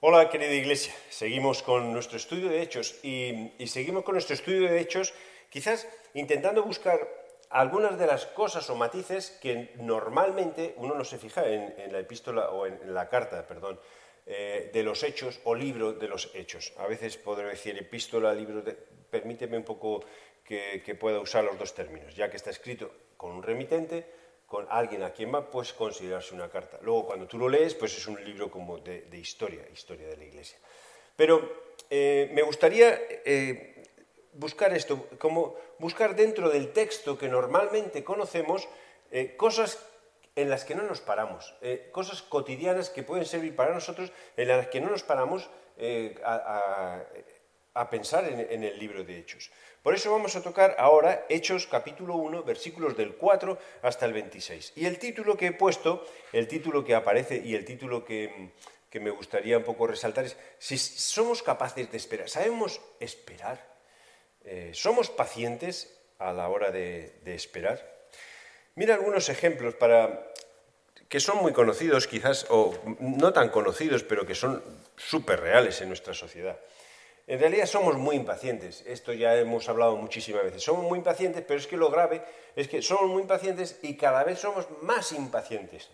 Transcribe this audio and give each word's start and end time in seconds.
Hola 0.00 0.30
querida 0.30 0.54
iglesia, 0.54 0.94
seguimos 1.10 1.60
con 1.60 1.92
nuestro 1.92 2.18
estudio 2.18 2.48
de 2.48 2.62
hechos 2.62 3.00
y, 3.02 3.50
seguimos 3.66 4.04
con 4.04 4.14
nuestro 4.14 4.34
estudio 4.34 4.70
de 4.70 4.78
hechos 4.78 5.12
quizás 5.50 5.88
intentando 6.14 6.62
buscar 6.62 7.00
algunas 7.50 7.98
de 7.98 8.06
las 8.06 8.26
cosas 8.26 8.70
o 8.70 8.76
matices 8.76 9.36
que 9.42 9.74
normalmente 9.78 10.76
uno 10.76 10.94
no 10.94 11.02
se 11.02 11.18
fija 11.18 11.44
en, 11.48 11.92
la 11.92 11.98
epístola 11.98 12.50
o 12.50 12.66
en, 12.66 12.94
la 12.94 13.08
carta, 13.08 13.44
perdón, 13.44 13.80
eh, 14.24 14.70
de 14.72 14.82
los 14.84 15.02
hechos 15.02 15.40
o 15.42 15.56
libro 15.56 15.92
de 15.92 16.06
los 16.06 16.30
hechos. 16.32 16.72
A 16.78 16.86
veces 16.86 17.16
podré 17.16 17.48
decir 17.48 17.76
epístola, 17.76 18.32
libro, 18.32 18.62
de, 18.62 18.74
permíteme 19.10 19.56
un 19.56 19.64
poco 19.64 20.04
que, 20.44 20.80
que 20.86 20.94
pueda 20.94 21.18
usar 21.18 21.42
los 21.42 21.58
dos 21.58 21.74
términos, 21.74 22.14
ya 22.14 22.30
que 22.30 22.36
está 22.36 22.50
escrito 22.50 22.92
con 23.16 23.32
un 23.32 23.42
remitente, 23.42 24.06
con 24.48 24.66
alguien 24.70 25.02
a 25.02 25.10
quien 25.10 25.32
va, 25.32 25.50
pues 25.50 25.74
considerarse 25.74 26.34
una 26.34 26.48
carta. 26.48 26.78
Luego, 26.80 27.06
cuando 27.06 27.26
tú 27.26 27.38
lo 27.38 27.48
lees, 27.48 27.74
pues 27.74 27.96
es 27.96 28.06
un 28.06 28.22
libro 28.24 28.50
como 28.50 28.78
de, 28.78 29.06
historia, 29.12 29.62
historia 29.70 30.08
de 30.08 30.16
la 30.16 30.24
Iglesia. 30.24 30.58
Pero 31.14 31.76
eh, 31.90 32.30
me 32.32 32.40
gustaría 32.40 32.98
eh, 33.26 33.84
buscar 34.32 34.72
esto, 34.74 35.06
como 35.18 35.54
buscar 35.78 36.16
dentro 36.16 36.48
del 36.48 36.72
texto 36.72 37.18
que 37.18 37.28
normalmente 37.28 38.02
conocemos 38.02 38.66
eh, 39.10 39.36
cosas 39.36 39.84
en 40.34 40.48
las 40.48 40.64
que 40.64 40.74
no 40.74 40.84
nos 40.84 41.00
paramos, 41.00 41.52
cosas 41.90 42.22
cotidianas 42.22 42.90
que 42.90 43.02
pueden 43.02 43.26
servir 43.26 43.56
para 43.56 43.74
nosotros, 43.74 44.12
en 44.36 44.46
las 44.46 44.68
que 44.68 44.80
no 44.80 44.88
nos 44.88 45.02
paramos 45.02 45.50
a 46.24 47.02
pensar 47.86 48.24
en, 48.24 48.64
el 48.64 48.78
libro 48.78 49.04
de 49.04 49.18
Hechos. 49.18 49.50
Por 49.82 49.94
eso 49.94 50.10
vamos 50.10 50.34
a 50.34 50.42
tocar 50.42 50.74
ahora 50.78 51.26
Hechos 51.28 51.66
capítulo 51.66 52.16
1, 52.16 52.42
versículos 52.42 52.96
del 52.96 53.14
4 53.14 53.58
hasta 53.82 54.06
el 54.06 54.12
26. 54.12 54.72
Y 54.76 54.86
el 54.86 54.98
título 54.98 55.36
que 55.36 55.46
he 55.46 55.52
puesto, 55.52 56.06
el 56.32 56.48
título 56.48 56.84
que 56.84 56.94
aparece 56.94 57.36
y 57.36 57.54
el 57.54 57.64
título 57.64 58.04
que, 58.04 58.52
me 58.94 59.10
gustaría 59.10 59.58
un 59.58 59.64
poco 59.64 59.86
resaltar 59.86 60.24
es 60.24 60.36
si 60.58 60.76
somos 60.78 61.42
capaces 61.42 61.90
de 61.90 61.96
esperar, 61.96 62.28
sabemos 62.28 62.80
esperar, 62.98 63.64
eh, 64.44 64.72
somos 64.74 65.10
pacientes 65.10 66.00
a 66.18 66.32
la 66.32 66.48
hora 66.48 66.72
de, 66.72 67.20
de 67.22 67.34
esperar. 67.34 67.98
Mira 68.74 68.94
algunos 68.94 69.28
ejemplos 69.28 69.74
para 69.74 70.32
que 71.08 71.20
son 71.20 71.38
muy 71.38 71.52
conocidos 71.52 72.06
quizás, 72.06 72.46
o 72.50 72.74
no 73.00 73.32
tan 73.32 73.48
conocidos, 73.48 74.02
pero 74.02 74.26
que 74.26 74.34
son 74.34 74.62
súper 74.96 75.40
reales 75.40 75.80
en 75.80 75.88
nuestra 75.88 76.12
sociedad. 76.12 76.58
En 77.28 77.38
realidad 77.38 77.66
somos 77.66 77.98
muy 77.98 78.16
impacientes, 78.16 78.82
esto 78.86 79.12
ya 79.12 79.36
hemos 79.36 79.68
hablado 79.68 79.96
muchísimas 79.96 80.44
veces, 80.44 80.62
somos 80.62 80.84
muy 80.84 80.96
impacientes, 80.96 81.44
pero 81.46 81.60
es 81.60 81.66
que 81.66 81.76
lo 81.76 81.90
grave 81.90 82.22
es 82.56 82.68
que 82.68 82.80
somos 82.80 83.10
muy 83.10 83.20
impacientes 83.20 83.78
y 83.82 83.98
cada 83.98 84.24
vez 84.24 84.38
somos 84.38 84.66
más 84.80 85.12
impacientes. 85.12 85.90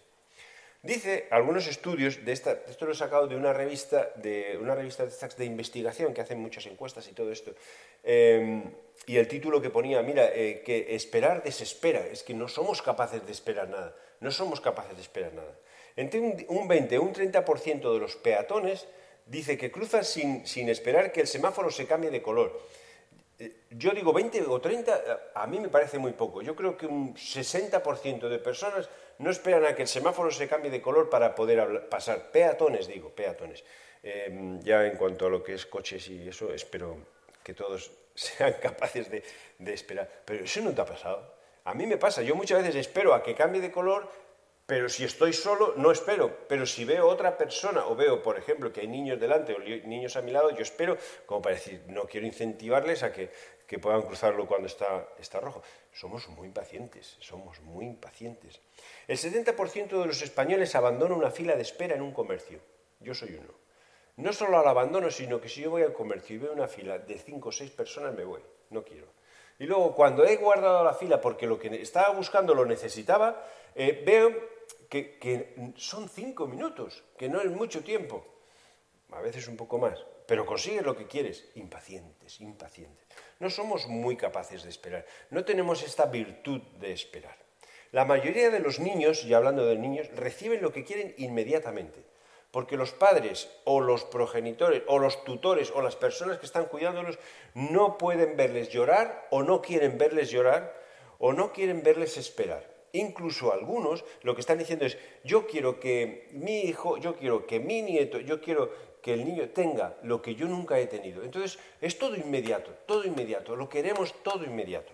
Dice 0.81 1.27
algunos 1.33 1.67
estudios, 1.67 2.25
de 2.25 2.31
esta, 2.31 2.53
esto 2.69 2.87
lo 2.87 2.93
he 2.93 2.95
sacado 2.95 3.27
de 3.27 3.35
una 3.35 3.53
revista 3.53 4.13
de, 4.15 4.57
una 4.63 4.77
revista 4.77 5.07
de 5.07 5.45
investigación 5.45 6.15
que 6.15 6.21
hacen 6.21 6.39
muchas 6.39 6.67
encuestas 6.67 7.09
y 7.09 7.15
todo 7.15 7.33
esto, 7.33 7.53
em, 8.05 8.71
y 9.07 9.17
el 9.17 9.27
título 9.27 9.61
que 9.61 9.71
ponía, 9.71 10.03
mira, 10.03 10.31
eh, 10.33 10.63
que 10.65 10.95
esperar 10.95 11.43
desespera, 11.43 12.07
es 12.07 12.23
que 12.23 12.35
no 12.35 12.47
somos 12.47 12.81
capaces 12.81 13.27
de 13.27 13.33
esperar 13.33 13.69
nada, 13.69 13.97
no 14.21 14.31
somos 14.31 14.61
capaces 14.61 14.95
de 14.95 15.03
esperar 15.03 15.33
nada. 15.33 15.59
Entre 15.97 16.21
un, 16.21 16.37
un 16.47 16.69
20 16.69 16.97
o 16.98 17.03
un 17.03 17.13
30% 17.13 17.93
de 17.93 17.98
los 17.98 18.15
peatones 18.15 18.87
dice 19.27 19.56
que 19.56 19.70
cruza 19.70 20.03
sin, 20.03 20.44
esperar 20.69 21.12
que 21.12 21.20
el 21.20 21.27
semáforo 21.27 21.70
se 21.70 21.86
cambie 21.86 22.11
de 22.11 22.22
color. 22.22 22.61
Eh, 23.39 23.64
yo 23.70 23.91
digo 23.92 24.12
20 24.12 24.42
o 24.42 24.61
30, 24.61 25.33
a 25.34 25.47
mí 25.47 25.61
me 25.61 25.69
parece 25.69 25.98
muy 25.98 26.12
poco. 26.12 26.42
Yo 26.42 26.55
creo 26.55 26.77
que 26.77 26.86
un 26.86 27.14
60% 27.14 28.28
de 28.28 28.39
personas 28.39 28.89
no 29.19 29.30
esperan 29.30 29.64
a 29.64 29.75
que 29.75 29.83
el 29.83 29.89
semáforo 29.89 30.30
se 30.30 30.48
cambie 30.48 30.70
de 30.70 30.83
color 30.83 31.08
para 31.11 31.34
poder 31.34 31.89
pasar. 31.89 32.30
Peatones, 32.30 32.86
digo, 32.86 33.11
peatones. 33.11 33.64
Em, 34.02 34.61
ya 34.61 34.86
en 34.86 34.97
cuanto 34.97 35.27
a 35.27 35.30
lo 35.30 35.42
que 35.42 35.55
es 35.55 35.64
coches 35.67 36.08
y 36.08 36.29
eso, 36.29 36.52
espero 36.52 36.98
que 37.42 37.55
todos 37.55 37.90
sean 38.14 38.55
capaces 38.61 39.11
de, 39.11 39.23
de 39.58 39.73
esperar. 39.73 40.08
Pero 40.24 40.45
eso 40.45 40.61
no 40.61 40.73
te 40.73 40.80
ha 40.80 40.86
pasado. 40.86 41.34
A 41.64 41.73
mí 41.73 41.86
me 41.86 41.96
pasa, 41.96 42.20
yo 42.20 42.34
muchas 42.34 42.63
veces 42.63 42.77
espero 42.77 43.14
a 43.14 43.23
que 43.23 43.34
cambie 43.34 43.63
de 43.63 43.73
color 43.73 44.11
pero 44.67 44.89
si 44.89 45.05
estoy 45.05 45.35
solo, 45.35 45.75
no 45.77 45.91
espero. 45.91 46.47
Pero 46.48 46.64
si 46.64 46.85
veo 46.85 47.07
otra 47.07 47.36
persona 47.36 47.86
o 47.86 47.95
veo, 47.95 48.23
por 48.23 48.39
ejemplo, 48.39 48.73
que 48.73 48.80
hay 48.80 48.89
niños 48.89 49.20
delante 49.20 49.52
o 49.52 49.58
niños 49.58 50.17
a 50.17 50.23
mi 50.23 50.30
lado, 50.30 50.51
yo 50.51 50.63
espero, 50.63 50.97
como 51.27 51.42
para 51.42 51.57
decir, 51.57 51.83
no 51.89 52.05
quiero 52.05 52.27
incentivarles 52.27 53.02
a 53.02 53.13
que, 53.13 53.30
puedan 53.83 54.02
cruzarlo 54.02 54.47
cuando 54.47 54.69
está, 54.69 55.08
está 55.19 55.41
rojo. 55.41 55.61
Somos 55.92 56.29
muy 56.29 56.47
impacientes, 56.47 57.17
somos 57.19 57.61
muy 57.61 57.86
impacientes. 57.86 58.61
El 59.08 59.19
70% 59.19 60.01
de 60.01 60.07
los 60.07 60.23
españoles 60.23 60.77
abandona 60.77 61.17
una 61.17 61.33
fila 61.33 61.57
de 61.57 61.63
espera 61.63 61.96
en 61.96 62.02
un 62.02 62.13
comercio. 62.13 62.61
Yo 63.01 63.14
soy 63.14 63.35
uno. 63.35 63.52
No 64.17 64.33
solo 64.33 64.61
al 64.61 64.69
abandono, 64.69 65.11
sino 65.11 65.41
que 65.41 65.48
si 65.48 65.63
yo 65.63 65.70
voy 65.70 65.83
al 65.83 65.92
comercio 65.92 66.36
y 66.36 66.39
veo 66.39 66.52
una 66.52 66.69
fila 66.69 66.98
de 67.01 67.19
5 67.19 67.48
o 67.48 67.52
6 67.52 67.70
personas, 67.73 68.14
me 68.14 68.25
voy. 68.25 68.41
No 68.70 68.85
quiero. 68.85 69.08
Y 69.58 69.67
luego, 69.67 69.95
cuando 69.95 70.25
he 70.25 70.36
guardado 70.36 70.85
la 70.85 70.95
fila 70.95 71.20
porque 71.20 71.46
lo 71.46 71.58
que 71.58 71.69
estaba 71.83 72.14
buscando 72.14 72.55
lo 72.55 72.64
necesitaba, 72.64 73.45
eh, 73.75 74.02
veo 74.07 74.54
que, 74.95 75.73
son 75.77 76.09
cinco 76.09 76.47
minutos, 76.47 77.03
que 77.19 77.29
no 77.29 77.41
es 77.41 77.51
mucho 77.51 77.83
tiempo, 77.83 78.25
a 79.11 79.21
veces 79.21 79.49
un 79.49 79.57
poco 79.57 79.79
más, 79.79 79.99
pero 80.27 80.47
consigues 80.47 80.85
lo 80.85 80.97
que 80.97 81.07
quieres, 81.07 81.51
impacientes, 81.57 82.41
impacientes. 82.41 83.05
No 83.41 83.51
somos 83.51 83.89
muy 83.89 84.17
capaces 84.17 84.63
de 84.63 84.71
esperar, 84.71 85.05
no 85.31 85.45
tenemos 85.45 85.83
esta 85.83 86.07
virtud 86.07 86.61
de 86.79 86.93
esperar. 86.93 87.37
La 87.91 88.05
mayoría 88.05 88.51
de 88.51 88.61
los 88.61 88.79
niños, 88.79 89.25
y 89.25 89.35
hablando 89.35 89.67
de 89.67 89.77
niños, 89.77 90.09
reciben 90.15 90.63
lo 90.63 90.73
que 90.73 90.85
quieren 90.85 91.15
inmediatamente, 91.19 92.05
porque 92.51 92.77
los 92.77 92.93
padres 92.93 93.51
o 93.65 93.81
los 93.81 94.05
progenitores 94.05 94.85
o 94.87 95.01
los 95.01 95.25
tutores 95.25 95.73
o 95.73 95.83
las 95.83 95.97
personas 95.97 96.39
que 96.39 96.47
están 96.47 96.67
cuidándolos 96.67 97.19
no 97.55 97.99
pueden 97.99 98.37
verles 98.37 98.69
llorar 98.69 99.27
o 99.31 99.43
no 99.43 99.61
quieren 99.61 99.99
verles 99.99 100.31
llorar 100.31 100.73
o 101.19 101.33
no 101.33 101.53
quieren 101.53 101.83
verles 101.83 102.17
esperar. 102.17 102.73
Incluso 102.95 103.53
algunos 103.53 104.05
lo 104.23 104.37
que 104.37 104.41
están 104.41 104.59
diciendo 104.59 104.87
es, 104.87 104.97
yo 105.25 105.49
quiero 105.49 105.81
que 105.81 106.29
mi 106.31 106.61
hijo, 106.61 106.97
yo 106.97 107.17
quiero 107.17 107.45
que 107.45 107.59
mi 107.59 107.83
nieto, 107.83 108.21
yo 108.21 108.41
quiero 108.41 108.71
que 109.03 109.15
el 109.15 109.25
niño 109.25 109.49
tenga 109.49 109.97
lo 110.05 110.23
que 110.23 110.37
yo 110.37 110.47
nunca 110.47 110.79
he 110.79 110.87
tenido. 110.87 111.25
Entonces, 111.25 111.59
es 111.81 111.99
todo 111.99 112.15
inmediato, 112.15 112.71
todo 112.87 113.05
inmediato, 113.05 113.57
lo 113.57 113.69
queremos 113.69 114.15
todo 114.23 114.45
inmediato. 114.45 114.93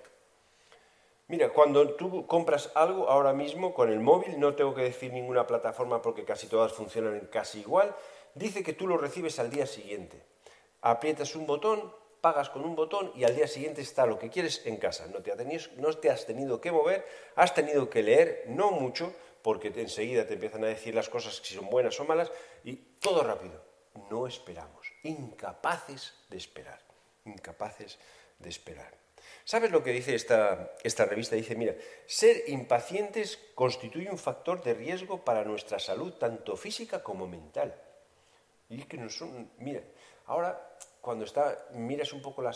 Mira, 1.28 1.50
cuando 1.50 1.91
tú 1.91 2.27
compras 2.27 2.72
algo 2.75 3.11
ahora 3.11 3.34
mismo 3.34 3.75
con 3.75 3.93
el 3.93 4.00
móvil, 4.00 4.41
no 4.41 4.55
tengo 4.55 4.75
que 4.75 4.82
decir 4.82 5.12
ninguna 5.12 5.47
plataforma 5.47 6.00
porque 6.00 6.25
casi 6.25 6.47
todas 6.47 6.72
funcionan 6.72 7.28
casi 7.31 7.61
igual, 7.61 7.94
dice 8.34 8.62
que 8.62 8.72
tú 8.72 8.88
lo 8.88 8.97
recibes 8.97 9.38
al 9.38 9.50
día 9.50 9.67
siguiente. 9.67 10.22
Aprietas 10.81 11.37
un 11.37 11.47
botón, 11.47 11.93
pagas 12.20 12.50
con 12.50 12.64
un 12.64 12.76
botón 12.76 13.12
y 13.14 13.25
al 13.25 13.34
día 13.34 13.47
siguiente 13.47 13.81
está 13.81 14.06
lo 14.06 14.19
que 14.19 14.31
quieres 14.31 14.66
en 14.66 14.76
casa. 14.76 15.06
No 15.06 15.22
te, 15.22 16.10
has 16.10 16.26
tenido 16.26 16.60
que 16.60 16.72
mover, 16.72 17.06
has 17.36 17.54
tenido 17.54 17.88
que 17.88 18.03
leer, 18.03 18.44
no 18.48 18.70
mucho, 18.70 19.14
porque 19.42 19.72
enseguida 19.75 20.26
te 20.26 20.34
empiezan 20.34 20.64
a 20.64 20.69
decir 20.69 20.94
las 20.94 21.08
cosas 21.08 21.41
si 21.42 21.54
son 21.54 21.70
buenas 21.70 21.98
o 22.00 22.04
malas, 22.04 22.31
y 22.64 22.75
todo 22.75 23.22
rápido. 23.22 23.62
No 24.10 24.26
esperamos, 24.26 24.92
incapaces 25.03 26.14
de 26.28 26.36
esperar, 26.36 26.81
incapaces 27.25 27.98
de 28.38 28.48
esperar. 28.48 29.00
¿Sabes 29.44 29.70
lo 29.70 29.82
que 29.82 29.92
dice 29.92 30.14
esta, 30.14 30.72
esta 30.82 31.04
revista? 31.04 31.37
Dice, 31.37 31.56
mira, 31.56 31.75
ser 32.06 32.44
impacientes 32.48 33.38
constituye 33.54 34.10
un 34.10 34.19
factor 34.19 34.62
de 34.62 34.75
riesgo 34.75 35.25
para 35.25 35.44
nuestra 35.44 35.78
salud, 35.78 36.12
tanto 36.14 36.56
física 36.56 37.02
como 37.02 37.26
mental. 37.26 37.75
Y 38.69 38.81
es 38.81 38.87
que 38.87 38.97
no 38.97 39.10
son, 39.10 39.50
mira, 39.58 39.82
ahora 40.30 40.76
cuando 41.00 41.24
está, 41.24 41.66
miras 41.72 42.12
un 42.12 42.22
poco 42.22 42.42
la, 42.42 42.52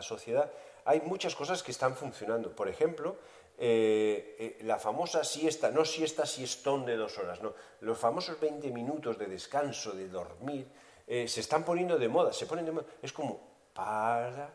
sociedad, 0.00 0.50
hay 0.84 1.00
muchas 1.00 1.34
cosas 1.34 1.62
que 1.62 1.72
están 1.72 1.96
funcionando. 1.96 2.54
Por 2.54 2.68
ejemplo, 2.68 3.16
eh, 3.58 4.36
eh, 4.38 4.58
la 4.62 4.78
famosa 4.78 5.24
siesta, 5.24 5.70
no 5.70 5.84
siesta 5.84 6.24
siestón 6.24 6.86
de 6.86 6.96
dos 6.96 7.18
horas, 7.18 7.42
no, 7.42 7.54
los 7.80 7.98
famosos 7.98 8.38
20 8.38 8.70
minutos 8.70 9.18
de 9.18 9.26
descanso, 9.26 9.92
de 9.92 10.08
dormir, 10.08 10.68
eh, 11.06 11.26
se 11.26 11.40
están 11.40 11.64
poniendo 11.64 11.98
de 11.98 12.08
moda, 12.08 12.32
se 12.32 12.46
ponen 12.46 12.64
de 12.64 12.72
moda. 12.72 12.86
Es 13.02 13.12
como, 13.12 13.40
para, 13.72 14.52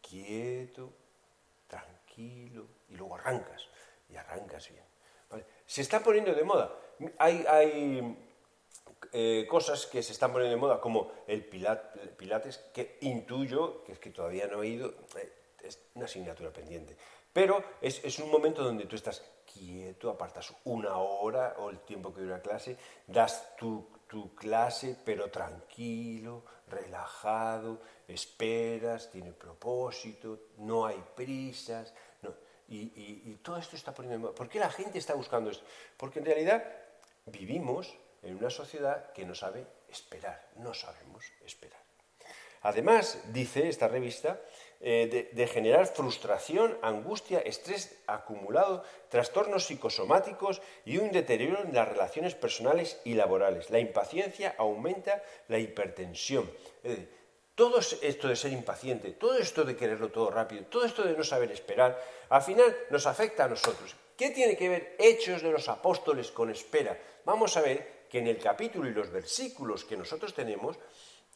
quieto, 0.00 0.92
tranquilo, 1.66 2.66
y 2.88 2.94
luego 2.94 3.16
arrancas, 3.16 3.68
y 4.08 4.16
arrancas 4.16 4.68
bien. 4.68 4.84
Se 5.66 5.82
está 5.82 6.00
poniendo 6.00 6.32
de 6.32 6.44
moda. 6.44 6.70
Hay, 7.18 7.44
hay 7.48 8.25
eh, 9.12 9.46
cosas 9.48 9.86
que 9.86 10.02
se 10.02 10.12
están 10.12 10.32
poniendo 10.32 10.56
de 10.56 10.60
moda, 10.60 10.80
como 10.80 11.10
el 11.26 11.44
Pilates, 11.44 12.58
que 12.72 12.98
intuyo, 13.02 13.82
que 13.84 13.92
es 13.92 13.98
que 13.98 14.10
todavía 14.10 14.46
no 14.46 14.62
he 14.62 14.68
ido, 14.68 14.94
eh, 15.16 15.32
es 15.62 15.78
una 15.94 16.06
asignatura 16.06 16.50
pendiente. 16.52 16.96
Pero 17.32 17.62
es, 17.80 18.18
un 18.18 18.30
momento 18.30 18.62
donde 18.64 18.86
tú 18.86 18.96
estás 18.96 19.22
quieto, 19.52 20.10
apartas 20.10 20.52
una 20.64 20.96
hora 20.96 21.56
o 21.58 21.70
el 21.70 21.80
tiempo 21.80 22.12
que 22.12 22.22
dura 22.22 22.36
la 22.36 22.42
clase, 22.42 22.76
das 23.06 23.56
tu, 23.56 23.88
clase, 24.34 24.96
pero 25.04 25.30
tranquilo, 25.30 26.44
relajado, 26.68 27.80
esperas, 28.08 29.10
tiene 29.10 29.32
propósito, 29.32 30.40
no 30.58 30.86
hay 30.86 31.02
prisas. 31.14 31.92
y, 32.68 32.78
y 32.78 33.38
todo 33.42 33.58
esto 33.58 33.76
está 33.76 33.92
poniendo. 33.92 34.34
¿Por 34.34 34.48
qué 34.48 34.58
la 34.58 34.70
gente 34.70 34.98
está 34.98 35.14
buscando 35.14 35.50
esto? 35.50 35.64
Porque 35.96 36.20
en 36.20 36.24
realidad 36.24 36.64
vivimos 37.26 37.94
en 38.26 38.36
una 38.36 38.50
sociedad 38.50 39.12
que 39.12 39.24
no 39.24 39.34
sabe 39.34 39.66
esperar, 39.88 40.48
no 40.56 40.74
sabemos 40.74 41.24
esperar. 41.44 41.80
Además, 42.62 43.22
dice 43.32 43.68
esta 43.68 43.86
revista, 43.86 44.40
eh, 44.80 45.30
de, 45.32 45.46
generar 45.46 45.86
frustración, 45.86 46.76
angustia, 46.82 47.38
estrés 47.38 47.96
acumulado, 48.06 48.82
trastornos 49.08 49.66
psicosomáticos 49.66 50.60
y 50.84 50.98
un 50.98 51.12
deterioro 51.12 51.62
en 51.62 51.72
las 51.72 51.88
relaciones 51.88 52.34
personales 52.34 53.00
y 53.04 53.14
laborales. 53.14 53.70
La 53.70 53.78
impaciencia 53.78 54.54
aumenta 54.58 55.22
la 55.48 55.58
hipertensión. 55.58 56.50
todo 57.54 57.78
esto 57.78 58.28
de 58.28 58.36
ser 58.36 58.52
impaciente, 58.52 59.12
todo 59.12 59.38
esto 59.38 59.64
de 59.64 59.76
quererlo 59.76 60.10
todo 60.10 60.30
rápido, 60.30 60.66
todo 60.66 60.84
esto 60.84 61.04
de 61.04 61.16
no 61.16 61.24
saber 61.24 61.50
esperar, 61.52 61.98
al 62.28 62.42
final 62.42 62.76
nos 62.90 63.06
afecta 63.06 63.44
a 63.44 63.48
nosotros. 63.48 63.96
¿Qué 64.16 64.30
tiene 64.30 64.56
que 64.56 64.68
ver 64.68 64.96
Hechos 64.98 65.40
de 65.40 65.52
los 65.52 65.68
Apóstoles 65.68 66.30
con 66.30 66.50
espera? 66.50 66.98
Vamos 67.24 67.56
a 67.56 67.62
ver 67.62 67.95
en 68.18 68.26
el 68.26 68.38
capítulo 68.38 68.88
y 68.88 68.94
los 68.94 69.10
versículos 69.10 69.84
que 69.84 69.96
nosotros 69.96 70.34
tenemos, 70.34 70.78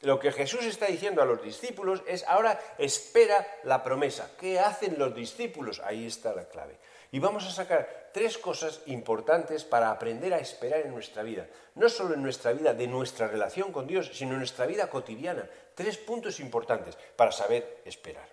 lo 0.03 0.19
que 0.19 0.33
Jesús 0.33 0.65
está 0.65 0.87
diciendo 0.87 1.21
a 1.21 1.27
los 1.27 1.43
discípulos 1.43 2.03
es 2.07 2.25
ahora 2.25 2.59
espera 2.79 3.47
la 3.65 3.83
promesa. 3.83 4.31
¿Qué 4.41 4.59
hacen 4.59 4.99
los 4.99 5.15
discípulos? 5.15 5.81
Ahí 5.85 6.07
está 6.07 6.35
la 6.35 6.49
clave. 6.49 6.79
Y 7.13 7.19
vamos 7.19 7.47
a 7.47 7.51
sacar 7.51 8.11
tres 8.15 8.39
cosas 8.39 8.81
importantes 8.87 9.65
para 9.65 9.91
aprender 9.91 10.33
a 10.33 10.39
esperar 10.39 10.81
en 10.81 10.93
nuestra 10.93 11.23
vida. 11.23 11.47
No 11.75 11.89
solo 11.89 12.15
en 12.15 12.23
nuestra 12.23 12.53
vida 12.53 12.73
de 12.73 12.87
nuestra 12.87 13.29
relación 13.29 13.73
con 13.73 13.87
Dios, 13.87 14.11
sino 14.15 14.33
en 14.33 14.39
nuestra 14.39 14.65
vida 14.65 14.89
cotidiana. 14.89 15.49
Tres 15.75 15.99
puntos 15.99 16.41
importantes 16.41 16.97
para 17.17 17.33
saber 17.33 17.83
esperar. 17.85 18.29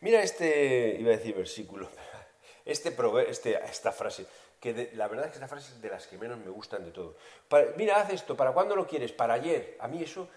Mira 0.00 0.22
este, 0.22 0.96
iba 1.00 1.12
a 1.12 1.16
decir 1.16 1.34
versículo, 1.34 1.88
este, 2.64 2.94
este 3.28 3.64
esta 3.64 3.92
frase, 3.92 4.26
que 4.60 4.90
la 4.94 5.08
verdad 5.08 5.26
es 5.26 5.32
que 5.32 5.36
esta 5.38 5.48
frase 5.48 5.72
es 5.72 5.82
de 5.82 5.90
las 5.90 6.06
que 6.06 6.16
menos 6.18 6.38
me 6.38 6.50
gustan 6.50 6.84
de 6.84 6.90
todo. 6.90 7.16
mira, 7.76 8.00
haz 8.00 8.12
esto, 8.12 8.36
¿para 8.36 8.52
cuándo 8.52 8.76
lo 8.76 8.86
quieres? 8.86 9.12
Para 9.12 9.34
ayer. 9.34 9.76
A 9.80 9.88
mí 9.88 10.02
eso 10.02 10.28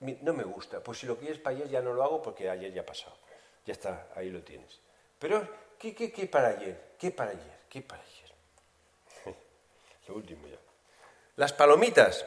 no 0.00 0.32
me 0.32 0.44
gusta. 0.44 0.80
Pues 0.80 0.98
si 0.98 1.06
lo 1.06 1.16
quieres 1.18 1.38
para 1.38 1.56
ayer 1.56 1.68
ya 1.68 1.82
no 1.82 1.92
lo 1.92 2.02
hago 2.02 2.22
porque 2.22 2.48
ayer 2.48 2.72
ya 2.72 2.82
ha 2.82 2.86
pasado. 2.86 3.16
Ya 3.64 3.72
está, 3.72 4.08
ahí 4.14 4.30
lo 4.30 4.42
tienes. 4.42 4.80
Pero, 5.18 5.46
¿qué, 5.78 5.94
qué, 5.94 6.12
qué 6.12 6.26
para 6.26 6.48
ayer? 6.48 6.94
¿Qué 6.98 7.10
para 7.10 7.32
ayer? 7.32 7.58
¿Qué 7.68 7.82
para 7.82 8.02
ayer? 8.02 8.32
lo 10.08 10.14
último 10.14 10.46
ya. 10.46 10.58
Las 11.36 11.52
palomitas. 11.52 12.24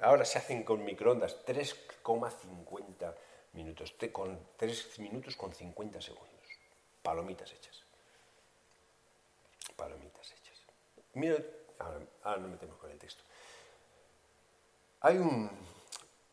Ahora 0.00 0.24
se 0.26 0.38
hacen 0.38 0.62
con 0.62 0.84
microondas 0.84 1.44
3,50 1.46 3.14
minutos. 3.54 3.94
Con 4.12 4.38
3 4.56 4.98
minutos 4.98 5.36
con 5.36 5.54
50 5.54 6.00
segundos. 6.02 6.26
Palomitas 7.02 7.52
hechas. 7.52 7.85
Palomitas 9.76 10.32
hechas. 10.32 10.62
Mira, 11.14 11.36
ahora, 11.78 12.00
ahora 12.22 12.40
no 12.40 12.48
metemos 12.48 12.76
con 12.78 12.90
el 12.90 12.98
texto. 12.98 13.22
Hay 15.00 15.18
un, 15.18 15.50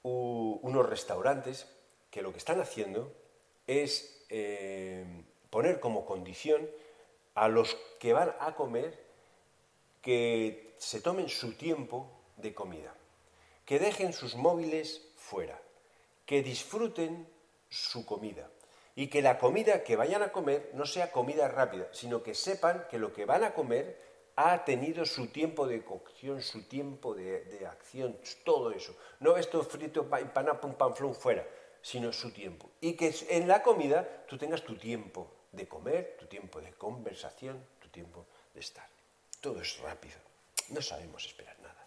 unos 0.04 0.90
restaurantes 0.90 1.68
que 2.10 2.22
lo 2.22 2.32
que 2.32 2.38
están 2.38 2.60
haciendo 2.60 3.12
es 3.68 4.26
eh, 4.30 5.06
poner 5.50 5.80
como 5.80 6.06
condición 6.06 6.70
a 7.36 7.48
los 7.48 7.76
que 8.00 8.14
van 8.14 8.36
a 8.40 8.56
comer 8.56 9.02
que 10.02 10.74
se 10.78 11.02
tomen 11.02 11.30
su 11.30 11.54
tiempo 11.54 12.12
de 12.38 12.54
comida, 12.54 12.94
que 13.66 13.80
dejen 13.80 14.14
sus 14.14 14.36
móviles 14.36 15.02
fuera, 15.16 15.60
que 16.26 16.44
disfruten 16.44 17.28
su 17.70 18.06
comida 18.06 18.50
y 18.96 19.08
que 19.08 19.22
la 19.22 19.38
comida 19.40 19.84
que 19.84 19.96
vayan 19.96 20.22
a 20.22 20.32
comer 20.32 20.70
no 20.74 20.86
sea 20.86 21.12
comida 21.12 21.48
rápida, 21.48 21.88
sino 21.92 22.22
que 22.22 22.36
sepan 22.36 22.86
que 22.90 23.00
lo 23.00 23.12
que 23.12 23.26
van 23.26 23.44
a 23.44 23.54
comer 23.54 23.98
ha 24.36 24.64
tenido 24.66 25.06
su 25.06 25.28
tiempo 25.28 25.68
de 25.68 25.84
cocción, 25.84 26.42
su 26.42 26.64
tiempo 26.64 27.14
de, 27.14 27.66
acción, 27.70 28.18
todo 28.44 28.72
eso. 28.72 28.96
No 29.20 29.38
esto 29.38 29.64
frito, 29.64 30.08
pan, 30.10 30.32
pum, 30.60 31.14
fuera, 31.14 31.46
sino 31.82 32.12
su 32.12 32.32
tiempo. 32.32 32.72
Y 32.82 32.94
que 32.94 33.14
en 33.30 33.48
la 33.48 33.62
comida 33.62 34.26
tú 34.28 34.38
tengas 34.38 34.64
tu 34.64 34.76
tiempo 34.76 35.32
de 35.52 35.68
comer, 35.68 36.18
tu 36.20 36.26
tiempo 36.26 36.60
de 36.62 36.72
conversación, 36.74 37.64
tu 37.80 37.90
tiempo 37.90 38.26
de 38.54 38.60
estar. 38.60 38.88
Todo 39.40 39.62
es 39.62 39.78
rápido. 39.80 40.16
No 40.70 40.82
sabemos 40.82 41.26
esperar 41.26 41.58
nada. 41.60 41.86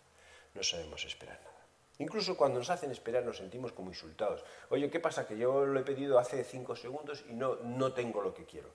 No 0.55 0.63
sabemos 0.63 1.05
esperar 1.05 1.41
nada. 1.43 1.56
Incluso 1.99 2.37
cuando 2.37 2.59
nos 2.59 2.71
hacen 2.71 2.91
esperar 2.91 3.25
nos 3.25 3.39
sentimos 3.39 3.73
como 3.73 3.91
insultados. 3.91 4.45
Oye, 4.69 4.91
¿qué 4.91 5.01
pasa? 5.01 5.27
Que 5.27 5.39
yo 5.39 5.65
lo 5.65 5.81
he 5.81 5.83
pedido 5.83 6.19
hace 6.19 6.45
cinco 6.45 6.77
segundos 6.77 7.25
y 7.29 7.33
no, 7.33 7.57
no 7.57 7.93
tengo 7.93 8.21
lo 8.21 8.35
que 8.35 8.45
quiero. 8.45 8.69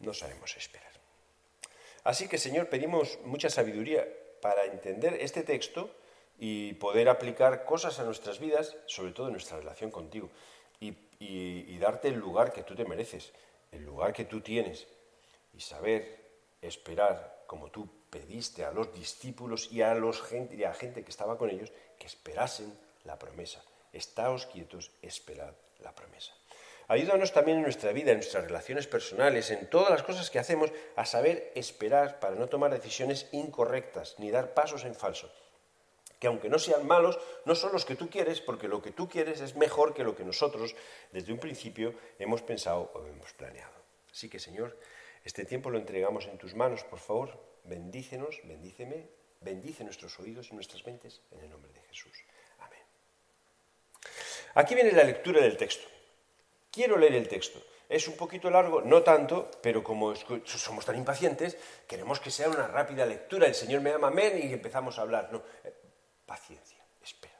No 0.00 0.14
sabemos 0.14 0.56
esperar. 0.56 0.90
Así 2.04 2.28
que, 2.28 2.38
Señor, 2.38 2.68
pedimos 2.68 3.18
mucha 3.24 3.50
sabiduría 3.50 4.08
para 4.40 4.64
entender 4.64 5.14
este 5.20 5.42
texto 5.42 5.90
y 6.38 6.72
poder 6.74 7.10
aplicar 7.10 7.66
cosas 7.66 7.98
a 8.00 8.04
nuestras 8.04 8.38
vidas, 8.38 8.76
sobre 8.86 9.12
todo 9.12 9.26
en 9.26 9.34
nuestra 9.34 9.58
relación 9.58 9.90
contigo, 9.90 10.30
y, 10.80 11.76
darte 11.78 12.08
el 12.08 12.18
lugar 12.18 12.52
que 12.52 12.62
tú 12.62 12.74
te 12.74 12.84
mereces, 12.84 13.32
el 13.72 13.84
lugar 13.84 14.12
que 14.12 14.24
tú 14.24 14.40
tienes, 14.40 14.86
y 15.54 15.60
saber 15.60 16.30
esperar 16.60 17.44
como 17.46 17.70
tú 17.70 17.88
pediste 18.10 18.64
a 18.64 18.70
los 18.70 18.92
discípulos 18.92 19.70
y 19.72 19.80
a, 19.80 19.94
los 19.94 20.20
gente, 20.20 20.56
y 20.56 20.64
a 20.64 20.68
la 20.68 20.74
gente 20.74 21.02
que 21.02 21.10
estaba 21.10 21.38
con 21.38 21.48
ellos, 21.48 21.72
que 22.00 22.08
esperasen 22.08 22.76
la 23.04 23.16
promesa. 23.16 23.62
Estáos 23.92 24.46
quietos, 24.46 24.90
esperad 25.02 25.54
la 25.78 25.94
promesa. 25.94 26.32
Ayúdanos 26.88 27.32
también 27.32 27.58
en 27.58 27.62
nuestra 27.62 27.92
vida, 27.92 28.10
en 28.10 28.16
nuestras 28.16 28.42
relaciones 28.42 28.88
personales, 28.88 29.52
en 29.52 29.70
todas 29.70 29.90
las 29.90 30.02
cosas 30.02 30.28
que 30.28 30.40
hacemos, 30.40 30.72
a 30.96 31.04
saber 31.04 31.52
esperar 31.54 32.18
para 32.18 32.34
no 32.34 32.48
tomar 32.48 32.72
decisiones 32.72 33.28
incorrectas 33.30 34.16
ni 34.18 34.32
dar 34.32 34.54
pasos 34.54 34.84
en 34.84 34.96
falso. 34.96 35.30
Que 36.18 36.26
aunque 36.26 36.48
no 36.48 36.58
sean 36.58 36.88
malos, 36.88 37.20
no 37.44 37.54
son 37.54 37.72
los 37.72 37.84
que 37.84 37.94
tú 37.94 38.10
quieres, 38.10 38.40
porque 38.40 38.66
lo 38.66 38.82
que 38.82 38.90
tú 38.90 39.08
quieres 39.08 39.40
es 39.40 39.54
mejor 39.54 39.94
que 39.94 40.02
lo 40.02 40.16
que 40.16 40.24
nosotros 40.24 40.74
desde 41.12 41.32
un 41.32 41.38
principio 41.38 41.94
hemos 42.18 42.42
pensado 42.42 42.90
o 42.94 43.06
hemos 43.06 43.32
planeado. 43.34 43.72
Así 44.10 44.28
que, 44.28 44.40
Señor, 44.40 44.76
este 45.24 45.44
tiempo 45.44 45.70
lo 45.70 45.78
entregamos 45.78 46.26
en 46.26 46.38
tus 46.38 46.56
manos, 46.56 46.82
por 46.82 46.98
favor. 46.98 47.38
Bendícenos, 47.62 48.40
bendíceme, 48.42 49.06
bendice 49.40 49.84
nuestros 49.84 50.18
oídos 50.20 50.50
y 50.50 50.54
nuestras 50.54 50.84
mentes 50.84 51.20
en 51.32 51.40
el 51.40 51.50
nombre 51.50 51.72
de 51.72 51.80
Jesús. 51.82 52.12
Amén. 52.58 52.80
Aquí 54.54 54.74
viene 54.74 54.92
la 54.92 55.04
lectura 55.04 55.40
del 55.40 55.56
texto. 55.56 55.86
Quiero 56.70 56.96
leer 56.96 57.14
el 57.14 57.28
texto. 57.28 57.62
Es 57.88 58.06
un 58.06 58.16
poquito 58.16 58.50
largo, 58.50 58.82
no 58.82 59.02
tanto, 59.02 59.50
pero 59.60 59.82
como 59.82 60.14
somos 60.14 60.84
tan 60.84 60.96
impacientes, 60.96 61.56
queremos 61.88 62.20
que 62.20 62.30
sea 62.30 62.48
una 62.48 62.68
rápida 62.68 63.04
lectura. 63.04 63.48
El 63.48 63.54
Señor 63.54 63.80
me 63.80 63.90
ama, 63.90 64.08
amén, 64.08 64.38
y 64.40 64.52
empezamos 64.52 64.98
a 64.98 65.02
hablar. 65.02 65.30
No, 65.32 65.42
eh, 65.64 65.74
paciencia, 66.24 66.78
espera. 67.02 67.34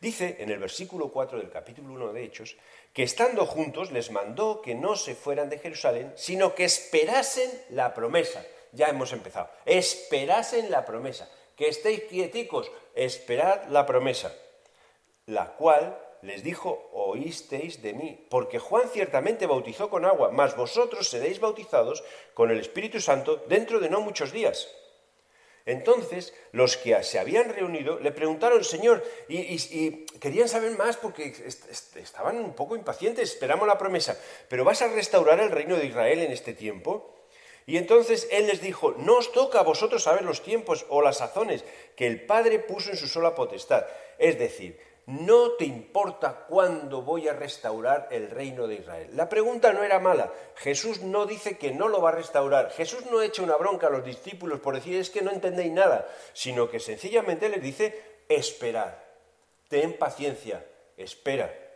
Dice 0.00 0.36
en 0.40 0.50
el 0.50 0.58
versículo 0.58 1.10
4 1.10 1.38
del 1.38 1.50
capítulo 1.50 1.94
1 1.94 2.12
de 2.12 2.24
Hechos 2.24 2.56
que 2.92 3.02
estando 3.02 3.46
juntos 3.46 3.92
les 3.92 4.10
mandó 4.10 4.60
que 4.60 4.74
no 4.74 4.96
se 4.96 5.14
fueran 5.14 5.48
de 5.48 5.58
Jerusalén, 5.58 6.12
sino 6.16 6.54
que 6.54 6.64
esperasen 6.64 7.50
la 7.70 7.94
promesa. 7.94 8.44
Ya 8.72 8.88
hemos 8.88 9.12
empezado. 9.12 9.50
Esperasen 9.64 10.70
la 10.70 10.84
promesa. 10.84 11.28
Que 11.56 11.68
estéis 11.68 12.04
quieticos, 12.04 12.70
esperad 12.94 13.68
la 13.68 13.84
promesa, 13.84 14.32
la 15.26 15.56
cual 15.56 15.98
les 16.22 16.42
dijo, 16.42 16.90
oísteis 16.92 17.82
de 17.82 17.92
mí, 17.92 18.26
porque 18.28 18.58
Juan 18.58 18.88
ciertamente 18.88 19.46
bautizó 19.46 19.88
con 19.88 20.04
agua, 20.04 20.30
mas 20.30 20.56
vosotros 20.56 21.08
seréis 21.08 21.40
bautizados 21.40 22.04
con 22.34 22.50
el 22.50 22.60
Espíritu 22.60 23.00
Santo 23.00 23.44
dentro 23.48 23.80
de 23.80 23.88
no 23.88 24.00
muchos 24.00 24.32
días. 24.32 24.68
Entonces 25.66 26.34
los 26.52 26.76
que 26.76 27.02
se 27.02 27.18
habían 27.18 27.50
reunido 27.50 27.98
le 28.00 28.12
preguntaron, 28.12 28.64
Señor, 28.64 29.04
y, 29.28 30.06
querían 30.18 30.48
saber 30.48 30.76
más 30.76 30.96
porque 30.96 31.32
estaban 31.96 32.36
un 32.36 32.54
poco 32.54 32.76
impacientes, 32.76 33.30
esperamos 33.32 33.68
la 33.68 33.78
promesa, 33.78 34.18
pero 34.48 34.64
¿vas 34.64 34.82
a 34.82 34.88
restaurar 34.88 35.40
el 35.40 35.50
reino 35.50 35.76
de 35.76 35.86
Israel 35.86 36.20
en 36.20 36.32
este 36.32 36.54
tiempo? 36.54 37.14
Y 37.66 37.76
entonces 37.76 38.28
él 38.30 38.46
les 38.46 38.60
dijo, 38.60 38.94
no 38.98 39.18
os 39.18 39.32
toca 39.32 39.60
a 39.60 39.64
vosotros 39.64 40.02
saber 40.02 40.22
los 40.22 40.42
tiempos 40.42 40.86
o 40.88 41.02
las 41.02 41.18
sazones 41.18 41.64
que 41.96 42.06
el 42.06 42.24
Padre 42.26 42.58
puso 42.58 42.90
en 42.90 42.96
su 42.96 43.06
sola 43.06 43.34
potestad. 43.34 43.84
Es 44.18 44.38
decir, 44.38 44.78
no 45.06 45.52
te 45.52 45.64
importa 45.64 46.46
cuándo 46.48 47.02
voy 47.02 47.26
a 47.26 47.32
restaurar 47.32 48.08
el 48.10 48.30
reino 48.30 48.66
de 48.66 48.76
Israel. 48.76 49.10
La 49.14 49.28
pregunta 49.28 49.72
no 49.72 49.82
era 49.82 49.98
mala. 49.98 50.32
Jesús 50.56 51.00
no 51.00 51.26
dice 51.26 51.58
que 51.58 51.72
no 51.72 51.88
lo 51.88 52.00
va 52.00 52.10
a 52.10 52.14
restaurar. 52.14 52.70
Jesús 52.70 53.06
no 53.10 53.20
echa 53.20 53.42
una 53.42 53.56
bronca 53.56 53.88
a 53.88 53.90
los 53.90 54.04
discípulos 54.04 54.60
por 54.60 54.74
decir 54.74 54.96
es 54.96 55.10
que 55.10 55.22
no 55.22 55.32
entendéis 55.32 55.72
nada, 55.72 56.06
sino 56.32 56.70
que 56.70 56.80
sencillamente 56.80 57.48
les 57.48 57.62
dice 57.62 58.00
esperar. 58.28 59.04
Ten 59.68 59.98
paciencia, 59.98 60.64
espera. 60.96 61.69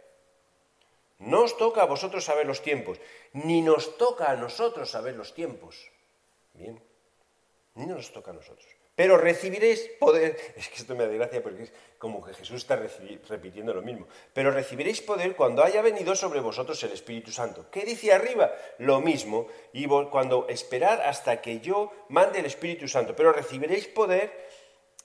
No 1.25 1.43
os 1.43 1.57
toca 1.57 1.83
a 1.83 1.89
vosotros 1.89 2.25
saber 2.25 2.45
los 2.45 2.61
tiempos, 2.61 3.01
ni 3.33 3.63
nos 3.63 3.97
toca 3.97 4.31
a 4.31 4.37
nosotros 4.37 4.91
saber 4.91 5.17
los 5.17 5.33
tiempos. 5.33 5.91
Bien, 6.53 6.81
ni 7.75 7.87
nos 7.87 8.13
toca 8.13 8.31
a 8.31 8.35
nosotros. 8.35 8.69
Pero 8.95 9.17
recibiréis 9.17 9.91
poder, 9.99 10.37
es 10.57 10.69
que 10.69 10.77
esto 10.77 10.95
me 10.95 11.07
da 11.07 11.13
gracia 11.13 11.43
porque 11.43 11.65
es 11.65 11.73
como 11.99 12.23
que 12.23 12.35
Jesús 12.35 12.57
está 12.57 12.77
repitiendo 12.77 13.73
lo 13.73 13.83
mismo, 13.83 14.07
pero 14.33 14.51
recibiréis 14.51 15.01
poder 15.01 15.35
cuando 15.35 15.65
haya 15.65 15.83
venido 15.83 16.15
sobre 16.15 16.41
vosotros 16.41 16.83
el 16.85 16.93
Espíritu 16.93 17.33
Santo. 17.33 17.67
¿Qué 17.71 17.85
dice 17.85 18.13
arriba? 18.13 18.53
Lo 18.79 19.01
mismo, 19.01 19.49
y 19.73 19.87
cuando 19.87 20.47
esperar 20.49 21.01
hasta 21.03 21.41
que 21.41 21.61
yo 21.61 21.91
mande 22.09 22.41
el 22.41 22.47
Espíritu 22.47 22.87
Santo, 22.87 23.17
pero 23.17 23.33
recibiréis 23.33 23.89
poder 23.89 24.31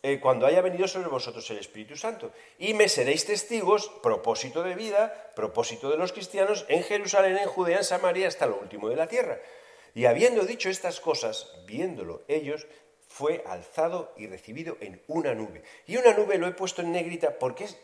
eh, 0.02 0.20
cuando 0.20 0.46
haya 0.46 0.62
venido 0.62 0.88
sobre 0.88 1.10
vosotros 1.10 1.50
el 1.52 1.58
Espíritu 1.58 1.96
Santo. 1.96 2.32
Y 2.58 2.74
me 2.74 2.88
seréis 2.88 3.26
testigos, 3.26 3.92
propósito 4.02 4.64
de 4.64 4.76
vida, 4.76 5.32
propósito 5.36 5.90
de 5.90 5.98
los 5.98 6.14
cristianos, 6.14 6.66
en 6.70 6.84
Jerusalén, 6.84 7.38
en 7.38 7.48
Judea, 7.48 7.78
en 7.78 7.84
Samaria, 7.84 8.28
hasta 8.28 8.46
lo 8.46 8.60
último 8.60 8.90
de 8.90 8.96
la 8.96 9.08
tierra. 9.08 9.40
Y 9.94 10.06
habiendo 10.06 10.44
dicho 10.44 10.70
estas 10.70 11.00
cosas, 11.00 11.52
viéndolo 11.66 12.24
ellos, 12.28 12.68
fue 13.08 13.44
alzado 13.48 14.14
y 14.18 14.28
recibido 14.28 14.78
en 14.80 15.02
una 15.08 15.34
nube. 15.34 15.64
Y 15.88 15.98
una 15.98 16.14
nube 16.14 16.38
lo 16.38 16.48
he 16.48 16.52
puesto 16.52 16.82
en 16.82 16.92
negrita 16.92 17.38
porque 17.40 17.66
es 17.66 17.78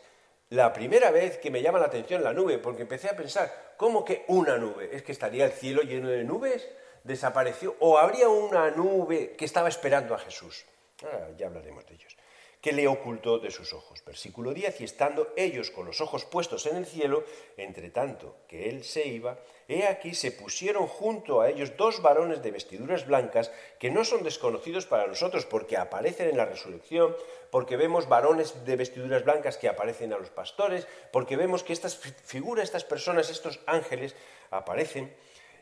la 0.50 0.72
primera 0.72 1.10
vez 1.10 1.40
que 1.40 1.50
me 1.50 1.62
llama 1.62 1.80
la 1.80 1.88
atención 1.88 2.24
la 2.24 2.32
nube, 2.32 2.60
porque 2.60 2.84
empecé 2.84 3.10
a 3.10 3.16
pensar, 3.16 3.74
¿cómo 3.78 4.06
que 4.06 4.24
una 4.28 4.58
nube? 4.58 4.96
¿Es 4.96 5.04
que 5.04 5.12
estaría 5.12 5.46
el 5.46 5.52
cielo 5.52 5.82
lleno 5.82 6.10
de 6.10 6.24
nubes? 6.24 6.70
¿Desapareció? 7.04 7.76
¿O 7.80 7.98
habría 7.98 8.30
una 8.30 8.70
nube 8.72 9.36
que 9.36 9.46
estaba 9.46 9.68
esperando 9.68 10.14
a 10.14 10.20
Jesús? 10.20 10.66
Ah, 11.06 11.30
ya 11.38 11.48
hablaremos 11.48 11.86
de 11.86 11.96
ellos 11.96 12.16
que 12.66 12.74
le 12.74 12.88
ocultó 12.88 13.38
de 13.38 13.52
sus 13.52 13.74
ojos. 13.74 14.04
Versículo 14.04 14.52
10, 14.52 14.82
y 14.82 14.86
estando 14.86 15.32
ellos 15.38 15.70
con 15.70 15.86
los 15.86 16.02
ojos 16.02 16.26
puestos 16.26 16.66
en 16.66 16.78
el 16.78 16.88
cielo, 16.88 17.24
entre 17.58 17.92
tanto 17.92 18.38
que 18.48 18.70
él 18.70 18.84
se 18.84 19.08
iba, 19.08 19.38
he 19.68 19.86
aquí 19.86 20.16
se 20.16 20.32
pusieron 20.32 20.88
junto 20.88 21.42
a 21.42 21.50
ellos 21.52 21.78
dos 21.78 22.02
varones 22.02 22.42
de 22.42 22.50
vestiduras 22.50 23.06
blancas 23.06 23.52
que 23.78 23.92
no 23.92 24.04
son 24.04 24.24
desconocidos 24.24 24.88
para 24.88 25.06
nosotros 25.06 25.46
porque 25.46 25.78
aparecen 25.78 26.28
en 26.28 26.38
la 26.38 26.46
resurrección, 26.46 27.16
porque 27.52 27.78
vemos 27.78 28.10
varones 28.10 28.66
de 28.66 28.76
vestiduras 28.76 29.24
blancas 29.24 29.58
que 29.58 29.70
aparecen 29.70 30.12
a 30.12 30.18
los 30.18 30.32
pastores, 30.32 30.88
porque 31.12 31.38
vemos 31.38 31.64
que 31.64 31.74
estas 31.74 31.96
figuras, 31.98 32.64
estas 32.64 32.84
personas, 32.84 33.30
estos 33.30 33.60
ángeles 33.68 34.16
aparecen, 34.50 35.16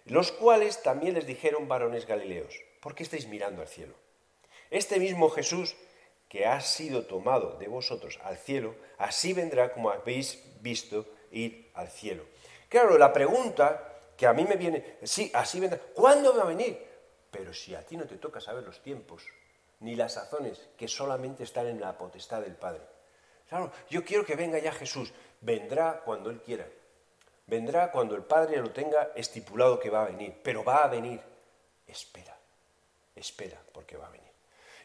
los 0.05 0.31
cuales 0.31 0.81
también 0.83 1.15
les 1.15 1.27
dijeron 1.27 1.67
varones 1.67 2.07
galileos, 2.07 2.61
¿por 2.79 2.95
qué 2.95 3.03
estáis 3.03 3.27
mirando 3.27 3.61
al 3.61 3.67
cielo? 3.67 3.95
Este 4.73 4.97
mismo 4.99 5.29
Jesús 5.29 5.75
que 6.27 6.47
ha 6.47 6.59
sido 6.59 7.05
tomado 7.05 7.59
de 7.59 7.67
vosotros 7.67 8.19
al 8.23 8.37
cielo, 8.37 8.73
así 8.97 9.31
vendrá 9.31 9.71
como 9.71 9.91
habéis 9.91 10.43
visto 10.61 11.05
ir 11.29 11.69
al 11.75 11.89
cielo. 11.89 12.23
Claro, 12.69 12.97
la 12.97 13.13
pregunta 13.13 13.99
que 14.17 14.25
a 14.25 14.33
mí 14.33 14.45
me 14.45 14.55
viene, 14.55 14.97
sí, 15.03 15.29
así 15.35 15.59
vendrá, 15.59 15.79
¿cuándo 15.93 16.35
va 16.35 16.41
a 16.41 16.47
venir? 16.47 16.83
Pero 17.29 17.53
si 17.53 17.75
a 17.75 17.85
ti 17.85 17.97
no 17.97 18.07
te 18.07 18.17
toca 18.17 18.41
saber 18.41 18.63
los 18.63 18.81
tiempos, 18.81 19.23
ni 19.81 19.95
las 19.95 20.13
sazones, 20.13 20.69
que 20.75 20.87
solamente 20.87 21.43
están 21.43 21.67
en 21.67 21.79
la 21.79 21.95
potestad 21.95 22.41
del 22.41 22.55
Padre. 22.55 22.81
Claro, 23.47 23.71
yo 23.91 24.03
quiero 24.03 24.25
que 24.25 24.35
venga 24.35 24.57
ya 24.57 24.71
Jesús, 24.71 25.13
vendrá 25.41 26.01
cuando 26.03 26.31
Él 26.31 26.41
quiera, 26.41 26.67
vendrá 27.45 27.91
cuando 27.91 28.15
el 28.15 28.23
Padre 28.23 28.57
lo 28.57 28.71
tenga 28.71 29.11
estipulado 29.13 29.79
que 29.79 29.91
va 29.91 30.01
a 30.01 30.07
venir, 30.07 30.35
pero 30.41 30.63
va 30.63 30.83
a 30.83 30.87
venir. 30.87 31.21
Espera, 31.85 32.35
espera, 33.15 33.61
porque 33.71 33.97
va 33.97 34.07
a 34.07 34.09
venir. 34.09 34.22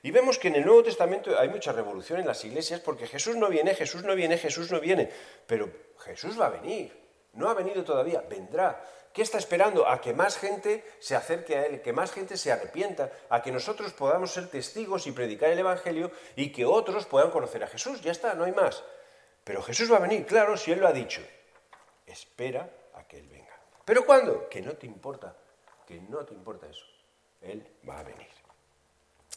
Y 0.03 0.11
vemos 0.11 0.39
que 0.39 0.49
en 0.49 0.57
el 0.57 0.65
Nuevo 0.65 0.83
Testamento 0.83 1.39
hay 1.39 1.49
mucha 1.49 1.73
revolución 1.73 2.21
en 2.21 2.27
las 2.27 2.45
iglesias 2.45 2.81
porque 2.81 3.07
Jesús 3.07 3.37
no 3.37 3.49
viene, 3.49 3.75
Jesús 3.75 4.05
no 4.05 4.15
viene, 4.15 4.39
Jesús 4.39 4.71
no 4.71 4.81
viene. 4.81 5.11
Pero 5.47 5.71
Jesús 5.99 6.41
va 6.41 6.47
a 6.47 6.51
venir. 6.51 6.97
No 7.33 7.49
ha 7.49 7.55
venido 7.55 7.85
todavía, 7.85 8.23
vendrá. 8.29 8.85
¿Qué 9.13 9.23
está 9.23 9.39
esperando? 9.39 9.89
A 9.89 10.01
que 10.01 10.13
más 10.13 10.37
gente 10.37 10.85
se 11.01 11.17
acerque 11.17 11.57
a 11.57 11.67
Él, 11.67 11.83
que 11.83 11.93
más 11.93 12.13
gente 12.13 12.37
se 12.37 12.53
arrepienta, 12.53 13.11
a 13.29 13.43
que 13.43 13.51
nosotros 13.51 13.93
podamos 13.93 14.31
ser 14.31 14.49
testigos 14.49 15.07
y 15.07 15.13
predicar 15.13 15.51
el 15.51 15.59
Evangelio 15.59 16.13
y 16.37 16.53
que 16.53 16.65
otros 16.65 17.07
puedan 17.07 17.31
conocer 17.31 17.65
a 17.65 17.67
Jesús. 17.67 18.01
Ya 18.01 18.13
está, 18.13 18.35
no 18.35 18.45
hay 18.45 18.53
más. 18.53 18.85
Pero 19.45 19.63
Jesús 19.63 19.91
va 19.91 19.97
a 19.97 20.01
venir, 20.01 20.27
claro, 20.27 20.57
si 20.57 20.73
Él 20.73 20.81
lo 20.81 20.87
ha 20.87 20.93
dicho. 20.93 21.21
Espera 22.07 22.71
a 22.95 23.05
que 23.05 23.19
Él 23.19 23.29
venga. 23.29 23.59
¿Pero 23.85 24.05
cuándo? 24.05 24.49
Que 24.49 24.61
no 24.61 24.75
te 24.75 24.87
importa, 24.87 25.35
que 25.87 26.01
no 26.01 26.25
te 26.25 26.35
importa 26.35 26.67
eso. 26.69 26.85
Él 27.41 27.67
va 27.89 28.01
a 28.01 28.03
venir. 28.03 28.29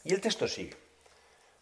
Y 0.04 0.12
el 0.12 0.20
texto 0.20 0.48
sigue. 0.48 0.74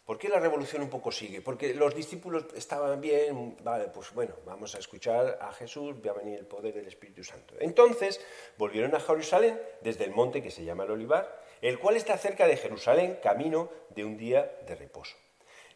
¿Por 0.05 0.17
qué 0.17 0.29
la 0.29 0.39
revolución 0.39 0.81
un 0.81 0.89
poco 0.89 1.11
sigue? 1.11 1.41
Porque 1.41 1.73
los 1.73 1.95
discípulos 1.95 2.45
estaban 2.55 2.99
bien, 2.99 3.55
vale, 3.63 3.85
pues 3.85 4.11
bueno, 4.13 4.33
vamos 4.45 4.73
a 4.75 4.79
escuchar 4.79 5.37
a 5.39 5.53
Jesús, 5.53 5.95
va 6.05 6.11
a 6.11 6.15
venir 6.15 6.39
el 6.39 6.45
poder 6.45 6.73
del 6.73 6.87
Espíritu 6.87 7.23
Santo. 7.23 7.53
Entonces 7.59 8.19
volvieron 8.57 8.93
a 8.95 8.99
Jerusalén 8.99 9.61
desde 9.81 10.05
el 10.05 10.11
monte 10.11 10.41
que 10.41 10.51
se 10.51 10.65
llama 10.65 10.83
el 10.83 10.91
Olivar, 10.91 11.41
el 11.61 11.79
cual 11.79 11.95
está 11.95 12.17
cerca 12.17 12.47
de 12.47 12.57
Jerusalén, 12.57 13.19
camino 13.21 13.69
de 13.89 14.03
un 14.03 14.17
día 14.17 14.51
de 14.67 14.75
reposo. 14.75 15.15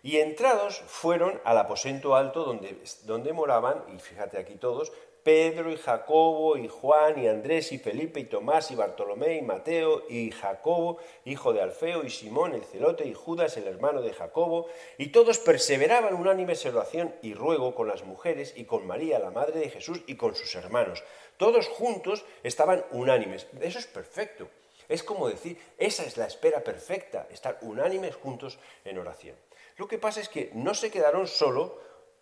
Y 0.01 0.17
entrados 0.17 0.83
fueron 0.85 1.39
al 1.45 1.57
aposento 1.57 2.15
alto 2.15 2.43
donde, 2.43 2.77
donde 3.03 3.31
moraban, 3.31 3.85
y 3.95 3.99
fíjate 3.99 4.37
aquí 4.37 4.55
todos, 4.55 4.91
Pedro 5.25 5.71
y 5.71 5.77
Jacobo 5.77 6.55
y 6.55 6.67
Juan 6.67 7.17
y 7.17 7.27
Andrés 7.27 7.71
y 7.71 7.79
Felipe 7.79 8.19
y 8.19 8.25
Tomás 8.25 8.69
y 8.69 8.75
Bartolomé 8.75 9.37
y 9.37 9.41
Mateo 9.41 10.03
y 10.07 10.29
Jacobo, 10.29 10.99
hijo 11.25 11.51
de 11.51 11.63
Alfeo 11.63 12.03
y 12.03 12.11
Simón 12.11 12.53
el 12.53 12.63
celote 12.63 13.07
y 13.07 13.15
Judas 13.15 13.57
el 13.57 13.65
hermano 13.65 14.03
de 14.03 14.13
Jacobo, 14.13 14.67
y 14.99 15.07
todos 15.07 15.39
perseveraban 15.39 16.13
unánimes 16.13 16.63
en 16.67 16.75
oración 16.75 17.15
y 17.23 17.33
ruego 17.33 17.73
con 17.73 17.87
las 17.87 18.03
mujeres 18.03 18.53
y 18.55 18.65
con 18.65 18.85
María, 18.85 19.17
la 19.17 19.31
madre 19.31 19.61
de 19.61 19.71
Jesús, 19.71 19.99
y 20.05 20.15
con 20.15 20.35
sus 20.35 20.53
hermanos. 20.53 21.03
Todos 21.37 21.69
juntos 21.69 22.23
estaban 22.43 22.85
unánimes. 22.91 23.47
Eso 23.61 23.79
es 23.79 23.87
perfecto. 23.87 24.47
Es 24.87 25.01
como 25.01 25.27
decir, 25.27 25.57
esa 25.79 26.03
es 26.03 26.17
la 26.17 26.27
espera 26.27 26.63
perfecta, 26.63 27.27
estar 27.31 27.57
unánimes 27.61 28.13
juntos 28.13 28.59
en 28.83 28.99
oración. 28.99 29.35
Lo 29.77 29.87
que 29.87 29.97
pasa 29.97 30.21
es 30.21 30.29
que 30.29 30.51
no 30.53 30.75
se 30.75 30.91
quedaron 30.91 31.27
solo 31.27 31.79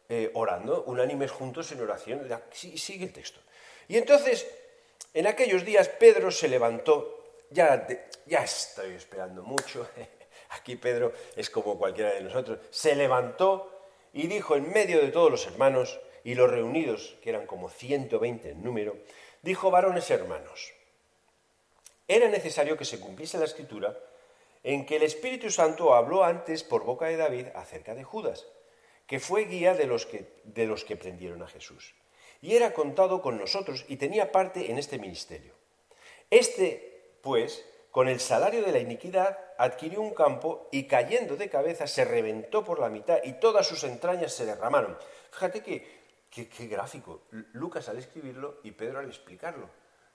eh, 0.10 0.32
orando, 0.34 0.84
unánimes 0.84 1.32
juntos 1.32 1.72
en 1.72 1.82
oración. 1.82 2.28
Sigue 2.52 3.06
el 3.06 3.14
texto. 3.14 3.40
Y 3.88 3.98
entonces, 3.98 4.48
en 5.14 5.28
aquellos 5.28 5.64
días, 5.66 5.88
Pedro 5.90 6.32
se 6.32 6.48
levantó, 6.48 7.24
ya, 7.50 7.88
ya 8.26 8.44
estoy 8.44 8.94
esperando 8.94 9.44
mucho, 9.44 9.88
aquí 10.50 10.76
Pedro 10.76 11.14
es 11.36 11.50
como 11.50 11.78
cualquiera 11.78 12.14
de 12.14 12.22
nosotros, 12.22 12.60
se 12.70 12.96
levantó 12.96 13.82
y 14.14 14.28
dijo 14.28 14.56
en 14.56 14.72
medio 14.72 15.00
de 15.00 15.10
todos 15.10 15.32
los 15.32 15.46
hermanos 15.48 16.00
y 16.24 16.36
los 16.36 16.50
reunidos, 16.50 17.16
que 17.22 17.30
eran 17.30 17.46
como 17.46 17.70
120 17.70 18.52
en 18.52 18.64
número, 18.64 18.98
dijo, 19.42 19.72
varones 19.72 20.10
hermanos, 20.10 20.74
era 22.08 22.28
necesario 22.28 22.78
que 22.78 22.86
se 22.86 23.00
cumpliese 23.00 23.38
la 23.38 23.46
escritura 23.46 23.98
en 24.64 24.86
que 24.86 24.98
el 24.98 25.04
Espíritu 25.04 25.50
Santo 25.50 25.94
habló 25.94 26.24
antes 26.24 26.64
por 26.64 26.86
boca 26.86 27.08
de 27.08 27.18
David 27.18 27.48
acerca 27.56 27.96
de 27.96 28.04
Judas 28.04 28.46
que 29.08 29.20
fue 29.20 29.46
guía 29.46 29.74
de 29.74 29.86
los 29.86 30.06
que, 30.06 30.42
de 30.44 30.66
los 30.66 30.84
que 30.84 30.96
prendieron 30.96 31.42
a 31.44 31.48
Jesús. 31.48 31.94
Y 32.42 32.56
era 32.56 32.74
contado 32.74 33.22
con 33.22 33.38
nosotros 33.38 33.86
y 33.88 33.98
tenía 33.98 34.32
parte 34.32 34.72
en 34.72 34.78
este 34.78 34.98
ministerio. 34.98 35.54
Este, 36.30 37.18
pues, 37.22 37.66
con 37.92 38.08
el 38.08 38.20
salario 38.20 38.64
de 38.64 38.72
la 38.72 38.80
iniquidad, 38.80 39.38
adquirió 39.58 40.02
un 40.02 40.14
campo 40.14 40.68
y 40.72 40.88
cayendo 40.88 41.36
de 41.36 41.50
cabeza 41.50 41.88
se 41.88 42.06
reventó 42.06 42.66
por 42.66 42.80
la 42.80 42.90
mitad 42.90 43.20
y 43.24 43.34
todas 43.34 43.68
sus 43.68 43.84
entrañas 43.84 44.34
se 44.34 44.46
derramaron. 44.46 44.98
Fíjate 45.32 45.62
que, 45.62 46.04
qué 46.30 46.68
gráfico. 46.68 47.22
Lucas 47.54 47.88
al 47.90 48.00
escribirlo 48.00 48.60
y 48.64 48.72
Pedro 48.72 49.00
al 49.00 49.08
explicarlo. 49.08 49.70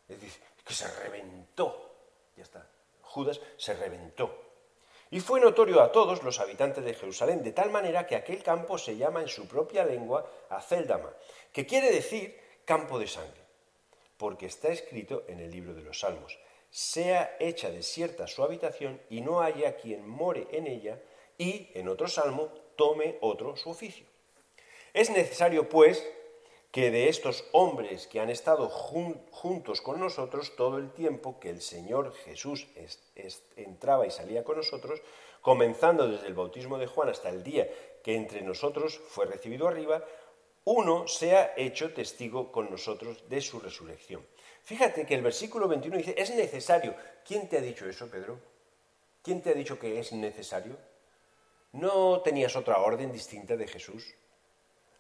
Es 0.09 0.21
decir, 0.21 0.43
que 0.65 0.75
se 0.75 0.89
reventó. 1.03 1.95
Ya 2.37 2.43
está. 2.43 2.67
Judas 3.03 3.41
se 3.57 3.75
reventó. 3.75 4.48
Y 5.11 5.21
fue 5.21 5.41
notorio 5.41 5.81
a 5.81 5.91
todos 5.91 6.23
los 6.23 6.39
habitantes 6.41 6.85
de 6.85 6.95
Jerusalén, 6.95 7.43
de 7.43 7.53
tal 7.53 7.71
manera 7.71 8.07
que 8.07 8.17
aquel 8.17 8.43
campo 8.43 8.77
se 8.77 8.97
llama 8.97 9.23
en 9.23 9.29
su 9.29 9.49
propia 9.49 9.85
lengua 9.85 10.31
Aceldama, 10.51 11.13
que 11.53 11.67
quiere 11.67 11.91
decir 11.91 12.39
campo 12.65 12.99
de 12.99 13.07
sangre, 13.07 13.41
porque 14.19 14.47
está 14.47 14.69
escrito 14.69 15.25
en 15.29 15.41
el 15.41 15.51
libro 15.51 15.73
de 15.75 15.83
los 15.83 16.01
Salmos, 16.01 16.39
sea 16.71 17.37
hecha 17.41 17.71
desierta 17.71 18.27
su 18.27 18.43
habitación 18.45 19.01
y 19.09 19.23
no 19.23 19.41
haya 19.41 19.77
quien 19.77 20.07
more 20.07 20.47
en 20.53 20.67
ella, 20.67 21.01
y, 21.39 21.71
en 21.75 21.89
otro 21.89 22.09
salmo, 22.09 22.53
tome 22.77 23.17
otro 23.21 23.57
su 23.57 23.71
oficio. 23.71 24.05
Es 24.93 25.09
necesario, 25.09 25.69
pues, 25.69 26.05
que 26.79 26.93
de 26.93 27.09
estos 27.09 27.45
hombres 27.51 28.07
que 28.07 28.21
han 28.21 28.31
estado 28.31 28.69
juntos 28.69 29.81
con 29.81 29.99
nosotros 29.99 30.55
todo 30.55 30.79
el 30.79 30.93
tiempo 30.93 31.41
que 31.41 31.51
el 31.51 31.61
Señor 31.61 32.15
Jesús 32.15 32.69
entraba 33.57 34.07
y 34.07 34.13
salía 34.13 34.45
con 34.45 34.59
nosotros, 34.59 35.03
comenzando 35.41 36.07
desde 36.07 36.29
el 36.29 36.35
bautismo 36.35 36.79
de 36.79 36.87
Juan 36.87 37.09
hasta 37.09 37.31
el 37.31 37.43
día 37.43 37.69
que 38.05 38.15
entre 38.15 38.43
nosotros 38.43 38.97
fue 39.09 39.27
recibido 39.27 39.67
arriba, 39.67 40.05
uno 40.67 41.09
sea 41.09 41.53
hecho 41.57 41.93
testigo 41.93 42.53
con 42.53 42.71
nosotros 42.71 43.29
de 43.29 43.41
su 43.41 43.59
resurrección. 43.59 44.25
Fíjate 44.63 45.05
que 45.05 45.17
el 45.17 45.23
versículo 45.23 45.67
21 45.67 45.97
dice, 45.97 46.15
es 46.17 46.31
necesario. 46.31 46.95
¿Quién 47.27 47.49
te 47.49 47.59
ha 47.59 47.61
dicho 47.61 47.89
eso, 47.89 48.09
Pedro? 48.09 48.39
¿Quién 49.25 49.43
te 49.43 49.51
ha 49.51 49.55
dicho 49.55 49.81
que 49.81 49.99
es 49.99 50.13
necesario? 50.13 50.77
¿No 51.73 52.21
tenías 52.21 52.55
otra 52.55 52.79
orden 52.79 53.11
distinta 53.11 53.57
de 53.57 53.67
Jesús? 53.67 54.15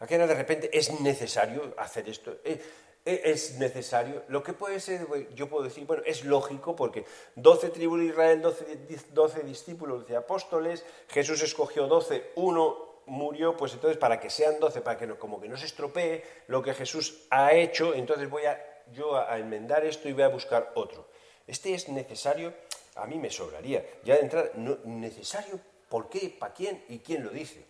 Aquella 0.00 0.26
de 0.26 0.34
repente 0.34 0.70
es 0.72 1.00
necesario 1.00 1.74
hacer 1.76 2.08
esto. 2.08 2.36
Eh, 2.44 2.60
eh, 3.04 3.22
es 3.24 3.58
necesario. 3.58 4.22
Lo 4.28 4.42
que 4.42 4.52
puede 4.52 4.80
ser, 4.80 5.06
yo 5.34 5.48
puedo 5.48 5.64
decir, 5.64 5.86
bueno, 5.86 6.02
es 6.06 6.24
lógico 6.24 6.76
porque 6.76 7.04
12 7.36 7.70
tribus 7.70 8.00
de 8.00 8.06
Israel, 8.06 8.42
12, 8.42 9.42
discípulos, 9.44 10.02
12 10.02 10.16
apóstoles, 10.16 10.84
Jesús 11.08 11.42
escogió 11.42 11.86
12, 11.86 12.32
uno 12.36 13.02
murió, 13.06 13.56
pues 13.56 13.72
entonces 13.72 13.96
para 13.96 14.20
que 14.20 14.28
sean 14.28 14.60
12, 14.60 14.82
para 14.82 14.98
que 14.98 15.06
no, 15.06 15.18
como 15.18 15.40
que 15.40 15.48
no 15.48 15.56
se 15.56 15.66
estropee 15.66 16.22
lo 16.48 16.62
que 16.62 16.74
Jesús 16.74 17.26
ha 17.30 17.52
hecho, 17.54 17.94
entonces 17.94 18.28
voy 18.28 18.44
a, 18.44 18.84
yo 18.92 19.16
a, 19.16 19.38
enmendar 19.38 19.84
esto 19.86 20.08
y 20.08 20.12
voy 20.12 20.24
a 20.24 20.28
buscar 20.28 20.72
otro. 20.74 21.08
Este 21.46 21.72
es 21.72 21.88
necesario, 21.88 22.52
a 22.96 23.06
mí 23.06 23.18
me 23.18 23.30
sobraría. 23.30 23.84
Ya 24.04 24.16
de 24.16 24.20
entrada, 24.20 24.50
no, 24.54 24.76
necesario 24.84 25.58
¿Por 25.88 26.08
qué? 26.08 26.34
¿Para 26.38 26.52
quién? 26.52 26.84
¿Y 26.88 26.98
quién 26.98 27.24
lo 27.24 27.30
dice? 27.30 27.64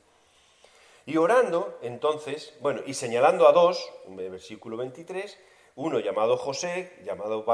Y 1.08 1.16
orando, 1.16 1.78
entonces, 1.80 2.52
bueno, 2.60 2.82
y 2.84 2.92
señalando 2.92 3.48
a 3.48 3.52
dos, 3.52 3.90
versículo 4.08 4.76
23, 4.76 5.38
uno 5.76 6.00
llamado 6.00 6.36
José, 6.36 6.98
llamado 7.02 7.46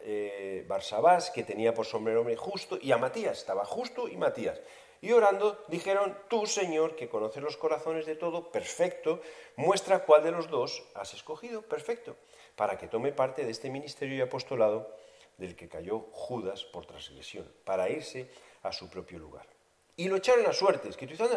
eh, 0.00 0.64
Barsabás, 0.66 1.30
que 1.30 1.42
tenía 1.42 1.74
por 1.74 1.84
nombre 2.14 2.34
justo, 2.34 2.78
y 2.80 2.92
a 2.92 2.96
Matías, 2.96 3.36
estaba 3.36 3.66
justo 3.66 4.08
y 4.08 4.16
Matías. 4.16 4.58
Y 5.02 5.12
orando 5.12 5.62
dijeron, 5.68 6.16
tú, 6.28 6.46
Señor, 6.46 6.96
que 6.96 7.10
conoces 7.10 7.42
los 7.42 7.58
corazones 7.58 8.06
de 8.06 8.16
todo, 8.16 8.50
perfecto, 8.50 9.20
muestra 9.56 10.06
cuál 10.06 10.24
de 10.24 10.30
los 10.30 10.48
dos 10.48 10.82
has 10.94 11.12
escogido, 11.12 11.60
perfecto, 11.60 12.16
para 12.56 12.78
que 12.78 12.88
tome 12.88 13.12
parte 13.12 13.44
de 13.44 13.50
este 13.50 13.68
ministerio 13.68 14.16
y 14.16 14.22
apostolado 14.22 14.96
del 15.36 15.56
que 15.56 15.68
cayó 15.68 16.06
Judas 16.10 16.64
por 16.64 16.86
transgresión, 16.86 17.52
para 17.66 17.90
irse 17.90 18.30
a 18.62 18.72
su 18.72 18.88
propio 18.88 19.18
lugar. 19.18 19.53
Y 19.96 20.08
lo 20.08 20.16
echaron 20.16 20.46
a 20.46 20.52
suertes, 20.52 20.96
que 20.96 21.06
tú 21.06 21.12
dices, 21.12 21.30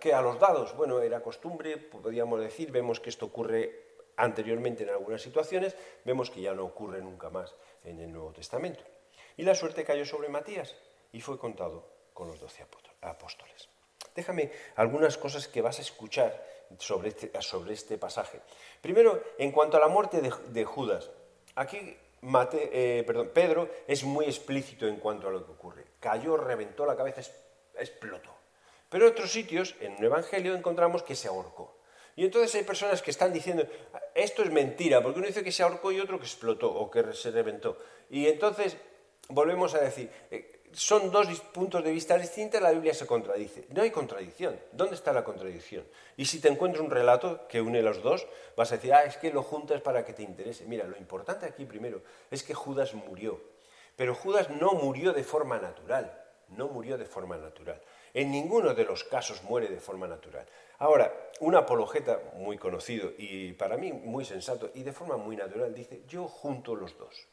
que 0.00 0.14
a 0.14 0.20
los 0.20 0.38
dados, 0.38 0.76
bueno, 0.76 1.00
era 1.00 1.20
costumbre, 1.20 1.76
podríamos 1.76 2.40
decir, 2.40 2.70
vemos 2.70 3.00
que 3.00 3.10
esto 3.10 3.26
ocurre 3.26 3.86
anteriormente 4.16 4.84
en 4.84 4.90
algunas 4.90 5.22
situaciones, 5.22 5.76
vemos 6.04 6.30
que 6.30 6.40
ya 6.40 6.54
no 6.54 6.64
ocurre 6.64 7.00
nunca 7.00 7.30
más 7.30 7.54
en 7.84 8.00
el 8.00 8.12
Nuevo 8.12 8.32
Testamento. 8.32 8.82
Y 9.36 9.42
la 9.42 9.54
suerte 9.54 9.84
cayó 9.84 10.04
sobre 10.04 10.28
Matías 10.28 10.74
y 11.12 11.20
fue 11.20 11.38
contado 11.38 11.86
con 12.14 12.28
los 12.28 12.40
doce 12.40 12.64
apóstoles. 13.02 13.68
Déjame 14.14 14.50
algunas 14.76 15.18
cosas 15.18 15.46
que 15.46 15.60
vas 15.60 15.78
a 15.78 15.82
escuchar 15.82 16.42
sobre 16.78 17.10
este, 17.10 17.30
sobre 17.42 17.74
este 17.74 17.98
pasaje. 17.98 18.40
Primero, 18.80 19.22
en 19.36 19.52
cuanto 19.52 19.76
a 19.76 19.80
la 19.80 19.88
muerte 19.88 20.22
de, 20.22 20.64
Judas, 20.64 21.10
aquí 21.54 21.96
eh, 22.62 23.30
Pedro 23.34 23.68
es 23.86 24.04
muy 24.04 24.24
explícito 24.24 24.86
en 24.86 24.96
cuanto 24.96 25.28
a 25.28 25.30
lo 25.30 25.44
que 25.44 25.52
ocurre. 25.52 25.84
Cayó, 26.00 26.38
reventó 26.38 26.86
la 26.86 26.96
cabeza, 26.96 27.20
explotó. 27.78 28.34
Pero 28.88 29.06
en 29.06 29.12
otros 29.12 29.30
sitios, 29.30 29.74
en 29.80 29.92
un 29.96 30.04
evangelio, 30.04 30.54
encontramos 30.54 31.02
que 31.02 31.16
se 31.16 31.28
ahorcó. 31.28 31.76
Y 32.14 32.24
entonces 32.24 32.54
hay 32.54 32.62
personas 32.62 33.02
que 33.02 33.10
están 33.10 33.32
diciendo, 33.32 33.66
esto 34.14 34.42
es 34.42 34.50
mentira, 34.50 35.02
porque 35.02 35.18
uno 35.18 35.28
dice 35.28 35.44
que 35.44 35.52
se 35.52 35.62
ahorcó 35.62 35.92
y 35.92 36.00
otro 36.00 36.18
que 36.18 36.24
explotó 36.24 36.72
o 36.72 36.90
que 36.90 37.12
se 37.12 37.30
reventó. 37.30 37.78
Y 38.08 38.26
entonces 38.26 38.76
volvemos 39.28 39.74
a 39.74 39.80
decir, 39.80 40.10
eh, 40.30 40.62
son 40.72 41.10
dos 41.10 41.28
puntos 41.52 41.84
de 41.84 41.90
vista 41.90 42.18
distintos, 42.18 42.60
la 42.60 42.70
Biblia 42.70 42.94
se 42.94 43.06
contradice. 43.06 43.66
No 43.70 43.82
hay 43.82 43.90
contradicción. 43.90 44.58
¿Dónde 44.72 44.94
está 44.94 45.12
la 45.12 45.24
contradicción? 45.24 45.84
Y 46.16 46.26
si 46.26 46.40
te 46.40 46.48
encuentras 46.48 46.82
un 46.82 46.90
relato 46.90 47.46
que 47.48 47.60
une 47.60 47.82
los 47.82 48.02
dos, 48.02 48.26
vas 48.56 48.72
a 48.72 48.76
decir, 48.76 48.94
ah, 48.94 49.04
es 49.04 49.16
que 49.16 49.30
lo 49.30 49.42
juntas 49.42 49.80
para 49.80 50.04
que 50.04 50.12
te 50.12 50.22
interese. 50.22 50.64
Mira, 50.66 50.86
lo 50.86 50.96
importante 50.96 51.46
aquí 51.46 51.64
primero 51.64 52.02
es 52.30 52.42
que 52.42 52.54
Judas 52.54 52.94
murió. 52.94 53.40
Pero 53.96 54.14
Judas 54.14 54.50
no 54.50 54.72
murió 54.72 55.12
de 55.12 55.24
forma 55.24 55.58
natural. 55.58 56.25
No 56.50 56.68
murió 56.68 56.96
de 56.96 57.06
forma 57.06 57.36
natural. 57.36 57.80
En 58.14 58.30
ninguno 58.30 58.74
de 58.74 58.84
los 58.84 59.04
casos 59.04 59.42
muere 59.42 59.68
de 59.68 59.80
forma 59.80 60.06
natural. 60.06 60.46
Ahora, 60.78 61.12
un 61.40 61.54
apologeta 61.54 62.20
muy 62.34 62.56
conocido 62.58 63.12
y 63.18 63.52
para 63.52 63.76
mí 63.76 63.92
muy 63.92 64.24
sensato 64.24 64.70
y 64.74 64.82
de 64.82 64.92
forma 64.92 65.16
muy 65.16 65.36
natural 65.36 65.74
dice, 65.74 66.02
yo 66.08 66.28
junto 66.28 66.74
los 66.74 66.96
dos. 66.98 67.26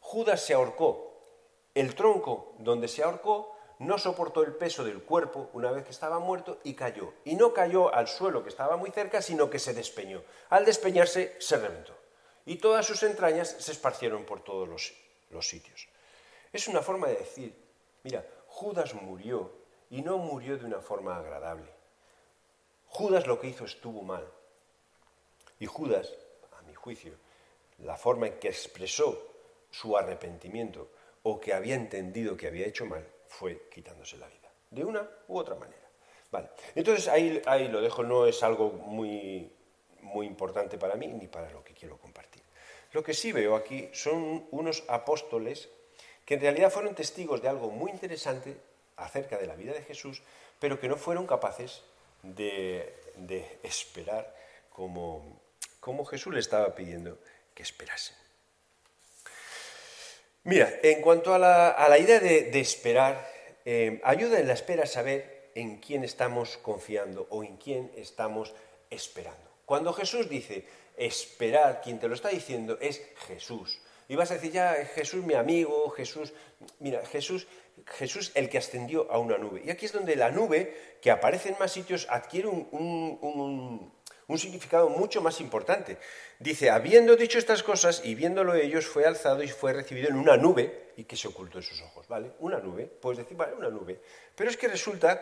Judas 0.00 0.40
se 0.40 0.54
ahorcó. 0.54 1.12
El 1.74 1.94
tronco 1.94 2.54
donde 2.58 2.88
se 2.88 3.02
ahorcó 3.02 3.56
no 3.78 3.98
soportó 3.98 4.42
el 4.42 4.54
peso 4.54 4.84
del 4.84 5.02
cuerpo 5.02 5.50
una 5.52 5.70
vez 5.70 5.84
que 5.84 5.90
estaba 5.90 6.18
muerto 6.18 6.58
y 6.64 6.74
cayó. 6.74 7.12
Y 7.24 7.34
no 7.34 7.52
cayó 7.52 7.94
al 7.94 8.08
suelo 8.08 8.42
que 8.42 8.48
estaba 8.48 8.76
muy 8.76 8.90
cerca, 8.90 9.20
sino 9.20 9.50
que 9.50 9.58
se 9.58 9.74
despeñó. 9.74 10.22
Al 10.48 10.64
despeñarse 10.64 11.36
se 11.38 11.58
reventó. 11.58 11.92
Y 12.46 12.56
todas 12.56 12.86
sus 12.86 13.02
entrañas 13.02 13.48
se 13.58 13.72
esparcieron 13.72 14.24
por 14.24 14.42
todos 14.42 14.68
los, 14.68 14.94
los 15.30 15.46
sitios. 15.46 15.88
Es 16.52 16.68
una 16.68 16.80
forma 16.80 17.08
de 17.08 17.16
decir, 17.16 17.54
mira, 18.04 18.24
Judas 18.56 18.94
murió 18.94 19.52
y 19.90 20.00
no 20.00 20.16
murió 20.16 20.56
de 20.56 20.64
una 20.64 20.80
forma 20.80 21.18
agradable. 21.18 21.70
Judas 22.86 23.26
lo 23.26 23.38
que 23.38 23.48
hizo 23.48 23.66
estuvo 23.66 24.00
mal. 24.00 24.26
Y 25.60 25.66
Judas, 25.66 26.10
a 26.58 26.62
mi 26.62 26.72
juicio, 26.72 27.12
la 27.80 27.98
forma 27.98 28.28
en 28.28 28.38
que 28.38 28.48
expresó 28.48 29.30
su 29.70 29.94
arrepentimiento 29.94 30.88
o 31.24 31.38
que 31.38 31.52
había 31.52 31.74
entendido 31.74 32.34
que 32.34 32.46
había 32.46 32.66
hecho 32.66 32.86
mal 32.86 33.06
fue 33.26 33.68
quitándose 33.68 34.16
la 34.16 34.26
vida, 34.26 34.50
de 34.70 34.86
una 34.86 35.06
u 35.28 35.36
otra 35.36 35.56
manera. 35.56 35.86
Vale. 36.30 36.48
Entonces 36.74 37.08
ahí, 37.08 37.42
ahí 37.44 37.68
lo 37.68 37.82
dejo, 37.82 38.04
no 38.04 38.24
es 38.24 38.42
algo 38.42 38.70
muy, 38.70 39.52
muy 40.00 40.26
importante 40.26 40.78
para 40.78 40.94
mí 40.94 41.08
ni 41.08 41.26
para 41.26 41.50
lo 41.50 41.62
que 41.62 41.74
quiero 41.74 41.98
compartir. 41.98 42.42
Lo 42.92 43.02
que 43.02 43.12
sí 43.12 43.32
veo 43.32 43.54
aquí 43.54 43.90
son 43.92 44.48
unos 44.50 44.82
apóstoles 44.88 45.68
que 46.26 46.34
en 46.34 46.40
realidad 46.40 46.70
fueron 46.70 46.94
testigos 46.94 47.40
de 47.40 47.48
algo 47.48 47.70
muy 47.70 47.90
interesante 47.90 48.56
acerca 48.96 49.38
de 49.38 49.46
la 49.46 49.54
vida 49.54 49.72
de 49.72 49.82
Jesús, 49.82 50.22
pero 50.58 50.78
que 50.80 50.88
no 50.88 50.96
fueron 50.96 51.26
capaces 51.26 51.82
de, 52.22 52.92
esperar 53.62 54.34
como, 54.70 55.40
como, 55.80 56.04
Jesús 56.04 56.34
le 56.34 56.40
estaba 56.40 56.74
pidiendo 56.74 57.18
que 57.54 57.62
esperasen. 57.62 58.16
Mira, 60.44 60.68
en 60.82 61.00
cuanto 61.00 61.32
a 61.32 61.38
la, 61.38 61.98
idea 61.98 62.20
de, 62.20 62.60
esperar, 62.60 63.26
eh, 63.64 64.00
ayuda 64.04 64.40
en 64.40 64.48
la 64.48 64.54
espera 64.54 64.84
a 64.84 64.86
saber 64.86 65.50
en 65.54 65.78
quién 65.78 66.04
estamos 66.04 66.58
confiando 66.58 67.26
o 67.30 67.44
en 67.44 67.56
quién 67.56 67.92
estamos 67.96 68.52
esperando. 68.90 69.50
Cuando 69.64 69.92
Jesús 69.92 70.28
dice 70.28 70.64
esperar, 70.96 71.80
quien 71.82 71.98
te 71.98 72.08
lo 72.08 72.14
está 72.14 72.28
diciendo 72.28 72.78
es 72.80 73.02
Jesús. 73.26 73.80
Y 74.08 74.14
vas 74.14 74.30
a 74.30 74.34
decir, 74.34 74.52
ya, 74.52 74.74
Jesús 74.94 75.24
mi 75.24 75.34
amigo, 75.34 75.90
Jesús, 75.90 76.32
mira, 76.78 77.04
Jesús, 77.06 77.46
Jesús 77.86 78.32
el 78.34 78.48
que 78.48 78.58
ascendió 78.58 79.10
a 79.10 79.18
una 79.18 79.36
nube. 79.36 79.62
Y 79.64 79.70
aquí 79.70 79.86
es 79.86 79.92
donde 79.92 80.16
la 80.16 80.30
nube, 80.30 80.96
que 81.00 81.10
aparece 81.10 81.50
en 81.50 81.58
más 81.58 81.72
sitios, 81.72 82.06
adquiere 82.08 82.48
un, 82.48 83.92
significado 84.36 84.88
mucho 84.88 85.20
más 85.20 85.40
importante. 85.40 85.98
Dice, 86.38 86.70
habiendo 86.70 87.16
dicho 87.16 87.38
estas 87.38 87.62
cosas 87.62 88.02
y 88.04 88.14
viéndolo 88.14 88.54
ellos, 88.54 88.86
fue 88.86 89.04
alzado 89.04 89.42
y 89.42 89.48
fue 89.48 89.72
recibido 89.72 90.08
en 90.08 90.16
una 90.16 90.36
nube 90.36 90.92
y 90.96 91.04
que 91.04 91.16
se 91.16 91.28
ocultó 91.28 91.58
en 91.58 91.64
sus 91.64 91.80
ojos, 91.82 92.06
¿vale? 92.06 92.32
Una 92.40 92.58
nube, 92.58 92.86
puedes 92.86 93.18
decir, 93.18 93.36
vale, 93.36 93.54
una 93.54 93.70
nube. 93.70 94.00
Pero 94.34 94.50
es 94.50 94.56
que 94.56 94.68
resulta 94.68 95.20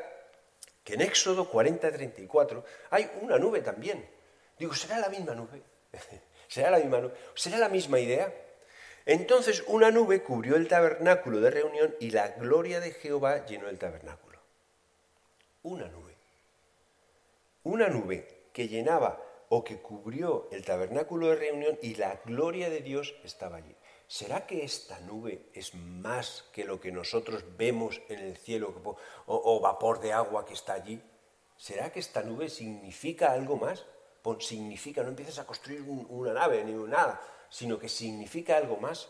que 0.83 0.95
en 0.95 1.01
Éxodo 1.01 1.51
40-34 1.51 2.63
hay 2.91 3.11
una 3.23 3.39
nube 3.39 3.61
también. 3.63 4.07
Digo, 4.59 4.75
¿será 4.75 4.99
la 4.99 5.09
misma 5.09 5.35
nube? 5.35 5.63
¿Será 6.49 6.71
la 6.71 6.79
misma 6.79 7.01
nube? 7.01 7.15
¿Será 7.35 7.59
la 7.59 7.69
misma 7.69 7.99
idea? 7.99 8.33
Entonces 9.07 9.65
una 9.67 9.91
nube 9.91 10.23
cubrió 10.23 10.57
el 10.57 10.69
tabernáculo 10.69 11.41
de 11.41 11.51
reunión 11.51 11.95
y 12.01 12.11
la 12.11 12.29
gloria 12.29 12.81
de 12.81 12.93
Jehová 12.93 13.45
llenó 13.45 13.69
el 13.69 13.79
tabernáculo. 13.79 14.39
Una 15.63 15.89
nube. 15.89 16.15
Una 17.65 17.89
nube 17.89 18.49
que 18.53 18.69
llenaba 18.69 19.21
o 19.51 19.63
que 19.63 19.81
cubrió 19.81 20.49
el 20.53 20.65
tabernáculo 20.65 21.29
de 21.29 21.37
reunión 21.37 21.79
y 21.83 21.97
la 21.97 22.21
gloria 22.25 22.71
de 22.71 22.81
Dios 22.81 23.15
estaba 23.25 23.59
allí. 23.59 23.75
¿Será 24.07 24.47
que 24.47 24.65
esta 24.65 24.99
nube 25.01 25.47
es 25.53 25.75
más 25.75 26.45
que 26.53 26.65
lo 26.65 26.81
que 26.81 26.93
nosotros 26.93 27.45
vemos 27.57 28.01
en 28.09 28.21
el 28.21 28.37
cielo 28.37 28.75
o, 29.27 29.61
vapor 29.61 30.01
de 30.01 30.13
agua 30.13 30.45
que 30.47 30.55
está 30.55 30.75
allí? 30.75 31.01
¿Será 31.57 31.91
que 31.91 32.01
esta 32.01 32.23
nube 32.23 32.49
significa 32.49 33.33
algo 33.33 33.57
más? 33.57 33.85
significa, 34.41 35.03
no 35.03 35.11
empieces 35.11 35.39
a 35.39 35.45
construir 35.45 35.83
una 35.83 36.33
nave 36.33 36.65
ni 36.65 36.73
nada 36.73 37.21
sino 37.55 37.79
que 37.79 37.89
significa 37.89 38.57
algo 38.57 38.79
más. 38.79 39.09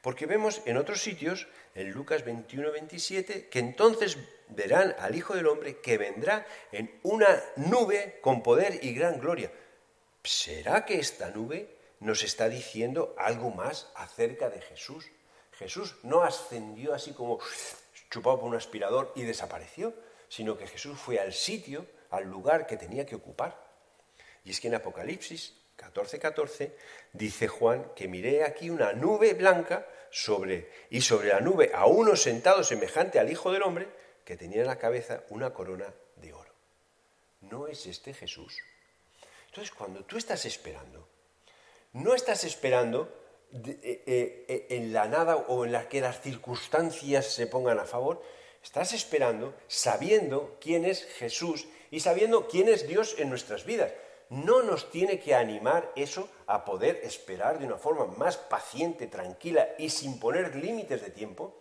Porque 0.00 0.24
vemos 0.24 0.62
en 0.64 0.78
otros 0.78 1.02
sitios, 1.02 1.46
en 1.74 1.90
Lucas 1.90 2.24
21, 2.24 2.72
27, 2.72 3.48
que 3.50 3.58
entonces 3.58 4.16
verán 4.48 4.96
al 4.98 5.14
Hijo 5.14 5.34
del 5.34 5.46
Hombre 5.46 5.78
que 5.80 5.98
vendrá 5.98 6.46
en 6.72 6.98
una 7.02 7.28
nube 7.56 8.18
con 8.22 8.42
poder 8.42 8.82
y 8.82 8.94
gran 8.94 9.20
gloria. 9.20 9.52
¿Será 10.22 10.86
que 10.86 10.98
esta 10.98 11.28
nube 11.28 11.68
nos 12.00 12.24
está 12.24 12.48
diciendo 12.48 13.14
algo 13.18 13.50
más 13.50 13.90
acerca 13.94 14.48
de 14.48 14.62
Jesús? 14.62 15.10
Jesús 15.58 15.96
no 16.02 16.22
ascendió 16.22 16.94
así 16.94 17.12
como 17.12 17.40
chupado 18.08 18.40
por 18.40 18.48
un 18.48 18.56
aspirador 18.56 19.12
y 19.14 19.22
desapareció, 19.22 19.92
sino 20.30 20.56
que 20.56 20.66
Jesús 20.66 20.98
fue 20.98 21.20
al 21.20 21.34
sitio, 21.34 21.84
al 22.08 22.24
lugar 22.24 22.66
que 22.66 22.78
tenía 22.78 23.04
que 23.04 23.16
ocupar. 23.16 23.62
Y 24.44 24.50
es 24.50 24.60
que 24.60 24.68
en 24.68 24.76
Apocalipsis 24.76 25.52
14, 25.76 26.18
14, 26.18 26.76
dice 27.12 27.48
Juan 27.48 27.92
que 27.94 28.08
miré 28.08 28.44
aquí 28.44 28.70
una 28.70 28.92
nube 28.92 29.34
blanca 29.34 29.86
sobre, 30.10 30.70
y 30.90 31.02
sobre 31.02 31.28
la 31.28 31.40
nube 31.40 31.70
a 31.74 31.86
uno 31.86 32.16
sentado 32.16 32.64
semejante 32.64 33.18
al 33.18 33.30
Hijo 33.30 33.52
del 33.52 33.62
Hombre 33.62 33.88
que 34.24 34.36
tenía 34.36 34.62
en 34.62 34.66
la 34.66 34.78
cabeza 34.78 35.22
una 35.28 35.52
corona 35.52 35.92
de 36.16 36.32
oro. 36.32 36.52
¿No 37.42 37.68
es 37.68 37.86
este 37.86 38.14
Jesús? 38.14 38.58
Entonces, 39.48 39.72
cuando 39.72 40.04
tú 40.04 40.16
estás 40.16 40.44
esperando, 40.46 41.06
no 41.92 42.14
estás 42.14 42.44
esperando 42.44 43.12
eh, 43.52 44.02
eh, 44.06 44.44
eh, 44.48 44.66
en 44.70 44.92
la 44.92 45.06
nada 45.06 45.36
o 45.36 45.64
en 45.64 45.72
la 45.72 45.88
que 45.88 46.00
las 46.00 46.20
circunstancias 46.20 47.26
se 47.26 47.46
pongan 47.46 47.78
a 47.78 47.84
favor, 47.84 48.22
estás 48.62 48.92
esperando 48.92 49.54
sabiendo 49.68 50.56
quién 50.60 50.84
es 50.84 51.04
Jesús 51.04 51.68
y 51.90 52.00
sabiendo 52.00 52.48
quién 52.48 52.68
es 52.68 52.88
Dios 52.88 53.14
en 53.18 53.28
nuestras 53.30 53.64
vidas 53.64 53.92
no 54.30 54.62
nos 54.62 54.90
tiene 54.90 55.18
que 55.20 55.34
animar 55.34 55.92
eso 55.96 56.28
a 56.46 56.64
poder 56.64 57.00
esperar 57.02 57.58
de 57.58 57.66
una 57.66 57.76
forma 57.76 58.06
más 58.06 58.36
paciente, 58.36 59.06
tranquila 59.06 59.68
y 59.78 59.90
sin 59.90 60.18
poner 60.18 60.56
límites 60.56 61.02
de 61.02 61.10
tiempo. 61.10 61.54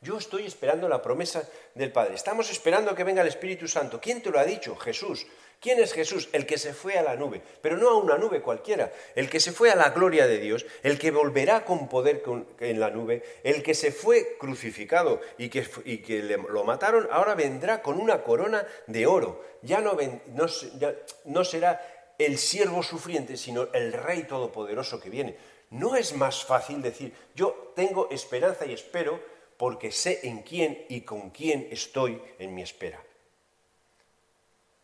Yo 0.00 0.18
estoy 0.18 0.46
esperando 0.46 0.88
la 0.88 1.02
promesa 1.02 1.48
del 1.74 1.92
Padre. 1.92 2.14
Estamos 2.14 2.50
esperando 2.50 2.94
que 2.94 3.04
venga 3.04 3.22
el 3.22 3.28
Espíritu 3.28 3.66
Santo. 3.66 4.00
¿Quién 4.00 4.22
te 4.22 4.30
lo 4.30 4.38
ha 4.38 4.44
dicho? 4.44 4.76
Jesús. 4.76 5.26
¿Quién 5.60 5.80
es 5.80 5.92
Jesús? 5.94 6.28
El 6.32 6.46
que 6.46 6.58
se 6.58 6.74
fue 6.74 6.98
a 6.98 7.02
la 7.02 7.16
nube, 7.16 7.40
pero 7.62 7.76
no 7.76 7.88
a 7.88 7.96
una 7.96 8.18
nube 8.18 8.42
cualquiera, 8.42 8.92
el 9.14 9.30
que 9.30 9.40
se 9.40 9.52
fue 9.52 9.70
a 9.70 9.74
la 9.74 9.90
gloria 9.90 10.26
de 10.26 10.38
Dios, 10.38 10.66
el 10.82 10.98
que 10.98 11.10
volverá 11.10 11.64
con 11.64 11.88
poder 11.88 12.22
en 12.60 12.78
la 12.78 12.90
nube, 12.90 13.22
el 13.42 13.62
que 13.62 13.74
se 13.74 13.90
fue 13.90 14.36
crucificado 14.38 15.20
y 15.38 15.48
que, 15.48 16.38
lo 16.48 16.64
mataron, 16.64 17.08
ahora 17.10 17.34
vendrá 17.34 17.82
con 17.82 17.98
una 17.98 18.22
corona 18.22 18.66
de 18.86 19.06
oro. 19.06 19.44
Ya 19.62 19.80
no, 19.80 21.44
será 21.44 22.14
el 22.18 22.38
siervo 22.38 22.82
sufriente, 22.82 23.36
sino 23.36 23.68
el 23.72 23.92
Rey 23.92 24.24
Todopoderoso 24.24 25.00
que 25.00 25.10
viene. 25.10 25.36
¿No 25.70 25.96
es 25.96 26.14
más 26.14 26.44
fácil 26.44 26.82
decir, 26.82 27.12
yo 27.34 27.72
tengo 27.74 28.08
esperanza 28.10 28.66
y 28.66 28.74
espero 28.74 29.20
porque 29.56 29.90
sé 29.90 30.20
en 30.24 30.42
quién 30.42 30.84
y 30.88 31.00
con 31.00 31.30
quién 31.30 31.66
estoy 31.70 32.22
en 32.38 32.54
mi 32.54 32.62
espera? 32.62 33.05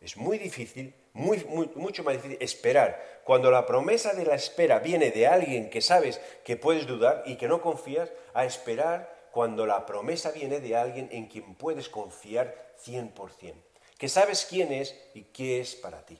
Es 0.03 0.17
muy 0.17 0.37
difícil, 0.37 0.93
muy, 1.13 1.45
mucho 1.75 2.03
más 2.03 2.15
difícil 2.15 2.37
esperar. 2.41 3.21
Cuando 3.23 3.49
la 3.49 3.65
promesa 3.65 4.13
de 4.13 4.25
la 4.25 4.35
espera 4.35 4.79
viene 4.79 5.11
de 5.11 5.27
alguien 5.27 5.69
que 5.69 5.79
sabes 5.79 6.19
que 6.43 6.57
puedes 6.57 6.85
dudar 6.85 7.23
y 7.25 7.37
que 7.37 7.47
no 7.47 7.61
confías, 7.61 8.11
a 8.33 8.43
esperar 8.43 9.29
cuando 9.31 9.65
la 9.65 9.85
promesa 9.85 10.31
viene 10.31 10.59
de 10.59 10.75
alguien 10.75 11.07
en 11.11 11.27
quien 11.27 11.55
puedes 11.55 11.87
confiar 11.87 12.75
100%, 12.85 13.53
que 13.97 14.09
sabes 14.09 14.45
quién 14.45 14.73
es 14.73 14.93
y 15.13 15.23
qué 15.23 15.61
es 15.61 15.73
para 15.75 16.05
ti. 16.05 16.19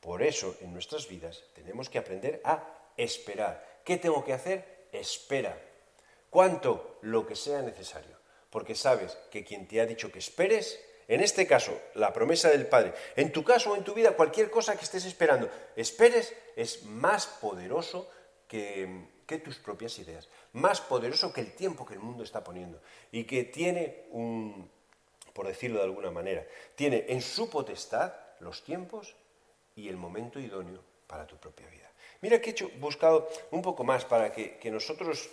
Por 0.00 0.22
eso 0.22 0.56
en 0.60 0.72
nuestras 0.72 1.06
vidas 1.08 1.44
tenemos 1.54 1.88
que 1.88 1.98
aprender 1.98 2.40
a 2.44 2.64
esperar. 2.96 3.82
¿Qué 3.84 3.98
tengo 3.98 4.24
que 4.24 4.32
hacer? 4.32 4.88
Espera. 4.90 5.56
¿Cuánto? 6.28 6.98
Lo 7.02 7.24
que 7.24 7.36
sea 7.36 7.62
necesario. 7.62 8.16
Porque 8.50 8.74
sabes 8.74 9.16
que 9.30 9.44
quien 9.44 9.68
te 9.68 9.80
ha 9.80 9.86
dicho 9.86 10.10
que 10.10 10.18
esperes 10.18 10.80
en 11.08 11.22
este 11.22 11.46
caso, 11.46 11.80
la 11.94 12.12
promesa 12.12 12.50
del 12.50 12.66
Padre. 12.66 12.92
En 13.16 13.32
tu 13.32 13.42
caso 13.42 13.72
o 13.72 13.76
en 13.76 13.82
tu 13.82 13.94
vida, 13.94 14.12
cualquier 14.12 14.50
cosa 14.50 14.76
que 14.76 14.84
estés 14.84 15.06
esperando, 15.06 15.48
esperes, 15.74 16.34
es 16.54 16.84
más 16.84 17.26
poderoso 17.26 18.10
que, 18.46 19.16
tus 19.42 19.56
propias 19.58 19.98
ideas, 19.98 20.28
más 20.52 20.82
poderoso 20.82 21.32
que 21.32 21.40
el 21.40 21.54
tiempo 21.54 21.86
que 21.86 21.94
el 21.94 22.00
mundo 22.00 22.24
está 22.24 22.44
poniendo 22.44 22.80
y 23.10 23.24
que 23.24 23.44
tiene 23.44 24.04
un, 24.10 24.70
por 25.32 25.46
decirlo 25.46 25.78
de 25.78 25.84
alguna 25.84 26.10
manera, 26.10 26.46
tiene 26.74 27.06
en 27.08 27.22
su 27.22 27.48
potestad 27.48 28.12
los 28.40 28.62
tiempos 28.62 29.16
y 29.76 29.88
el 29.88 29.96
momento 29.96 30.38
idóneo 30.38 30.82
para 31.06 31.26
tu 31.26 31.36
propia 31.36 31.68
vida. 31.68 31.90
Mira 32.20 32.40
que 32.40 32.50
he 32.50 32.78
buscado 32.78 33.30
un 33.50 33.62
poco 33.62 33.82
más 33.82 34.04
para 34.04 34.30
que, 34.32 34.70
nosotros... 34.70 35.30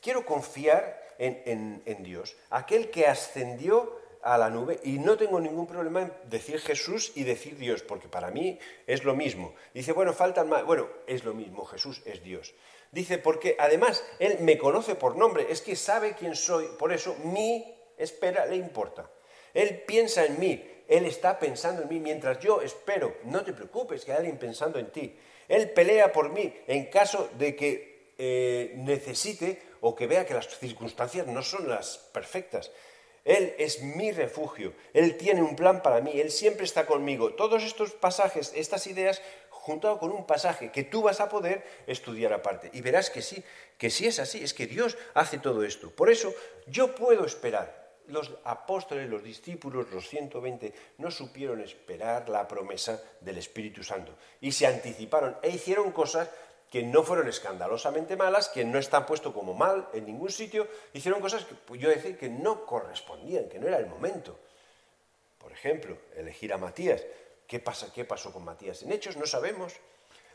quiero 0.00 0.24
confiar 0.24 1.14
en 1.18 2.02
Dios, 2.02 2.36
aquel 2.50 2.90
que 2.90 3.06
ascendió 3.06 4.03
a 4.24 4.38
la 4.38 4.48
nube 4.48 4.80
y 4.82 4.98
no 4.98 5.16
tengo 5.16 5.38
ningún 5.38 5.66
problema 5.66 6.02
en 6.02 6.12
decir 6.30 6.58
Jesús 6.58 7.12
y 7.14 7.24
decir 7.24 7.56
Dios, 7.58 7.82
porque 7.82 8.08
para 8.08 8.30
mí 8.30 8.58
es 8.86 9.04
lo 9.04 9.14
mismo. 9.14 9.54
Dice, 9.74 9.92
bueno, 9.92 10.14
faltan 10.14 10.48
más. 10.48 10.64
Bueno, 10.64 10.88
es 11.06 11.24
lo 11.24 11.34
mismo, 11.34 11.66
Jesús 11.66 12.02
es 12.06 12.22
Dios. 12.22 12.54
Dice, 12.90 13.18
porque 13.18 13.56
además 13.58 14.02
Él 14.18 14.38
me 14.40 14.56
conoce 14.56 14.94
por 14.94 15.16
nombre, 15.16 15.46
es 15.50 15.60
que 15.60 15.76
sabe 15.76 16.14
quién 16.14 16.34
soy, 16.34 16.66
por 16.78 16.92
eso 16.92 17.16
mi 17.24 17.74
espera 17.98 18.46
le 18.46 18.56
importa. 18.56 19.10
Él 19.52 19.82
piensa 19.86 20.24
en 20.24 20.40
mí, 20.40 20.64
Él 20.88 21.04
está 21.04 21.38
pensando 21.38 21.82
en 21.82 21.88
mí 21.88 22.00
mientras 22.00 22.40
yo 22.40 22.62
espero. 22.62 23.16
No 23.24 23.44
te 23.44 23.52
preocupes 23.52 24.04
que 24.04 24.12
hay 24.12 24.18
alguien 24.18 24.38
pensando 24.38 24.78
en 24.78 24.90
ti. 24.90 25.16
Él 25.48 25.70
pelea 25.70 26.12
por 26.12 26.30
mí 26.30 26.52
en 26.66 26.86
caso 26.86 27.28
de 27.36 27.54
que 27.54 28.14
eh, 28.16 28.72
necesite 28.76 29.60
o 29.80 29.94
que 29.94 30.06
vea 30.06 30.24
que 30.24 30.34
las 30.34 30.48
circunstancias 30.58 31.26
no 31.26 31.42
son 31.42 31.68
las 31.68 31.98
perfectas. 31.98 32.70
Él 33.24 33.54
es 33.58 33.82
mi 33.82 34.12
refugio, 34.12 34.74
Él 34.92 35.16
tiene 35.16 35.42
un 35.42 35.56
plan 35.56 35.82
para 35.82 36.00
mí, 36.00 36.20
Él 36.20 36.30
siempre 36.30 36.64
está 36.64 36.84
conmigo. 36.84 37.32
Todos 37.34 37.62
estos 37.62 37.92
pasajes, 37.92 38.52
estas 38.54 38.86
ideas, 38.86 39.22
juntado 39.64 39.98
con 39.98 40.12
un 40.12 40.26
pasaje 40.26 40.70
que 40.70 40.84
tú 40.84 41.00
vas 41.00 41.20
a 41.20 41.30
poder 41.30 41.64
estudiar 41.86 42.34
aparte. 42.34 42.70
Y 42.74 42.82
verás 42.82 43.08
que 43.08 43.22
sí, 43.22 43.42
que 43.78 43.88
sí 43.88 44.06
es 44.06 44.18
así, 44.18 44.44
es 44.44 44.52
que 44.52 44.66
Dios 44.66 44.98
hace 45.14 45.38
todo 45.38 45.64
esto. 45.64 45.90
Por 45.90 46.10
eso 46.10 46.34
yo 46.66 46.94
puedo 46.94 47.24
esperar. 47.24 47.82
Los 48.08 48.32
apóstoles, 48.44 49.08
los 49.08 49.24
discípulos, 49.24 49.90
los 49.90 50.06
120, 50.10 50.74
no 50.98 51.10
supieron 51.10 51.62
esperar 51.62 52.28
la 52.28 52.46
promesa 52.46 53.02
del 53.22 53.38
Espíritu 53.38 53.82
Santo 53.82 54.12
y 54.42 54.52
se 54.52 54.66
anticiparon 54.66 55.38
e 55.40 55.48
hicieron 55.48 55.90
cosas 55.90 56.28
que 56.74 56.82
no 56.82 57.04
fueron 57.04 57.28
escandalosamente 57.28 58.16
malas, 58.16 58.48
que 58.48 58.64
no 58.64 58.80
están 58.80 59.06
puesto 59.06 59.32
como 59.32 59.54
mal 59.54 59.88
en 59.92 60.06
ningún 60.06 60.32
sitio, 60.32 60.66
hicieron 60.92 61.20
cosas 61.20 61.44
que 61.44 61.54
pues, 61.54 61.80
yo 61.80 61.88
decir 61.88 62.18
que 62.18 62.28
no 62.28 62.66
correspondían, 62.66 63.48
que 63.48 63.60
no 63.60 63.68
era 63.68 63.78
el 63.78 63.86
momento. 63.86 64.36
Por 65.38 65.52
ejemplo, 65.52 65.96
elegir 66.16 66.52
a 66.52 66.58
Matías. 66.58 67.06
¿Qué, 67.46 67.60
pasa, 67.60 67.92
¿Qué 67.94 68.04
pasó 68.04 68.32
con 68.32 68.44
Matías? 68.44 68.82
En 68.82 68.90
Hechos 68.90 69.16
no 69.16 69.24
sabemos. 69.24 69.72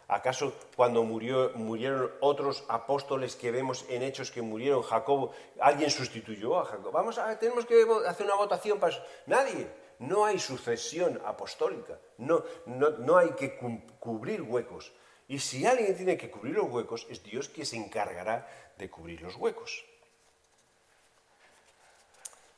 ¿Acaso 0.08 0.54
cuando 0.78 1.04
murió, 1.04 1.52
murieron 1.56 2.10
otros 2.22 2.64
apóstoles 2.70 3.36
que 3.36 3.52
vemos 3.52 3.86
en 3.90 4.02
Hechos 4.02 4.32
que 4.32 4.42
murieron, 4.42 4.82
Jacobo, 4.82 5.34
alguien 5.60 5.92
sustituyó 5.92 6.58
a 6.58 6.64
Jacobo? 6.64 6.92
Vamos 6.92 7.18
a, 7.18 7.38
tenemos 7.38 7.66
que 7.66 7.86
hacer 8.08 8.26
una 8.26 8.36
votación 8.36 8.80
para. 8.80 8.96
Nadie. 9.26 9.68
No 10.00 10.24
hay 10.24 10.40
sucesión 10.40 11.22
apostólica. 11.26 12.00
No, 12.20 12.46
no, 12.66 12.92
no 12.92 13.18
hay 13.18 13.32
que 13.32 13.60
cubrir 14.00 14.42
huecos. 14.42 14.94
Y 15.30 15.38
si 15.38 15.66
alguien 15.66 15.96
tiene 15.96 16.18
que 16.18 16.32
cubrir 16.32 16.56
los 16.56 16.70
huecos, 16.70 17.06
es 17.08 17.24
Dios 17.24 17.50
quien 17.50 17.68
se 17.68 17.78
encargará 17.78 18.50
de 18.80 18.90
cubrir 18.90 19.22
los 19.22 19.36
huecos. 19.36 19.86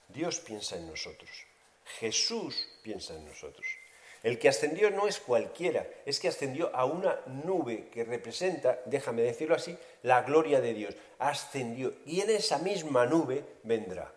Dios 0.08 0.40
piensa 0.40 0.78
en 0.78 0.88
nosotros. 0.88 1.30
Jesús 2.00 2.70
piensa 2.82 3.14
en 3.14 3.26
nosotros. 3.26 3.68
El 4.24 4.40
que 4.40 4.48
ascendió 4.48 4.90
no 4.90 5.08
es 5.08 5.20
cualquiera, 5.20 5.86
es 6.06 6.22
que 6.22 6.30
ascendió 6.30 6.74
a 6.74 6.86
una 6.86 7.20
nube 7.26 7.90
que 7.90 8.06
representa, 8.06 8.80
déjame 8.86 9.24
decirlo 9.24 9.56
así, 9.56 9.78
la 10.04 10.22
gloria 10.22 10.62
de 10.62 10.74
Dios. 10.74 10.96
Ascendió 11.20 11.94
y 12.06 12.22
en 12.22 12.30
esa 12.30 12.58
misma 12.60 13.06
nube 13.06 13.44
vendrá. 13.64 14.14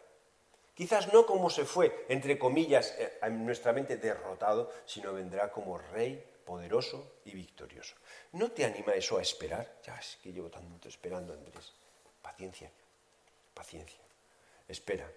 Quizás 0.75 1.12
no 1.12 1.27
como 1.27 1.51
se 1.51 1.64
fue, 1.64 2.05
entre 2.09 2.38
comillas, 2.38 2.95
eh, 2.99 3.19
en 3.23 3.45
nuestra 3.45 3.73
mente 3.73 3.97
derrotado, 3.97 4.71
sino 4.87 5.12
vendrá 5.12 5.51
como 5.51 5.79
rey 5.79 6.23
poderoso 6.44 7.16
y 7.24 7.33
victorioso. 7.33 7.94
¿No 8.33 8.50
te 8.50 8.64
anima 8.64 8.94
eso 8.94 9.18
a 9.18 9.22
esperar? 9.22 9.80
Ya 9.85 9.96
es 9.96 10.18
que 10.22 10.33
llevo 10.33 10.50
tanto 10.50 10.88
esperando, 10.88 11.33
Andrés. 11.33 11.72
Paciencia, 12.22 12.70
paciencia. 13.54 14.00
Espera. 14.68 15.11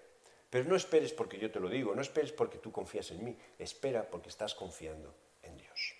Pero 0.50 0.64
no 0.64 0.76
esperes 0.76 1.12
porque 1.12 1.38
yo 1.38 1.50
te 1.50 1.60
lo 1.60 1.68
digo, 1.68 1.94
no 1.94 2.00
esperes 2.00 2.32
porque 2.32 2.58
tú 2.58 2.72
confías 2.72 3.10
en 3.10 3.22
mí, 3.22 3.36
espera 3.58 4.08
porque 4.08 4.30
estás 4.30 4.54
confiando 4.54 5.14
en 5.42 5.56
Dios. 5.58 5.94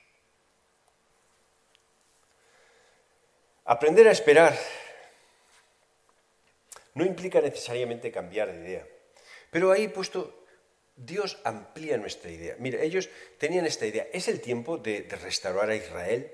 Aprender 3.66 4.08
a 4.08 4.12
esperar 4.12 4.58
no 6.94 7.04
implica 7.04 7.40
necesariamente 7.40 8.10
cambiar 8.10 8.50
de 8.50 8.58
idea. 8.58 8.86
Pero 9.50 9.70
ahí 9.70 9.88
puesto 9.88 10.46
Dios 10.98 11.38
amplía 11.44 11.96
nuestra 11.96 12.30
idea. 12.30 12.56
Mira, 12.58 12.82
ellos 12.82 13.08
tenían 13.38 13.66
esta 13.66 13.87
idea. 13.87 14.08
Es 14.12 14.26
el 14.28 14.40
tiempo 14.40 14.78
de, 14.78 15.06
restaurar 15.22 15.70
a 15.70 15.76
Israel. 15.76 16.32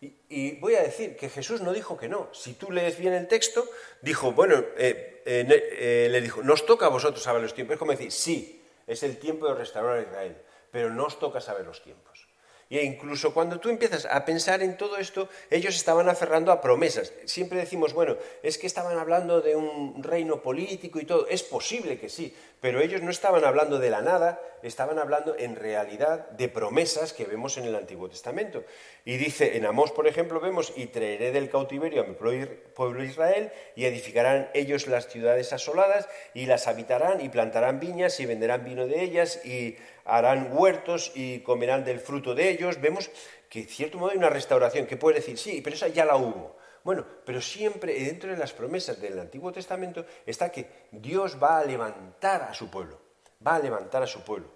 Y, 0.00 0.58
voy 0.60 0.76
a 0.76 0.82
decir 0.82 1.16
que 1.16 1.28
Jesús 1.28 1.60
no 1.60 1.72
dijo 1.72 1.96
que 1.96 2.08
no. 2.08 2.32
Si 2.32 2.54
tú 2.54 2.70
lees 2.70 2.98
bien 2.98 3.12
el 3.12 3.26
texto, 3.26 3.68
dijo, 4.00 4.32
bueno, 4.32 4.64
eh, 4.78 5.22
eh, 5.26 5.46
eh, 5.46 6.08
le 6.10 6.20
dijo, 6.20 6.42
nos 6.42 6.64
toca 6.64 6.86
a 6.86 6.88
vosotros 6.88 7.22
saber 7.22 7.42
los 7.42 7.52
tiempos. 7.52 7.74
Es 7.74 7.78
como 7.78 7.90
decir, 7.90 8.12
sí, 8.12 8.64
es 8.86 9.02
el 9.02 9.18
tiempo 9.18 9.48
de 9.48 9.54
restaurar 9.54 9.98
a 9.98 10.02
Israel, 10.02 10.36
pero 10.70 10.90
no 10.90 11.06
os 11.06 11.18
toca 11.18 11.40
saber 11.40 11.66
los 11.66 11.82
tiempos. 11.82 12.29
Y 12.70 12.78
incluso 12.78 13.34
cuando 13.34 13.58
tú 13.58 13.68
empiezas 13.68 14.06
a 14.06 14.24
pensar 14.24 14.62
en 14.62 14.76
todo 14.76 14.96
esto, 14.96 15.28
ellos 15.50 15.74
estaban 15.74 16.08
aferrando 16.08 16.52
a 16.52 16.60
promesas. 16.60 17.12
Siempre 17.24 17.58
decimos, 17.58 17.92
bueno, 17.92 18.16
es 18.44 18.58
que 18.58 18.68
estaban 18.68 18.96
hablando 18.96 19.40
de 19.40 19.56
un 19.56 20.00
reino 20.04 20.40
político 20.40 21.00
y 21.00 21.04
todo. 21.04 21.26
Es 21.26 21.42
posible 21.42 21.98
que 21.98 22.08
sí, 22.08 22.32
pero 22.60 22.80
ellos 22.80 23.02
no 23.02 23.10
estaban 23.10 23.44
hablando 23.44 23.80
de 23.80 23.90
la 23.90 24.02
nada, 24.02 24.40
estaban 24.62 25.00
hablando 25.00 25.34
en 25.36 25.56
realidad 25.56 26.30
de 26.30 26.48
promesas 26.48 27.12
que 27.12 27.24
vemos 27.24 27.58
en 27.58 27.64
el 27.64 27.74
Antiguo 27.74 28.08
Testamento. 28.08 28.62
Y 29.04 29.16
dice, 29.16 29.56
en 29.56 29.66
Amós, 29.66 29.90
por 29.90 30.06
ejemplo, 30.06 30.38
vemos, 30.38 30.72
y 30.76 30.86
traeré 30.86 31.32
del 31.32 31.50
cautiverio 31.50 32.02
a 32.02 32.06
mi 32.06 32.14
pueblo 32.14 33.02
Israel, 33.02 33.50
y 33.74 33.86
edificarán 33.86 34.48
ellos 34.54 34.86
las 34.86 35.08
ciudades 35.08 35.52
asoladas, 35.52 36.08
y 36.34 36.46
las 36.46 36.68
habitarán, 36.68 37.20
y 37.20 37.30
plantarán 37.30 37.80
viñas, 37.80 38.20
y 38.20 38.26
venderán 38.26 38.64
vino 38.64 38.86
de 38.86 39.02
ellas, 39.02 39.44
y 39.44 39.76
harán 40.10 40.50
huertos, 40.52 41.12
y 41.14 41.40
comerán 41.40 41.84
del 41.84 42.00
fruto 42.00 42.34
de 42.34 42.50
ellos. 42.50 42.80
Vemos 42.80 43.10
que, 43.48 43.60
en 43.60 43.68
cierto 43.68 43.98
modo, 43.98 44.10
hay 44.10 44.18
una 44.18 44.28
restauración, 44.28 44.86
que 44.86 44.96
puede 44.96 45.16
decir, 45.16 45.38
sí, 45.38 45.60
pero 45.62 45.76
esa 45.76 45.88
ya 45.88 46.04
la 46.04 46.16
hubo. 46.16 46.56
Bueno, 46.82 47.04
pero 47.24 47.40
siempre 47.40 47.94
dentro 47.94 48.30
de 48.30 48.36
las 48.36 48.52
promesas 48.52 49.00
del 49.00 49.18
Antiguo 49.18 49.52
Testamento 49.52 50.06
está 50.26 50.50
que 50.50 50.66
Dios 50.90 51.36
va 51.40 51.58
a 51.58 51.64
levantar 51.64 52.42
a 52.42 52.54
su 52.54 52.70
pueblo, 52.70 52.98
va 53.46 53.56
a 53.56 53.58
levantar 53.58 54.02
a 54.02 54.06
su 54.06 54.22
pueblo. 54.22 54.48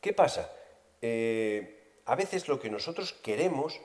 ¿Qué 0.00 0.12
pasa? 0.12 0.50
Eh, 1.02 2.00
a 2.06 2.14
veces 2.14 2.48
lo 2.48 2.60
que 2.60 2.70
nosotros 2.70 3.12
queremos, 3.12 3.80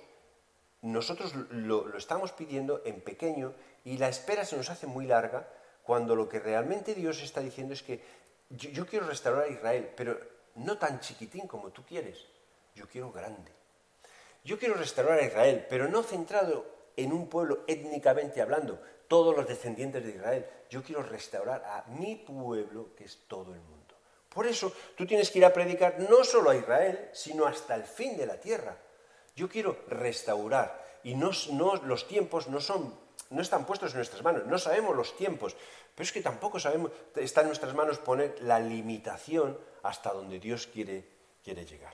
nosotros 0.81 1.33
lo, 1.49 1.97
estamos 1.97 2.31
pidiendo 2.31 2.81
en 2.85 3.01
pequeño 3.01 3.53
y 3.83 3.97
la 3.97 4.07
espera 4.07 4.45
se 4.45 4.55
nos 4.55 4.69
hace 4.69 4.87
muy 4.87 5.07
larga 5.07 5.47
cuando 5.83 6.15
lo 6.15 6.29
que 6.29 6.39
realmente 6.39 6.93
Dios 6.93 7.21
está 7.21 7.41
diciendo 7.41 7.73
es 7.73 7.83
que 7.83 8.01
yo, 8.49 8.85
quiero 8.85 9.07
restaurar 9.07 9.45
a 9.45 9.49
Israel, 9.49 9.91
pero 9.95 10.19
no 10.55 10.77
tan 10.77 10.99
chiquitín 10.99 11.47
como 11.47 11.71
tú 11.71 11.83
quieres, 11.83 12.25
yo 12.75 12.87
quiero 12.87 13.11
grande. 13.11 13.51
Yo 14.43 14.59
quiero 14.59 14.75
restaurar 14.75 15.19
a 15.19 15.25
Israel, 15.25 15.65
pero 15.69 15.87
no 15.87 16.03
centrado 16.03 16.65
en 16.95 17.11
un 17.11 17.27
pueblo 17.27 17.63
étnicamente 17.67 18.41
hablando, 18.41 18.79
todos 19.07 19.35
los 19.35 19.47
descendientes 19.47 20.03
de 20.03 20.11
Israel. 20.11 20.45
Yo 20.69 20.83
quiero 20.83 21.03
restaurar 21.03 21.63
a 21.65 21.85
mi 21.89 22.15
pueblo, 22.15 22.95
que 22.95 23.05
es 23.05 23.19
todo 23.27 23.53
el 23.53 23.59
mundo. 23.61 23.95
Por 24.29 24.45
eso 24.45 24.71
tú 24.97 25.05
tienes 25.05 25.31
que 25.31 25.39
ir 25.39 25.45
a 25.45 25.53
predicar 25.53 25.99
no 26.09 26.23
solo 26.23 26.49
a 26.49 26.55
Israel, 26.55 27.09
sino 27.13 27.45
hasta 27.45 27.73
el 27.75 27.83
fin 27.83 28.17
de 28.17 28.25
la 28.25 28.39
tierra. 28.39 28.77
Yo 29.35 29.49
quiero 29.49 29.77
restaurar 29.87 30.83
y 31.03 31.15
no, 31.15 31.31
los 31.85 32.07
tiempos 32.07 32.47
no 32.47 32.59
son 32.59 32.93
no 33.29 33.41
están 33.41 33.65
puestos 33.65 33.91
en 33.91 33.97
nuestras 33.97 34.23
manos, 34.23 34.45
no 34.45 34.57
sabemos 34.57 34.95
los 34.95 35.15
tiempos, 35.17 35.55
pero 35.93 36.03
es 36.03 36.11
que 36.11 36.21
tampoco 36.21 36.59
sabemos, 36.59 36.91
está 37.15 37.41
en 37.41 37.47
nuestras 37.47 37.73
manos 37.73 37.99
poner 37.99 38.35
la 38.41 38.59
limitación 38.59 39.57
hasta 39.83 40.13
donde 40.13 40.39
Dios 40.39 40.67
quiere, 40.67 41.03
quiere 41.43 41.65
llegar. 41.65 41.93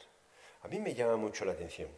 A 0.63 0.67
mí 0.67 0.79
me 0.79 0.93
llama 0.93 1.15
mucho 1.15 1.45
la 1.45 1.53
atención. 1.53 1.89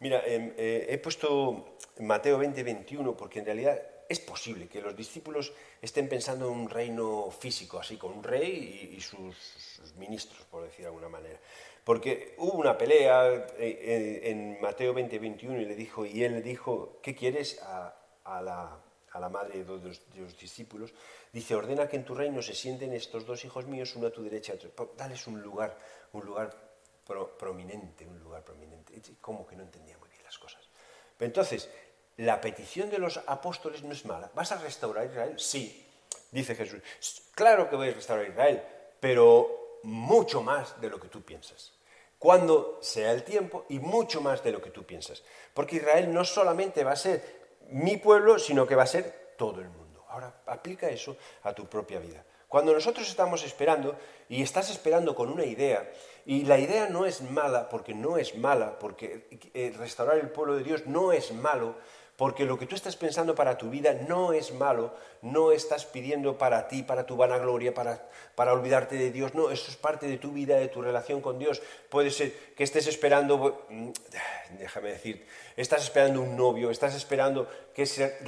Mira, 0.00 0.22
em, 0.26 0.52
eh, 0.56 0.86
he 0.88 0.98
puesto 0.98 1.76
Mateo 2.00 2.38
20, 2.38 2.62
21 2.62 3.16
porque 3.16 3.38
en 3.38 3.46
realidad 3.46 3.80
es 4.08 4.20
posible 4.20 4.68
que 4.68 4.80
los 4.80 4.94
discípulos 4.96 5.52
estén 5.80 6.08
pensando 6.08 6.46
en 6.46 6.52
un 6.52 6.68
reino 6.68 7.30
físico, 7.30 7.78
así, 7.78 7.96
con 7.96 8.12
un 8.12 8.22
rey 8.22 8.94
y, 8.96 9.00
sus, 9.00 9.80
ministros, 9.96 10.44
por 10.50 10.62
decir 10.62 10.80
de 10.80 10.88
alguna 10.88 11.08
manera. 11.08 11.38
Porque 11.84 12.34
hubo 12.38 12.54
una 12.54 12.78
pelea 12.78 13.28
eh, 13.28 13.44
eh, 13.58 14.20
en 14.30 14.58
Mateo 14.60 14.94
20, 14.94 15.18
21 15.18 15.60
y, 15.60 15.64
le 15.66 15.74
dijo, 15.74 16.06
y 16.06 16.24
él 16.24 16.32
le 16.32 16.42
dijo, 16.42 16.98
¿qué 17.02 17.14
quieres 17.14 17.60
a, 17.62 17.94
la, 18.24 19.28
madre 19.28 19.62
de 19.62 19.90
los, 20.18 20.38
discípulos? 20.38 20.94
Dice, 21.30 21.54
ordena 21.54 21.86
que 21.86 21.96
en 21.96 22.04
tu 22.04 22.14
reino 22.14 22.40
se 22.40 22.54
sienten 22.54 22.94
estos 22.94 23.26
dos 23.26 23.44
hijos 23.44 23.66
míos, 23.66 23.94
uno 23.96 24.06
a 24.06 24.10
tu 24.10 24.22
derecha 24.22 24.54
otro. 24.54 24.94
Dales 24.96 25.26
un 25.26 25.42
lugar, 25.42 25.78
un 26.12 26.24
lugar 26.24 26.56
prominente, 27.38 28.06
un 28.06 28.18
lugar 28.18 28.42
prominente. 28.42 28.94
Como 29.20 29.46
que 29.46 29.54
no 29.54 29.62
entendía 29.62 29.98
muy 29.98 30.08
bien 30.08 30.24
las 30.24 30.38
cosas. 30.38 30.66
Pero 31.18 31.26
entonces, 31.26 31.68
la 32.16 32.40
petición 32.40 32.88
de 32.88 32.98
los 32.98 33.18
apóstoles 33.26 33.82
no 33.82 33.92
es 33.92 34.06
mala. 34.06 34.30
¿Vas 34.34 34.52
a 34.52 34.58
restaurar 34.58 35.04
Israel? 35.04 35.38
Sí, 35.38 35.86
dice 36.30 36.54
Jesús. 36.54 36.80
Claro 37.34 37.68
que 37.68 37.76
voy 37.76 37.88
a 37.88 37.92
restaurar 37.92 38.26
Israel, 38.26 38.62
pero 39.00 39.63
mucho 39.84 40.42
más 40.42 40.80
de 40.80 40.90
lo 40.90 40.98
que 40.98 41.08
tú 41.08 41.22
piensas. 41.22 41.72
Cuando 42.18 42.78
sea 42.80 43.12
el 43.12 43.22
tiempo 43.22 43.66
y 43.68 43.78
mucho 43.78 44.20
más 44.20 44.42
de 44.42 44.52
lo 44.52 44.62
que 44.62 44.70
tú 44.70 44.84
piensas. 44.84 45.22
Porque 45.52 45.76
Israel 45.76 46.12
no 46.12 46.24
solamente 46.24 46.82
va 46.82 46.92
a 46.92 46.96
ser 46.96 47.44
mi 47.70 47.96
pueblo, 47.96 48.38
sino 48.38 48.66
que 48.66 48.74
va 48.74 48.84
a 48.84 48.86
ser 48.86 49.34
todo 49.36 49.60
el 49.60 49.68
mundo. 49.68 50.04
Ahora, 50.08 50.42
aplica 50.46 50.88
eso 50.88 51.16
a 51.42 51.52
tu 51.52 51.66
propia 51.66 51.98
vida. 51.98 52.24
Cuando 52.48 52.72
nosotros 52.72 53.08
estamos 53.08 53.42
esperando 53.44 53.96
y 54.28 54.40
estás 54.42 54.70
esperando 54.70 55.14
con 55.14 55.28
una 55.28 55.44
idea, 55.44 55.90
y 56.24 56.44
la 56.44 56.58
idea 56.58 56.88
no 56.88 57.04
es 57.04 57.20
mala 57.20 57.68
porque 57.68 57.94
no 57.94 58.16
es 58.16 58.36
mala, 58.36 58.78
porque 58.78 59.26
eh, 59.52 59.74
restaurar 59.76 60.18
el 60.18 60.30
pueblo 60.30 60.56
de 60.56 60.62
Dios 60.62 60.86
no 60.86 61.12
es 61.12 61.32
malo, 61.32 61.74
porque 62.16 62.44
lo 62.44 62.58
que 62.58 62.66
tú 62.66 62.76
estás 62.76 62.94
pensando 62.96 63.34
para 63.34 63.58
tu 63.58 63.70
vida 63.70 63.92
no 64.08 64.32
es 64.32 64.52
malo, 64.52 64.94
no 65.22 65.50
estás 65.50 65.84
pidiendo 65.84 66.38
para 66.38 66.68
ti, 66.68 66.84
para 66.84 67.06
tu 67.06 67.16
vanagloria, 67.16 67.74
para, 67.74 68.08
para 68.36 68.52
olvidarte 68.52 68.96
de 68.96 69.10
Dios, 69.10 69.34
no, 69.34 69.50
eso 69.50 69.70
es 69.70 69.76
parte 69.76 70.06
de 70.06 70.18
tu 70.18 70.32
vida, 70.32 70.56
de 70.56 70.68
tu 70.68 70.80
relación 70.80 71.20
con 71.20 71.38
Dios. 71.38 71.60
Puede 71.88 72.10
ser 72.10 72.32
que 72.54 72.62
estés 72.62 72.86
esperando, 72.86 73.66
mm, 73.68 73.88
déjame 74.58 74.90
decir, 74.90 75.26
estás 75.56 75.82
esperando 75.82 76.20
un 76.20 76.36
novio, 76.36 76.70
estás 76.70 76.94
esperando 76.94 77.48
que 77.74 77.84
se 77.84 78.18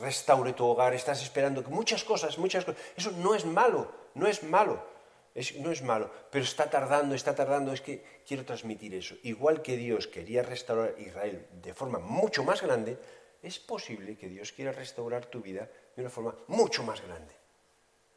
restaure 0.00 0.52
tu 0.52 0.66
hogar, 0.66 0.94
estás 0.94 1.22
esperando 1.22 1.62
que 1.62 1.70
muchas 1.70 2.02
cosas, 2.02 2.36
muchas 2.36 2.64
cosas, 2.64 2.80
eso 2.96 3.12
no 3.12 3.34
es 3.36 3.44
malo, 3.44 3.92
no 4.14 4.26
es 4.26 4.42
malo. 4.42 4.90
no 5.60 5.70
es 5.70 5.80
malo, 5.82 6.10
pero 6.32 6.44
está 6.44 6.68
tardando, 6.68 7.14
está 7.14 7.36
tardando, 7.36 7.72
es 7.72 7.80
que 7.80 8.02
quiero 8.26 8.44
transmitir 8.44 8.92
eso. 8.94 9.14
Igual 9.22 9.62
que 9.62 9.76
Dios 9.76 10.08
quería 10.08 10.42
restaurar 10.42 10.96
Israel 10.98 11.46
de 11.62 11.72
forma 11.72 12.00
mucho 12.00 12.42
más 12.42 12.60
grande, 12.60 12.98
es 13.42 13.58
posible 13.58 14.16
que 14.16 14.28
Dios 14.28 14.52
quiera 14.52 14.72
restaurar 14.72 15.26
tu 15.26 15.40
vida 15.40 15.68
de 15.96 16.02
una 16.02 16.10
forma 16.10 16.34
mucho 16.48 16.82
más 16.82 17.00
grande, 17.00 17.34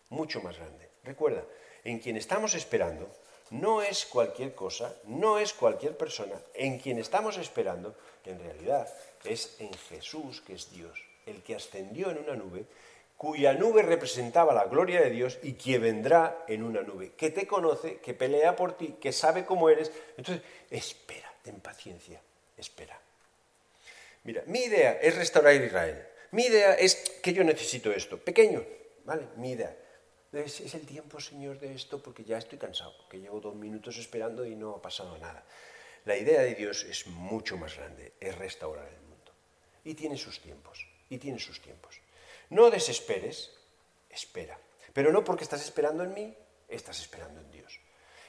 mucho 0.10 0.42
más 0.42 0.58
grande. 0.58 0.90
Recuerda, 1.04 1.44
en 1.84 2.00
quien 2.00 2.18
estamos 2.18 2.54
esperando 2.56 3.10
no 3.52 3.82
es 3.82 4.06
cualquier 4.06 4.56
cosa, 4.56 4.96
no 5.06 5.38
es 5.38 5.54
cualquier 5.54 5.96
persona, 5.96 6.36
en 6.54 6.80
quien 6.80 6.98
estamos 6.98 7.38
esperando, 7.38 7.96
en 8.26 8.40
realidad, 8.40 8.88
es 9.24 9.58
en 9.60 9.72
Jesús, 9.74 10.42
que 10.42 10.54
es 10.54 10.72
Dios, 10.72 11.00
el 11.26 11.44
que 11.44 11.56
ascendió 11.56 12.10
en 12.10 12.18
una 12.18 12.36
nube, 12.36 12.66
cuya 13.16 13.54
nube 13.54 13.84
representaba 13.84 14.54
la 14.54 14.66
gloria 14.66 15.02
de 15.02 15.10
Dios 15.10 15.40
y 15.44 15.54
que 15.54 15.78
vendrá 15.78 16.46
en 16.48 16.64
una 16.64 16.82
nube, 16.82 17.14
que 17.16 17.30
te 17.30 17.46
conoce, 17.48 17.98
que 17.98 18.14
pelea 18.14 18.56
por 18.56 18.76
ti, 18.76 18.96
que 19.00 19.14
sabe 19.14 19.46
cómo 19.46 19.70
eres. 19.70 19.92
Entonces, 20.18 20.44
espera, 20.70 21.32
ten 21.44 21.60
paciencia, 21.60 22.20
espera. 22.58 23.00
Mira, 24.24 24.44
mi 24.48 24.60
idea 24.60 25.00
es 25.02 25.16
restaurar 25.16 25.56
Israel. 25.56 26.08
Mi 26.32 26.46
idea 26.46 26.74
es 26.74 26.96
que 27.22 27.34
yo 27.34 27.44
necesito 27.44 27.92
esto, 27.92 28.18
pequeño, 28.18 28.66
¿vale? 29.06 29.28
Mi 29.38 29.52
idea. 29.52 29.78
Es, 30.32 30.62
es, 30.62 30.74
el 30.74 30.86
tiempo, 30.86 31.20
Señor, 31.20 31.60
de 31.60 31.76
esto 31.76 32.02
porque 32.02 32.24
ya 32.24 32.38
estoy 32.38 32.58
cansado, 32.58 32.96
porque 32.98 33.20
llevo 33.20 33.40
dos 33.40 33.56
minutos 33.56 33.98
esperando 33.98 34.46
y 34.46 34.56
no 34.56 34.72
ha 34.76 34.82
pasado 34.82 35.18
nada. 35.20 35.46
La 36.06 36.18
idea 36.18 36.42
de 36.42 36.56
Dios 36.56 36.84
es 36.86 37.06
mucho 37.08 37.56
más 37.58 37.78
grande, 37.78 38.14
es 38.20 38.36
restaurar 38.38 38.88
el 38.88 39.02
mundo. 39.02 39.32
Y 39.84 39.94
tiene 39.94 40.18
sus 40.18 40.40
tiempos, 40.40 40.88
y 41.10 41.18
tiene 41.18 41.38
sus 41.38 41.62
tiempos. 41.62 42.00
No 42.50 42.72
desesperes, 42.72 43.52
espera. 44.10 44.58
Pero 44.94 45.12
no 45.12 45.24
porque 45.24 45.44
estás 45.44 45.64
esperando 45.64 46.04
en 46.04 46.14
mí, 46.14 46.38
estás 46.68 47.00
esperando 47.00 47.40
en 47.40 47.52
Dios. 47.52 47.80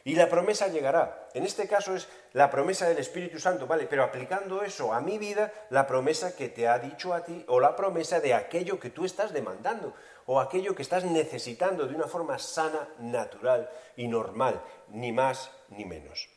Y 0.07 0.17
la 0.17 0.29
promesa 0.29 0.69
llegará. 0.69 1.29
En 1.33 1.45
este 1.45 1.67
caso 1.67 1.97
es 1.97 2.09
la 2.35 2.51
promesa 2.51 2.87
del 2.87 2.99
Espíritu 2.99 3.41
Santo, 3.41 3.67
¿vale? 3.67 3.87
Pero 3.87 4.05
aplicando 4.05 4.63
eso 4.63 4.93
a 4.93 5.01
mi 5.01 5.17
vida, 5.17 5.51
la 5.71 5.87
promesa 5.87 6.37
que 6.37 6.51
te 6.51 6.69
ha 6.69 6.79
dicho 6.79 7.15
a 7.15 7.25
ti 7.25 7.43
o 7.49 7.59
la 7.59 7.75
promesa 7.75 8.21
de 8.21 8.35
aquello 8.35 8.79
que 8.79 8.91
tú 8.91 9.07
estás 9.07 9.33
demandando 9.33 9.95
o 10.27 10.41
aquello 10.41 10.75
que 10.75 10.83
estás 10.83 11.05
necesitando 11.05 11.87
de 11.87 11.95
una 11.95 12.07
forma 12.07 12.39
sana, 12.39 12.87
natural 12.99 13.71
y 13.97 14.07
normal, 14.07 14.61
ni 14.89 15.11
más 15.11 15.51
ni 15.71 15.87
menos. 15.87 16.29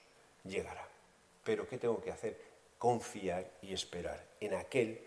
Llegará. 0.46 0.88
Pero 1.44 1.68
¿qué 1.68 1.78
tengo 1.78 2.02
que 2.02 2.12
hacer? 2.12 2.40
Confiar 2.78 3.46
y 3.62 3.74
esperar 3.74 4.24
en 4.40 4.54
aquel 4.54 5.02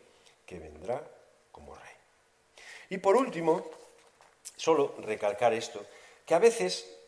que 0.45 0.59
vendrá 0.59 1.03
como 1.51 1.75
rey. 1.75 1.95
Y 2.91 2.99
por 2.99 3.17
último, 3.17 3.65
solo 4.57 4.97
recalcar 4.99 5.55
esto, 5.55 5.85
que 6.27 6.35
a 6.35 6.39
veces 6.39 7.00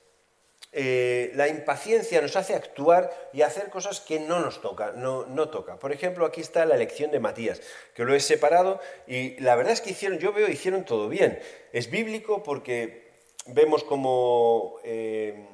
eh, 0.75 1.33
la 1.35 1.49
impaciencia 1.49 2.23
nos 2.23 2.35
hace 2.35 2.55
actuar 2.55 3.11
y 3.35 3.43
hacer 3.43 3.69
cosas 3.69 4.01
que 4.01 4.19
no 4.21 4.41
nos 4.41 4.63
toca, 4.63 4.93
no, 4.93 5.49
toca. 5.51 5.79
Por 5.79 5.93
ejemplo, 5.93 6.25
aquí 6.25 6.41
está 6.41 6.65
la 6.65 6.77
elección 6.77 7.11
de 7.11 7.21
Matías, 7.21 7.61
que 7.95 8.05
lo 8.05 8.15
he 8.15 8.21
separado 8.21 8.81
y 9.07 9.39
la 9.41 9.55
verdad 9.55 9.75
es 9.75 9.83
que 9.83 9.91
hicieron, 9.91 10.19
yo 10.19 10.33
veo, 10.33 10.49
hicieron 10.49 10.85
todo 10.87 11.11
bien. 11.11 11.39
Es 11.75 11.91
bíblico 11.91 12.43
porque 12.43 13.13
vemos 13.49 13.85
como 13.85 14.79
eh, 14.83 15.47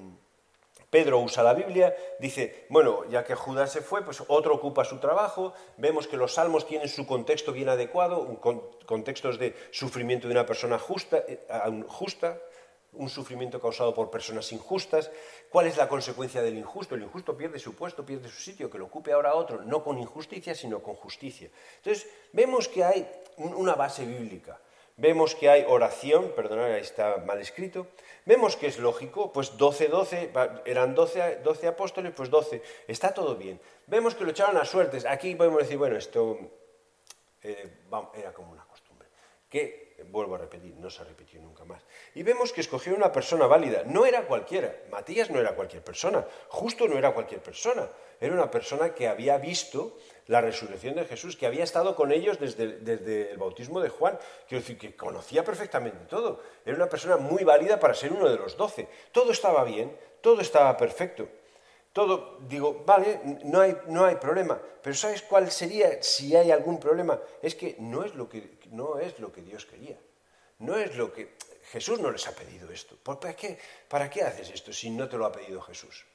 Pedro 0.88 1.18
usa 1.18 1.42
la 1.42 1.52
Biblia, 1.52 1.96
dice, 2.20 2.66
bueno, 2.68 3.04
ya 3.10 3.24
que 3.24 3.34
Judas 3.34 3.72
se 3.72 3.82
fue, 3.82 4.04
pues 4.04 4.22
otro 4.28 4.54
ocupa 4.54 4.84
su 4.84 4.98
trabajo, 5.00 5.52
vemos 5.78 6.06
que 6.06 6.16
los 6.16 6.34
salmos 6.34 6.64
tienen 6.64 6.88
su 6.88 7.08
contexto 7.08 7.52
bien 7.52 7.68
adecuado, 7.68 8.20
un 8.20 8.36
contextos 8.86 9.38
de 9.38 9.54
sufrimiento 9.72 10.28
de 10.28 10.34
una 10.34 10.46
persona 10.46 10.78
justa, 10.78 11.24
eh, 11.26 11.44
justa 11.88 12.38
un 12.92 13.08
sufrimiento 13.08 13.60
causado 13.60 13.94
por 13.94 14.10
personas 14.10 14.50
injustas. 14.52 15.10
¿Cuál 15.50 15.66
es 15.66 15.76
la 15.76 15.88
consecuencia 15.88 16.42
del 16.42 16.58
injusto? 16.58 16.94
El 16.94 17.02
injusto 17.02 17.36
pierde 17.36 17.58
su 17.58 17.74
puesto, 17.74 18.04
pierde 18.04 18.28
su 18.28 18.40
sitio, 18.40 18.70
que 18.70 18.78
lo 18.78 18.86
ocupe 18.86 19.12
ahora 19.12 19.34
otro, 19.34 19.62
no 19.62 19.82
con 19.84 19.98
injusticia, 19.98 20.54
sino 20.54 20.82
con 20.82 20.94
justicia. 20.94 21.50
Entonces, 21.76 22.08
vemos 22.32 22.68
que 22.68 22.84
hay 22.84 23.08
una 23.36 23.74
base 23.74 24.04
bíblica. 24.04 24.58
Vemos 24.96 25.36
que 25.36 25.48
hay 25.48 25.64
oración, 25.68 26.32
perdonad, 26.34 26.76
está 26.76 27.18
mal 27.18 27.40
escrito. 27.40 27.86
Vemos 28.26 28.56
que 28.56 28.66
es 28.66 28.80
lógico, 28.80 29.32
pues 29.32 29.56
12, 29.56 29.86
12, 29.86 30.32
eran 30.64 30.94
12, 30.94 31.36
12 31.44 31.68
apóstoles, 31.68 32.12
pues 32.16 32.28
12, 32.30 32.60
está 32.88 33.14
todo 33.14 33.36
bien. 33.36 33.60
Vemos 33.86 34.16
que 34.16 34.24
lo 34.24 34.30
echaron 34.30 34.56
a 34.56 34.64
suertes. 34.64 35.06
Aquí 35.06 35.36
podemos 35.36 35.60
decir, 35.60 35.78
bueno, 35.78 35.96
esto 35.96 36.36
eh, 37.42 37.78
era 38.14 38.32
como 38.32 38.50
una 38.50 38.64
costumbre. 38.64 39.06
Que 39.48 39.87
vuelvo 40.04 40.36
a 40.36 40.38
repetir, 40.38 40.74
no 40.76 40.90
se 40.90 41.04
repetido 41.04 41.42
nunca 41.42 41.64
más. 41.64 41.82
Y 42.14 42.22
vemos 42.22 42.52
que 42.52 42.60
escogió 42.60 42.94
una 42.94 43.12
persona 43.12 43.46
válida, 43.46 43.82
no 43.84 44.06
era 44.06 44.22
cualquiera, 44.22 44.74
Matías 44.90 45.30
no 45.30 45.40
era 45.40 45.54
cualquier 45.54 45.82
persona, 45.82 46.24
justo 46.48 46.86
no 46.86 46.96
era 46.96 47.12
cualquier 47.12 47.42
persona, 47.42 47.88
era 48.20 48.34
una 48.34 48.50
persona 48.50 48.94
que 48.94 49.08
había 49.08 49.38
visto 49.38 49.98
la 50.26 50.40
resurrección 50.40 50.94
de 50.94 51.04
Jesús, 51.04 51.36
que 51.36 51.46
había 51.46 51.64
estado 51.64 51.94
con 51.94 52.12
ellos 52.12 52.38
desde, 52.38 52.78
desde 52.78 53.30
el 53.30 53.38
bautismo 53.38 53.80
de 53.80 53.88
Juan, 53.88 54.18
quiero 54.46 54.62
decir, 54.62 54.78
que 54.78 54.94
conocía 54.94 55.44
perfectamente 55.44 55.98
todo, 56.08 56.42
era 56.64 56.76
una 56.76 56.88
persona 56.88 57.16
muy 57.16 57.44
válida 57.44 57.80
para 57.80 57.94
ser 57.94 58.12
uno 58.12 58.28
de 58.28 58.36
los 58.36 58.56
doce, 58.56 58.88
todo 59.12 59.32
estaba 59.32 59.64
bien, 59.64 59.96
todo 60.20 60.40
estaba 60.40 60.76
perfecto. 60.76 61.28
Todo, 61.92 62.38
digo, 62.46 62.84
vale, 62.86 63.20
no 63.44 63.60
hay, 63.60 63.76
no 63.88 64.04
hay 64.04 64.16
problema, 64.16 64.60
pero 64.82 64.94
¿sabes 64.94 65.22
cuál 65.22 65.50
sería 65.50 66.00
si 66.02 66.36
hay 66.36 66.50
algún 66.52 66.78
problema? 66.78 67.18
Es 67.42 67.54
que 67.54 67.76
no 67.78 68.04
es 68.04 68.14
lo 68.14 68.28
que 68.28 68.57
no 68.70 68.98
es 68.98 69.18
lo 69.18 69.32
que 69.32 69.42
Dios 69.42 69.66
quería. 69.66 69.98
no 70.58 70.76
es 70.76 70.96
lo 70.96 71.12
que... 71.12 71.36
Jesús 71.70 72.00
no 72.00 72.10
les 72.10 72.26
ha 72.26 72.32
pedido 72.32 72.70
esto. 72.72 72.96
¿Para 72.96 73.36
qué, 73.36 73.58
¿Para 73.88 74.08
qué 74.08 74.22
haces 74.22 74.50
esto 74.50 74.72
si 74.72 74.90
no 74.90 75.08
te 75.08 75.18
lo 75.18 75.26
ha 75.26 75.32
pedido 75.32 75.60
Jesús? 75.60 76.06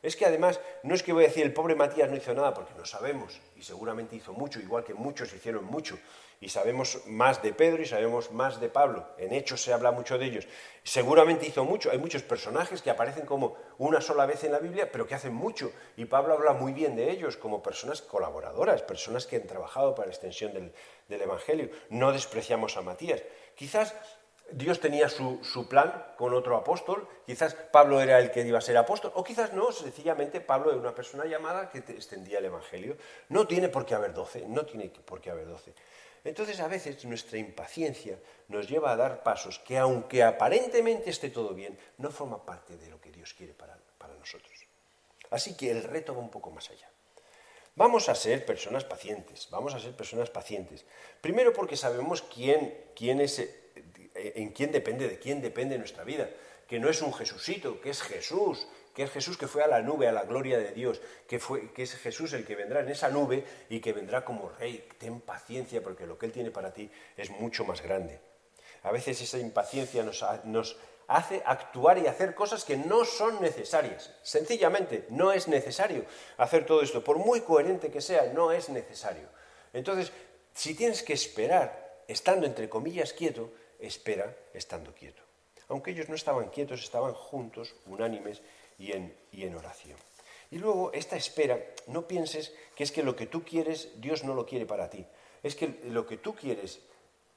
Es 0.00 0.16
que 0.16 0.26
además, 0.26 0.60
no 0.82 0.94
es 0.94 1.02
que 1.02 1.12
voy 1.12 1.24
a 1.24 1.28
decir 1.28 1.44
el 1.44 1.52
pobre 1.52 1.74
Matías 1.74 2.10
no 2.10 2.16
hizo 2.16 2.34
nada, 2.34 2.52
porque 2.54 2.74
no 2.74 2.84
sabemos, 2.84 3.40
y 3.56 3.62
seguramente 3.62 4.16
hizo 4.16 4.32
mucho, 4.32 4.60
igual 4.60 4.84
que 4.84 4.94
muchos 4.94 5.32
hicieron 5.32 5.64
mucho, 5.64 5.98
y 6.42 6.48
sabemos 6.48 7.06
más 7.06 7.40
de 7.40 7.52
Pedro 7.52 7.82
y 7.82 7.86
sabemos 7.86 8.32
más 8.32 8.60
de 8.60 8.68
Pablo. 8.68 9.06
En 9.16 9.32
Hechos 9.32 9.62
se 9.62 9.72
habla 9.72 9.92
mucho 9.92 10.18
de 10.18 10.26
ellos. 10.26 10.48
Seguramente 10.82 11.46
hizo 11.46 11.64
mucho, 11.64 11.92
hay 11.92 11.98
muchos 11.98 12.24
personajes 12.24 12.82
que 12.82 12.90
aparecen 12.90 13.24
como 13.24 13.54
una 13.78 14.00
sola 14.00 14.26
vez 14.26 14.42
en 14.42 14.50
la 14.50 14.58
Biblia, 14.58 14.90
pero 14.90 15.06
que 15.06 15.14
hacen 15.14 15.32
mucho, 15.32 15.70
y 15.96 16.04
Pablo 16.04 16.34
habla 16.34 16.52
muy 16.52 16.72
bien 16.72 16.96
de 16.96 17.12
ellos 17.12 17.36
como 17.36 17.62
personas 17.62 18.02
colaboradoras, 18.02 18.82
personas 18.82 19.26
que 19.26 19.36
han 19.36 19.46
trabajado 19.46 19.94
para 19.94 20.08
la 20.08 20.14
extensión 20.14 20.52
del, 20.52 20.72
del 21.08 21.22
Evangelio. 21.22 21.70
No 21.90 22.10
despreciamos 22.10 22.76
a 22.76 22.82
Matías. 22.82 23.22
Quizás 23.54 23.94
Dios 24.50 24.80
tenía 24.80 25.08
su, 25.08 25.66
plan 25.68 26.06
con 26.16 26.34
otro 26.34 26.56
apóstol, 26.56 27.08
quizás 27.24 27.54
Pablo 27.54 28.00
era 28.00 28.18
el 28.18 28.32
que 28.32 28.46
iba 28.46 28.58
a 28.58 28.62
ser 28.62 28.76
apóstol, 28.76 29.12
o 29.14 29.22
quizás 29.22 29.52
no, 29.52 29.70
sencillamente 29.70 30.40
Pablo 30.40 30.70
era 30.70 30.80
una 30.80 30.94
persona 30.94 31.24
llamada 31.24 31.70
que 31.70 31.78
extendía 31.78 32.38
el 32.38 32.46
Evangelio. 32.46 32.96
No 33.28 33.46
tiene 33.46 33.68
por 33.68 33.86
qué 33.86 33.94
haber 33.94 34.12
doce, 34.12 34.44
no 34.48 34.66
tiene 34.66 34.90
por 35.04 35.20
qué 35.20 35.30
haber 35.30 35.46
doce. 35.46 35.72
Entonces 36.24 36.60
a 36.60 36.68
veces 36.68 37.04
nuestra 37.04 37.38
impaciencia 37.38 38.18
nos 38.48 38.68
lleva 38.68 38.92
a 38.92 38.96
dar 38.96 39.22
pasos 39.22 39.58
que 39.58 39.78
aunque 39.78 40.22
aparentemente 40.22 41.10
esté 41.10 41.30
todo 41.30 41.54
bien, 41.54 41.78
no 41.98 42.10
forma 42.10 42.44
parte 42.44 42.76
de 42.76 42.88
lo 42.88 43.00
que 43.00 43.10
Dios 43.10 43.34
quiere 43.34 43.54
para, 43.54 43.76
para 43.98 44.14
nosotros. 44.14 44.66
Así 45.30 45.56
que 45.56 45.70
el 45.70 45.82
reto 45.82 46.14
va 46.14 46.20
un 46.20 46.30
poco 46.30 46.50
más 46.50 46.70
allá. 46.70 46.88
Vamos 47.74 48.08
a 48.08 48.14
ser 48.14 48.44
personas 48.44 48.84
pacientes, 48.84 49.48
vamos 49.50 49.74
a 49.74 49.80
ser 49.80 49.96
personas 49.96 50.28
pacientes. 50.28 50.84
Primero 51.20 51.52
porque 51.52 51.76
sabemos 51.76 52.22
quién, 52.22 52.76
quién 52.94 53.20
es 53.20 53.38
eh, 54.14 54.32
en 54.36 54.50
quién 54.50 54.72
depende, 54.72 55.08
de 55.08 55.18
quién 55.18 55.40
depende 55.40 55.78
nuestra 55.78 56.04
vida, 56.04 56.28
que 56.68 56.78
no 56.78 56.88
es 56.88 57.00
un 57.02 57.12
Jesucito, 57.14 57.80
que 57.80 57.90
es 57.90 58.02
Jesús, 58.02 58.66
que 58.94 59.04
es 59.04 59.10
Jesús 59.10 59.38
que 59.38 59.46
fue 59.46 59.62
a 59.62 59.66
la 59.66 59.80
nube, 59.80 60.08
a 60.08 60.12
la 60.12 60.24
gloria 60.24 60.58
de 60.58 60.72
Dios, 60.72 61.00
que, 61.26 61.38
fue, 61.38 61.72
que 61.72 61.82
es 61.82 61.94
Jesús 61.96 62.32
el 62.32 62.44
que 62.44 62.54
vendrá 62.54 62.80
en 62.80 62.88
esa 62.88 63.08
nube 63.08 63.44
y 63.68 63.80
que 63.80 63.92
vendrá 63.92 64.24
como 64.24 64.50
rey. 64.50 64.88
Ten 64.98 65.20
paciencia 65.20 65.82
porque 65.82 66.06
lo 66.06 66.18
que 66.18 66.26
Él 66.26 66.32
tiene 66.32 66.50
para 66.50 66.72
ti 66.72 66.90
es 67.16 67.30
mucho 67.30 67.64
más 67.64 67.82
grande. 67.82 68.20
A 68.82 68.92
veces 68.92 69.20
esa 69.20 69.38
impaciencia 69.38 70.02
nos, 70.02 70.24
nos 70.44 70.76
hace 71.08 71.42
actuar 71.44 71.98
y 71.98 72.06
hacer 72.06 72.34
cosas 72.34 72.64
que 72.64 72.76
no 72.76 73.04
son 73.04 73.40
necesarias. 73.40 74.12
Sencillamente, 74.22 75.06
no 75.10 75.32
es 75.32 75.48
necesario 75.48 76.04
hacer 76.36 76.66
todo 76.66 76.82
esto. 76.82 77.02
Por 77.04 77.18
muy 77.18 77.40
coherente 77.42 77.90
que 77.90 78.00
sea, 78.00 78.32
no 78.32 78.52
es 78.52 78.68
necesario. 78.68 79.28
Entonces, 79.72 80.12
si 80.54 80.74
tienes 80.74 81.02
que 81.02 81.12
esperar, 81.12 82.02
estando 82.08 82.46
entre 82.46 82.68
comillas 82.68 83.12
quieto, 83.12 83.52
espera 83.78 84.34
estando 84.52 84.94
quieto. 84.94 85.22
Aunque 85.68 85.92
ellos 85.92 86.08
no 86.08 86.14
estaban 86.14 86.50
quietos, 86.50 86.82
estaban 86.82 87.14
juntos, 87.14 87.74
unánimes 87.86 88.42
y 88.82 89.42
en, 89.44 89.54
oración. 89.54 89.96
Y 90.50 90.58
luego, 90.58 90.92
esta 90.92 91.16
espera, 91.16 91.58
no 91.86 92.06
pienses 92.06 92.52
que 92.74 92.84
es 92.84 92.92
que 92.92 93.02
lo 93.02 93.16
que 93.16 93.26
tú 93.26 93.44
quieres, 93.44 94.00
Dios 94.00 94.24
no 94.24 94.34
lo 94.34 94.44
quiere 94.44 94.66
para 94.66 94.90
ti. 94.90 95.06
Es 95.42 95.54
que 95.54 95.80
lo 95.84 96.06
que 96.06 96.18
tú 96.18 96.34
quieres 96.34 96.80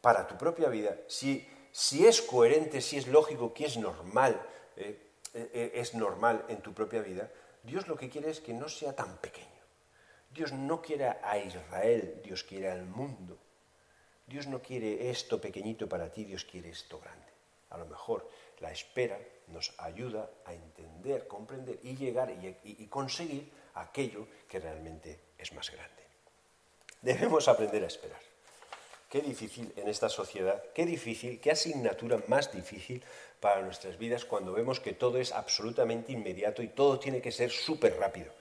para 0.02 0.28
tu 0.28 0.38
propia 0.38 0.70
vida, 0.70 0.98
si, 1.08 1.48
si 1.72 2.06
es 2.06 2.22
coherente, 2.22 2.82
si 2.82 2.98
es 2.98 3.08
lógico, 3.08 3.54
que 3.54 3.66
es 3.66 3.78
normal, 3.78 4.42
eh, 4.76 5.00
eh, 5.34 5.50
eh, 5.54 5.72
es 5.76 5.94
normal 5.94 6.46
en 6.50 6.62
tu 6.62 6.74
propia 6.74 7.02
vida, 7.02 7.32
Dios 7.64 7.88
lo 7.88 7.96
que 7.96 8.10
quiere 8.10 8.30
es 8.30 8.42
que 8.42 8.54
no 8.54 8.68
sea 8.68 8.96
tan 8.96 9.18
pequeño. 9.18 9.48
Dios 10.30 10.52
no 10.52 10.82
quiere 10.82 11.08
a 11.08 11.38
Israel, 11.38 12.22
Dios 12.24 12.44
quiere 12.44 12.70
al 12.70 12.86
mundo. 12.86 13.38
Dios 14.28 14.48
no 14.48 14.62
quiere 14.62 15.10
esto 15.10 15.40
pequeñito 15.40 15.88
para 15.88 16.12
ti, 16.12 16.26
Dios 16.26 16.44
quiere 16.44 16.70
esto 16.70 17.00
grande. 17.00 17.32
A 17.70 17.78
lo 17.78 17.86
mejor 17.86 18.28
la 18.66 18.72
espera 18.72 19.20
nos 19.50 19.76
ayuda 19.78 20.28
a 20.44 20.52
entender, 20.52 21.28
comprender 21.28 21.78
y 21.84 21.96
llegar 21.96 22.34
y, 22.64 22.88
conseguir 22.88 23.52
aquello 23.76 24.28
que 24.50 24.60
realmente 24.60 25.20
es 25.38 25.54
más 25.54 25.70
grande. 25.70 26.02
Debemos 27.00 27.48
aprender 27.48 27.84
a 27.84 27.88
esperar. 27.88 28.20
Qué 29.08 29.22
difícil 29.22 29.72
en 29.76 29.88
esta 29.88 30.10
sociedad, 30.10 30.64
qué 30.74 30.84
difícil, 30.84 31.40
qué 31.40 31.52
asignatura 31.52 32.20
más 32.28 32.52
difícil 32.52 33.04
para 33.40 33.62
nuestras 33.62 34.00
vidas 34.00 34.26
cuando 34.26 34.54
vemos 34.54 34.80
que 34.80 34.94
todo 34.94 35.20
es 35.20 35.32
absolutamente 35.32 36.12
inmediato 36.12 36.64
y 36.64 36.70
todo 36.70 36.98
tiene 36.98 37.22
que 37.22 37.32
ser 37.32 37.52
súper 37.52 38.00
rápido 38.00 38.34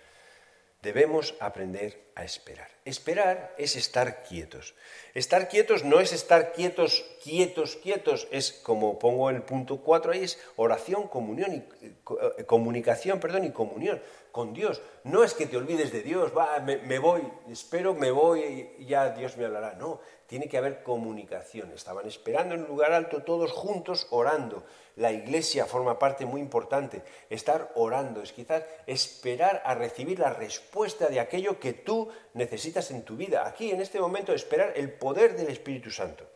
debemos 0.85 1.35
aprender 1.41 2.05
a 2.15 2.25
esperar. 2.25 2.69
Esperar 2.85 3.55
es 3.59 3.75
estar 3.75 4.23
quietos. 4.23 4.75
Estar 5.15 5.49
quietos 5.49 5.83
no 5.83 5.99
es 5.99 6.13
estar 6.13 6.53
quietos, 6.53 7.05
quietos, 7.23 7.77
quietos, 7.77 8.29
es 8.31 8.53
como 8.53 8.99
pongo 8.99 9.31
en 9.31 9.37
el 9.37 9.43
punto 9.43 9.79
4 9.79 10.13
ahí, 10.13 10.23
es 10.23 10.39
oración, 10.57 11.09
comunión 11.09 11.55
y 11.55 11.87
eh, 11.87 12.45
comunicación, 12.45 13.19
perdón, 13.19 13.45
y 13.45 13.51
comunión 13.51 14.01
con 14.31 14.53
Dios. 14.53 14.83
No 15.05 15.25
es 15.25 15.33
que 15.33 15.47
te 15.47 15.57
olvides 15.57 15.93
de 15.93 16.03
Dios, 16.03 16.33
va, 16.37 16.61
me, 16.61 16.99
voy, 16.99 17.23
espero, 17.51 17.95
me 17.95 18.11
voy 18.11 18.69
y 18.79 18.85
ya 18.85 19.11
Dios 19.11 19.37
me 19.37 19.47
hablará. 19.47 19.75
No, 19.75 20.01
tiene 20.35 20.49
que 20.49 20.59
haber 20.59 20.83
comunicación. 20.83 21.71
Estaban 21.71 22.09
esperando 22.09 22.57
en 22.57 22.63
un 22.63 22.67
lugar 22.67 22.91
alto 22.91 23.23
todos 23.23 23.53
juntos 23.53 24.09
orando. 24.11 24.65
La 24.97 25.13
iglesia 25.13 25.65
forma 25.65 25.97
parte 25.97 26.27
muy 26.27 26.41
importante. 26.41 27.03
Estar 27.31 27.71
orando 27.77 28.21
es 28.21 28.33
quizás 28.33 28.65
esperar 28.89 29.63
a 29.65 29.77
recibir 29.77 30.19
la 30.19 30.31
respuesta 30.31 31.07
de 31.07 31.21
aquello 31.21 31.61
que 31.61 31.73
tú 31.73 32.09
necesitas 32.33 32.91
en 32.91 33.05
tu 33.05 33.17
vida. 33.17 33.47
Aquí, 33.47 33.71
en 33.71 33.81
este 33.81 34.01
momento, 34.01 34.33
esperar 34.33 34.73
el 34.75 34.91
poder 34.91 35.37
del 35.37 35.51
Espíritu 35.51 35.93
Santo. 35.93 36.27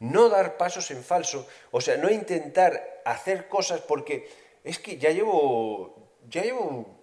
No 0.00 0.28
dar 0.28 0.58
pasos 0.58 0.90
en 0.90 1.02
falso, 1.02 1.46
o 1.70 1.80
sea, 1.80 1.96
no 1.96 2.10
intentar 2.10 3.00
hacer 3.06 3.48
cosas 3.48 3.80
porque 3.80 4.28
es 4.62 4.78
que 4.78 4.98
ya 4.98 5.12
llevo, 5.12 6.10
ya 6.28 6.42
llevo 6.42 6.98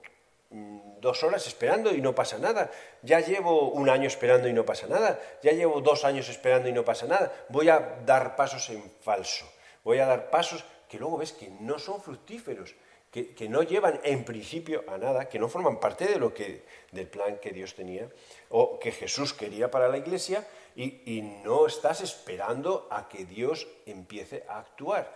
Mm, 0.56 0.85
dos 1.02 1.24
horas 1.24 1.48
esperando 1.48 1.94
y 1.94 2.02
no 2.02 2.16
pasa 2.16 2.38
nada. 2.38 2.72
Ya 3.02 3.20
llevo 3.20 3.70
un 3.72 3.90
año 3.90 4.08
esperando 4.08 4.48
y 4.48 4.54
no 4.54 4.66
pasa 4.66 4.88
nada. 4.88 5.20
Ya 5.42 5.52
llevo 5.52 5.82
dos 5.82 6.06
años 6.06 6.30
esperando 6.30 6.70
y 6.70 6.74
no 6.74 6.84
pasa 6.84 7.06
nada. 7.06 7.32
Voy 7.50 7.70
a 7.70 8.00
dar 8.06 8.36
pasos 8.36 8.70
en 8.70 8.84
falso. 9.02 9.46
Voy 9.84 10.00
a 10.00 10.06
dar 10.06 10.30
pasos 10.30 10.66
que 10.90 10.98
luego 10.98 11.18
ves 11.18 11.32
que 11.32 11.50
no 11.50 11.80
son 11.80 12.02
fructíferos, 12.02 12.76
que, 13.12 13.48
no 13.48 13.64
llevan 13.64 14.02
en 14.04 14.26
principio 14.26 14.84
a 14.88 14.98
nada, 14.98 15.30
que 15.30 15.40
no 15.40 15.48
forman 15.48 15.80
parte 15.80 16.06
de 16.06 16.20
lo 16.20 16.34
que, 16.34 16.66
del 16.92 17.08
plan 17.08 17.38
que 17.38 17.52
Dios 17.52 17.74
tenía 17.74 18.10
o 18.50 18.78
que 18.78 18.92
Jesús 18.92 19.34
quería 19.34 19.72
para 19.72 19.88
la 19.88 19.98
iglesia 19.98 20.46
y, 20.76 21.18
y 21.18 21.22
no 21.22 21.66
estás 21.66 22.02
esperando 22.02 22.90
a 22.92 23.08
que 23.08 23.24
Dios 23.24 23.68
empiece 23.86 24.44
a 24.50 24.60
actuar. 24.60 25.16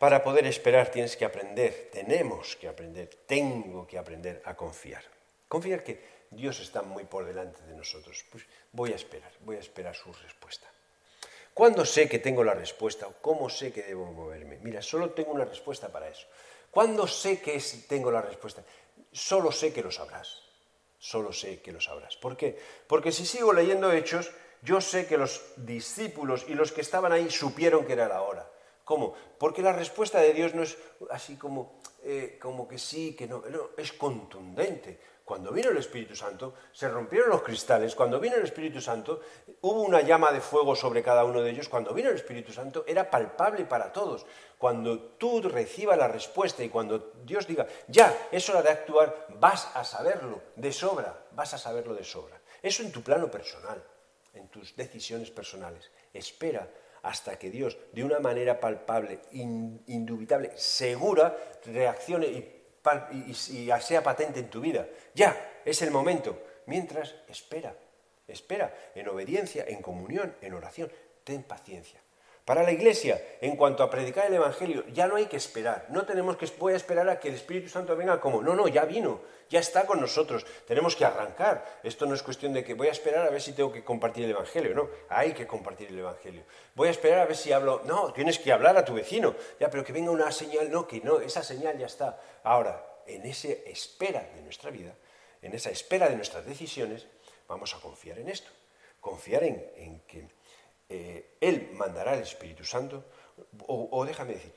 Para 0.00 0.24
poder 0.24 0.46
esperar 0.46 0.90
tienes 0.90 1.14
que 1.14 1.26
aprender, 1.26 1.90
tenemos 1.92 2.56
que 2.56 2.66
aprender, 2.66 3.10
tengo 3.26 3.86
que 3.86 3.98
aprender 3.98 4.40
a 4.46 4.56
confiar. 4.56 5.04
Confiar 5.46 5.84
que 5.84 6.00
Dios 6.30 6.58
está 6.60 6.80
muy 6.80 7.04
por 7.04 7.26
delante 7.26 7.60
de 7.64 7.76
nosotros. 7.76 8.24
Pues 8.32 8.44
voy 8.72 8.92
a 8.92 8.96
esperar, 8.96 9.30
voy 9.40 9.56
a 9.56 9.60
esperar 9.60 9.94
su 9.94 10.10
respuesta. 10.10 10.66
¿Cuándo 11.52 11.84
sé 11.84 12.08
que 12.08 12.18
tengo 12.18 12.42
la 12.42 12.54
respuesta 12.54 13.08
cómo 13.20 13.50
sé 13.50 13.74
que 13.74 13.82
debo 13.82 14.10
moverme? 14.10 14.56
Mira, 14.62 14.80
solo 14.80 15.10
tengo 15.10 15.32
una 15.32 15.44
respuesta 15.44 15.88
para 15.88 16.08
eso. 16.08 16.26
¿Cuándo 16.70 17.06
sé 17.06 17.42
que 17.42 17.60
tengo 17.86 18.10
la 18.10 18.22
respuesta? 18.22 18.62
Solo 19.12 19.52
sé 19.52 19.70
que 19.70 19.82
lo 19.82 19.90
sabrás. 19.90 20.44
Solo 20.98 21.30
sé 21.30 21.60
que 21.60 21.72
lo 21.72 21.80
sabrás. 21.82 22.16
¿Por 22.16 22.38
qué? 22.38 22.58
Porque 22.86 23.12
si 23.12 23.26
sigo 23.26 23.52
leyendo 23.52 23.92
hechos, 23.92 24.30
yo 24.62 24.80
sé 24.80 25.06
que 25.06 25.18
los 25.18 25.42
discípulos 25.56 26.46
y 26.48 26.54
los 26.54 26.72
que 26.72 26.80
estaban 26.80 27.12
ahí 27.12 27.30
supieron 27.30 27.84
que 27.84 27.92
era 27.92 28.08
la 28.08 28.22
hora. 28.22 28.49
¿Cómo? 28.90 29.14
Porque 29.38 29.62
la 29.62 29.72
respuesta 29.72 30.18
de 30.18 30.32
Dios 30.32 30.52
no 30.52 30.64
es 30.64 30.76
así 31.10 31.36
como, 31.36 31.78
eh, 32.02 32.40
como 32.42 32.66
que 32.66 32.76
sí, 32.76 33.14
que 33.14 33.28
no, 33.28 33.40
no, 33.48 33.70
es 33.76 33.92
contundente. 33.92 34.98
Cuando 35.24 35.52
vino 35.52 35.70
el 35.70 35.76
Espíritu 35.76 36.16
Santo, 36.16 36.54
se 36.72 36.88
rompieron 36.88 37.30
los 37.30 37.42
cristales. 37.42 37.94
Cuando 37.94 38.18
vino 38.18 38.34
el 38.34 38.42
Espíritu 38.42 38.80
Santo, 38.80 39.20
hubo 39.60 39.82
una 39.82 40.00
llama 40.00 40.32
de 40.32 40.40
fuego 40.40 40.74
sobre 40.74 41.04
cada 41.04 41.24
uno 41.24 41.40
de 41.40 41.52
ellos. 41.52 41.68
Cuando 41.68 41.94
vino 41.94 42.08
el 42.08 42.16
Espíritu 42.16 42.50
Santo, 42.50 42.82
era 42.84 43.08
palpable 43.08 43.64
para 43.64 43.92
todos. 43.92 44.26
Cuando 44.58 44.98
tú 44.98 45.40
recibas 45.40 45.96
la 45.96 46.08
respuesta 46.08 46.64
y 46.64 46.68
cuando 46.68 47.12
Dios 47.22 47.46
diga, 47.46 47.68
ya, 47.86 48.26
es 48.32 48.48
hora 48.50 48.60
de 48.60 48.70
actuar, 48.70 49.28
vas 49.38 49.70
a 49.74 49.84
saberlo 49.84 50.42
de 50.56 50.72
sobra, 50.72 51.26
vas 51.30 51.54
a 51.54 51.58
saberlo 51.58 51.94
de 51.94 52.02
sobra. 52.02 52.40
Eso 52.60 52.82
en 52.82 52.90
tu 52.90 53.02
plano 53.02 53.30
personal, 53.30 53.80
en 54.34 54.48
tus 54.48 54.74
decisiones 54.74 55.30
personales. 55.30 55.92
Espera 56.12 56.68
hasta 57.02 57.38
que 57.38 57.50
Dios, 57.50 57.78
de 57.92 58.04
una 58.04 58.20
manera 58.20 58.60
palpable, 58.60 59.20
indubitable, 59.32 60.52
segura, 60.56 61.36
reaccione 61.64 62.26
y, 62.26 63.70
sea 63.80 64.02
patente 64.02 64.40
en 64.40 64.50
tu 64.50 64.60
vida. 64.60 64.86
Ya, 65.14 65.60
es 65.64 65.82
el 65.82 65.90
momento. 65.90 66.42
Mientras, 66.66 67.14
espera, 67.28 67.74
espera, 68.28 68.74
en 68.94 69.08
obediencia, 69.08 69.64
en 69.66 69.82
comunión, 69.82 70.34
en 70.40 70.54
oración. 70.54 70.90
Ten 71.24 71.42
paciencia. 71.42 72.00
Para 72.50 72.64
la 72.64 72.72
iglesia, 72.72 73.22
en 73.40 73.54
cuanto 73.54 73.84
a 73.84 73.90
predicar 73.90 74.26
el 74.26 74.34
Evangelio, 74.34 74.84
ya 74.88 75.06
no 75.06 75.14
hay 75.14 75.26
que 75.26 75.36
esperar. 75.36 75.86
No 75.90 76.04
tenemos 76.04 76.36
que 76.36 76.46
voy 76.58 76.72
a 76.72 76.76
esperar 76.76 77.08
a 77.08 77.20
que 77.20 77.28
el 77.28 77.36
Espíritu 77.36 77.68
Santo 77.68 77.94
venga 77.94 78.20
como. 78.20 78.42
No, 78.42 78.56
no, 78.56 78.66
ya 78.66 78.84
vino, 78.86 79.20
ya 79.48 79.60
está 79.60 79.86
con 79.86 80.00
nosotros. 80.00 80.44
Tenemos 80.66 80.96
que 80.96 81.04
arrancar. 81.04 81.78
Esto 81.84 82.06
no 82.06 82.14
es 82.16 82.24
cuestión 82.24 82.52
de 82.52 82.64
que 82.64 82.74
voy 82.74 82.88
a 82.88 82.90
esperar 82.90 83.24
a 83.24 83.30
ver 83.30 83.40
si 83.40 83.52
tengo 83.52 83.70
que 83.70 83.84
compartir 83.84 84.24
el 84.24 84.32
Evangelio. 84.32 84.74
No, 84.74 84.88
hay 85.08 85.32
que 85.32 85.46
compartir 85.46 85.90
el 85.90 86.00
Evangelio. 86.00 86.42
Voy 86.74 86.88
a 86.88 86.90
esperar 86.90 87.20
a 87.20 87.26
ver 87.26 87.36
si 87.36 87.52
hablo. 87.52 87.82
No, 87.84 88.12
tienes 88.12 88.40
que 88.40 88.50
hablar 88.50 88.76
a 88.76 88.84
tu 88.84 88.94
vecino. 88.94 89.36
Ya, 89.60 89.70
pero 89.70 89.84
que 89.84 89.92
venga 89.92 90.10
una 90.10 90.32
señal. 90.32 90.72
No, 90.72 90.88
que 90.88 91.00
no, 91.02 91.20
esa 91.20 91.44
señal 91.44 91.78
ya 91.78 91.86
está. 91.86 92.20
Ahora, 92.42 92.84
en 93.06 93.26
esa 93.26 93.46
espera 93.64 94.28
de 94.34 94.42
nuestra 94.42 94.72
vida, 94.72 94.92
en 95.40 95.54
esa 95.54 95.70
espera 95.70 96.08
de 96.08 96.16
nuestras 96.16 96.44
decisiones, 96.44 97.06
vamos 97.46 97.72
a 97.76 97.78
confiar 97.78 98.18
en 98.18 98.28
esto. 98.28 98.50
Confiar 99.00 99.44
en 99.44 100.00
que 100.08 100.39
eh, 100.90 101.36
él 101.40 101.70
mandará 101.74 102.14
el 102.14 102.22
Espíritu 102.22 102.64
Santo, 102.64 103.04
o, 103.66 104.04
déjame 104.04 104.34
decir, 104.34 104.52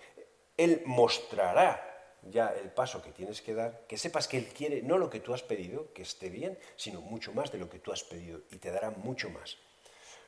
Él 0.58 0.82
mostrará 0.86 1.90
ya 2.24 2.54
el 2.54 2.72
paso 2.72 3.02
que 3.02 3.12
tienes 3.12 3.42
que 3.42 3.54
dar, 3.54 3.86
que 3.88 3.98
sepas 3.98 4.28
que 4.28 4.38
Él 4.38 4.48
quiere 4.48 4.82
no 4.82 4.98
lo 4.98 5.10
que 5.10 5.20
tú 5.20 5.34
has 5.34 5.44
pedido, 5.44 5.94
que 5.94 6.02
esté 6.02 6.30
bien, 6.30 6.58
sino 6.76 7.02
mucho 7.02 7.34
más 7.34 7.52
de 7.52 7.60
lo 7.60 7.70
que 7.70 7.80
tú 7.80 7.92
has 7.92 8.04
pedido 8.04 8.42
y 8.52 8.58
te 8.58 8.72
dará 8.72 8.90
mucho 8.90 9.30
más. 9.30 9.58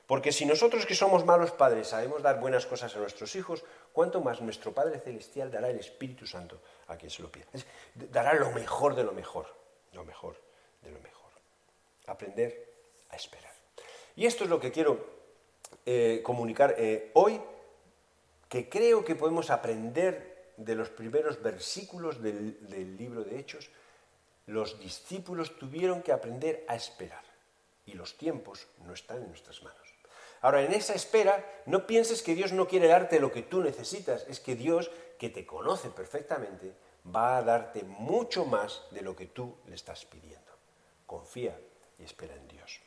Porque 0.06 0.32
si 0.32 0.45
nosotros 0.45 0.86
que 0.86 0.93
somos 0.93 1.26
malos 1.26 1.51
padres 1.51 1.88
sabemos 1.88 2.22
dar 2.22 2.39
buenas 2.39 2.68
cosas 2.68 2.95
a 2.95 2.99
nuestros 2.99 3.36
hijos, 3.36 3.64
¿cuánto 3.91 4.22
más 4.22 4.39
nuestro 4.39 4.72
Padre 4.72 4.99
Celestial 4.99 5.49
dará 5.49 5.72
el 5.72 5.80
Espíritu 5.80 6.28
Santo 6.28 6.62
a 6.88 6.95
quien 6.95 7.10
se 7.10 7.24
lo 7.24 7.32
pida? 7.32 7.47
dará 7.95 8.36
lo 8.36 8.51
mejor 8.51 8.93
de 8.93 9.03
lo 9.03 9.14
mejor, 9.14 9.47
lo 9.93 10.06
mejor 10.06 10.39
de 10.84 10.91
lo 10.91 10.99
mejor. 10.99 11.32
Aprender 12.06 12.72
a 13.10 13.16
esperar. 13.16 13.53
Y 14.16 14.28
esto 14.28 14.43
es 14.43 14.49
lo 14.51 14.60
que 14.60 14.72
quiero 14.72 15.14
eh, 15.86 16.21
comunicar 16.23 16.75
eh, 16.77 17.11
hoy 17.13 17.41
que 18.49 18.69
creo 18.69 19.03
que 19.03 19.15
podemos 19.15 19.49
aprender 19.49 20.53
de 20.57 20.75
los 20.75 20.89
primeros 20.89 21.41
versículos 21.41 22.21
del, 22.21 22.67
del 22.67 22.97
libro 22.97 23.23
de 23.23 23.39
Hechos. 23.39 23.69
Los 24.47 24.79
discípulos 24.79 25.57
tuvieron 25.57 26.01
que 26.01 26.11
aprender 26.11 26.65
a 26.67 26.75
esperar 26.75 27.23
y 27.86 27.93
los 27.93 28.17
tiempos 28.17 28.67
no 28.86 28.93
están 28.93 29.17
en 29.17 29.27
nuestras 29.29 29.61
manos. 29.63 29.95
Ahora, 30.41 30.61
en 30.63 30.73
esa 30.73 30.93
espera, 30.93 31.43
no 31.65 31.88
pienses 31.88 32.21
que 32.21 32.36
Dios 32.36 32.51
no 32.51 32.67
quiere 32.67 32.88
darte 32.88 33.19
lo 33.19 33.31
que 33.31 33.41
tú 33.41 33.61
necesitas, 33.61 34.25
es 34.27 34.39
que 34.39 34.55
Dios, 34.55 34.91
que 35.17 35.29
te 35.29 35.45
conoce 35.45 35.89
perfectamente, 35.89 36.73
va 37.13 37.38
a 37.38 37.41
darte 37.41 37.83
mucho 37.83 38.45
más 38.45 38.83
de 38.91 39.01
lo 39.01 39.15
que 39.15 39.25
tú 39.25 39.55
le 39.67 39.75
estás 39.75 40.05
pidiendo. 40.05 40.51
Confía 41.05 41.59
y 41.97 42.03
espera 42.03 42.36
en 42.36 42.47
Dios. 42.47 42.79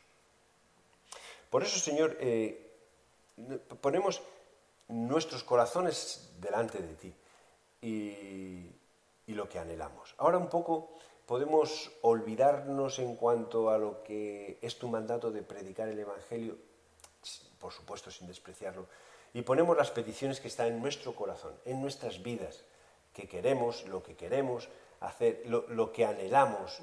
Por 1.49 1.63
eso, 1.63 1.79
Señor, 1.79 2.15
eh, 2.19 2.68
ponemos 3.81 4.21
nuestros 4.87 5.43
corazones 5.43 6.31
delante 6.39 6.79
de 6.79 6.95
ti 6.95 7.13
y, 7.81 8.75
lo 9.27 9.47
que 9.47 9.59
anhelamos. 9.59 10.15
Ahora 10.17 10.39
un 10.39 10.49
poco 10.49 10.95
podemos 11.27 11.91
olvidarnos 12.01 12.97
en 12.97 13.15
cuanto 13.15 13.69
a 13.69 13.77
lo 13.77 14.01
que 14.03 14.57
es 14.61 14.79
tu 14.79 14.87
mandato 14.87 15.31
de 15.31 15.43
predicar 15.43 15.87
el 15.87 15.99
Evangelio, 15.99 16.57
por 17.59 17.71
supuesto 17.71 18.09
sin 18.09 18.27
despreciarlo, 18.27 18.87
y 19.33 19.43
ponemos 19.43 19.77
las 19.77 19.91
peticiones 19.91 20.39
que 20.41 20.47
están 20.47 20.67
en 20.67 20.81
nuestro 20.81 21.13
corazón, 21.13 21.53
en 21.65 21.79
nuestras 21.79 22.23
vidas, 22.23 22.65
que 23.13 23.27
queremos, 23.27 23.87
lo 23.87 24.01
que 24.01 24.15
queremos 24.15 24.67
hacer, 24.99 25.43
lo, 25.45 25.91
que 25.93 26.05
anhelamos 26.05 26.81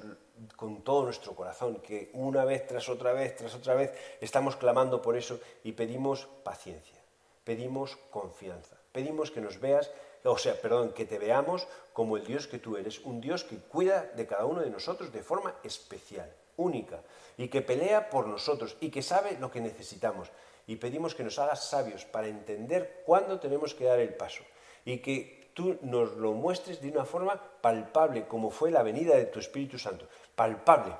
con 0.55 0.83
todo 0.83 1.03
nuestro 1.03 1.35
corazón, 1.35 1.81
que 1.81 2.09
una 2.13 2.45
vez 2.45 2.67
tras 2.67 2.89
otra 2.89 3.13
vez, 3.13 3.35
tras 3.35 3.55
otra 3.55 3.75
vez, 3.75 3.93
estamos 4.21 4.55
clamando 4.55 5.01
por 5.01 5.17
eso 5.17 5.39
y 5.63 5.71
pedimos 5.73 6.27
paciencia, 6.43 6.97
pedimos 7.43 7.97
confianza, 8.11 8.77
pedimos 8.91 9.31
que 9.31 9.41
nos 9.41 9.59
veas, 9.59 9.91
o 10.23 10.37
sea, 10.37 10.59
perdón, 10.59 10.93
que 10.93 11.05
te 11.05 11.19
veamos 11.19 11.67
como 11.93 12.17
el 12.17 12.25
Dios 12.25 12.47
que 12.47 12.59
tú 12.59 12.77
eres, 12.77 12.99
un 12.99 13.21
Dios 13.21 13.43
que 13.43 13.57
cuida 13.57 14.03
de 14.15 14.27
cada 14.27 14.45
uno 14.45 14.61
de 14.61 14.69
nosotros 14.69 15.11
de 15.11 15.23
forma 15.23 15.55
especial, 15.63 16.31
única, 16.57 17.01
y 17.37 17.47
que 17.47 17.61
pelea 17.61 18.09
por 18.09 18.27
nosotros 18.27 18.77
y 18.81 18.89
que 18.89 19.01
sabe 19.01 19.37
lo 19.39 19.51
que 19.51 19.61
necesitamos. 19.61 20.31
Y 20.65 20.75
pedimos 20.75 21.15
que 21.15 21.23
nos 21.23 21.39
hagas 21.39 21.69
sabios 21.69 22.05
para 22.05 22.27
entender 22.27 23.03
cuándo 23.05 23.39
tenemos 23.39 23.73
que 23.73 23.85
dar 23.85 23.99
el 23.99 24.13
paso 24.13 24.43
y 24.83 24.97
que 24.97 25.46
tú 25.57 25.75
nos 25.81 26.15
lo 26.17 26.33
muestres 26.33 26.79
de 26.79 26.91
una 26.91 27.03
forma 27.03 27.33
palpable, 27.35 28.27
como 28.27 28.51
fue 28.51 28.69
la 28.69 28.83
venida 28.83 29.15
de 29.15 29.25
tu 29.25 29.39
Espíritu 29.39 29.79
Santo. 29.79 30.07
Palpable. 30.35 30.93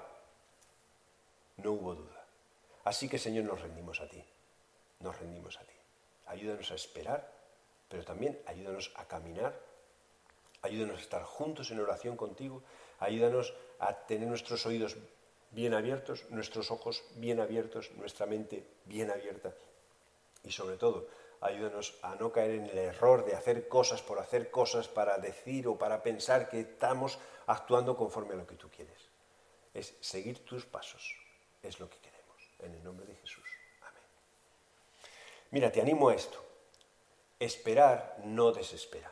No 1.58 1.74
hubo 1.74 1.94
duda. 1.94 2.26
Así 2.84 3.08
que, 3.08 3.20
Señor, 3.20 3.46
nos 3.46 3.62
rendimos 3.62 4.02
a 4.02 4.10
ti. 4.10 4.24
Nos 5.02 5.16
rendimos 5.20 5.60
a 5.60 5.64
ti. 5.64 5.76
Ayúdanos 6.26 6.72
a 6.72 6.74
esperar, 6.74 7.32
pero 7.88 8.04
también 8.04 8.42
ayúdanos 8.48 8.92
a 8.96 9.06
caminar. 9.06 9.54
Ayúdanos 10.64 10.98
a 10.98 11.02
estar 11.02 11.24
juntos 11.24 11.70
en 11.70 11.80
oración 11.80 12.18
contigo. 12.18 12.64
Ayúdanos 12.98 13.54
a 13.78 13.94
tener 13.94 14.28
nuestros 14.28 14.66
oídos 14.66 14.98
bien 15.52 15.76
abiertos, 15.76 16.26
nuestros 16.32 16.72
ojos 16.72 17.04
bien 17.18 17.40
abiertos, 17.40 17.92
nuestra 17.92 18.26
mente 18.26 18.66
bien 18.86 19.12
abierta. 19.12 19.54
Y 20.44 20.52
sobre 20.52 20.78
todo, 20.78 21.06
ayúdanos 21.42 21.98
a 22.02 22.16
no 22.16 22.32
caer 22.32 22.52
en 22.52 22.66
el 22.66 22.78
error 22.78 23.26
de 23.26 23.36
hacer 23.36 23.68
cosas 23.68 24.02
por 24.02 24.20
hacer 24.20 24.50
cosas 24.52 24.88
para 24.88 25.18
decir 25.18 25.68
o 25.68 25.78
para 25.78 26.04
pensar 26.04 26.50
que 26.50 26.62
estamos 26.62 27.20
actuando 27.48 27.96
conforme 27.96 28.34
a 28.34 28.38
lo 28.38 28.48
que 28.48 28.56
tú 28.56 28.70
quieres. 28.70 29.10
Es 29.74 29.96
seguir 30.02 30.44
tus 30.46 30.66
pasos, 30.66 31.16
es 31.62 31.80
lo 31.80 31.90
que 31.90 31.98
queremos. 31.98 32.18
En 32.60 32.74
el 32.74 32.84
nombre 32.84 33.06
de 33.06 33.16
Jesús. 33.16 33.46
Amén. 33.82 34.04
Mira, 35.52 35.72
te 35.72 35.82
animo 35.82 36.10
a 36.10 36.16
esto. 36.16 36.44
Esperar 37.40 38.18
no 38.24 38.52
desespera. 38.52 39.12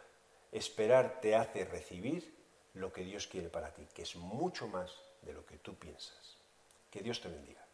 Esperar 0.51 1.21
te 1.21 1.35
hace 1.35 1.65
recibir 1.65 2.35
lo 2.73 2.91
que 2.91 3.03
Dios 3.03 3.27
quiere 3.27 3.49
para 3.49 3.73
ti, 3.73 3.87
que 3.93 4.01
es 4.01 4.15
mucho 4.15 4.67
más 4.67 4.97
de 5.21 5.33
lo 5.33 5.45
que 5.45 5.57
tú 5.57 5.75
piensas. 5.75 6.37
Que 6.89 7.01
Dios 7.01 7.21
te 7.21 7.29
bendiga. 7.29 7.64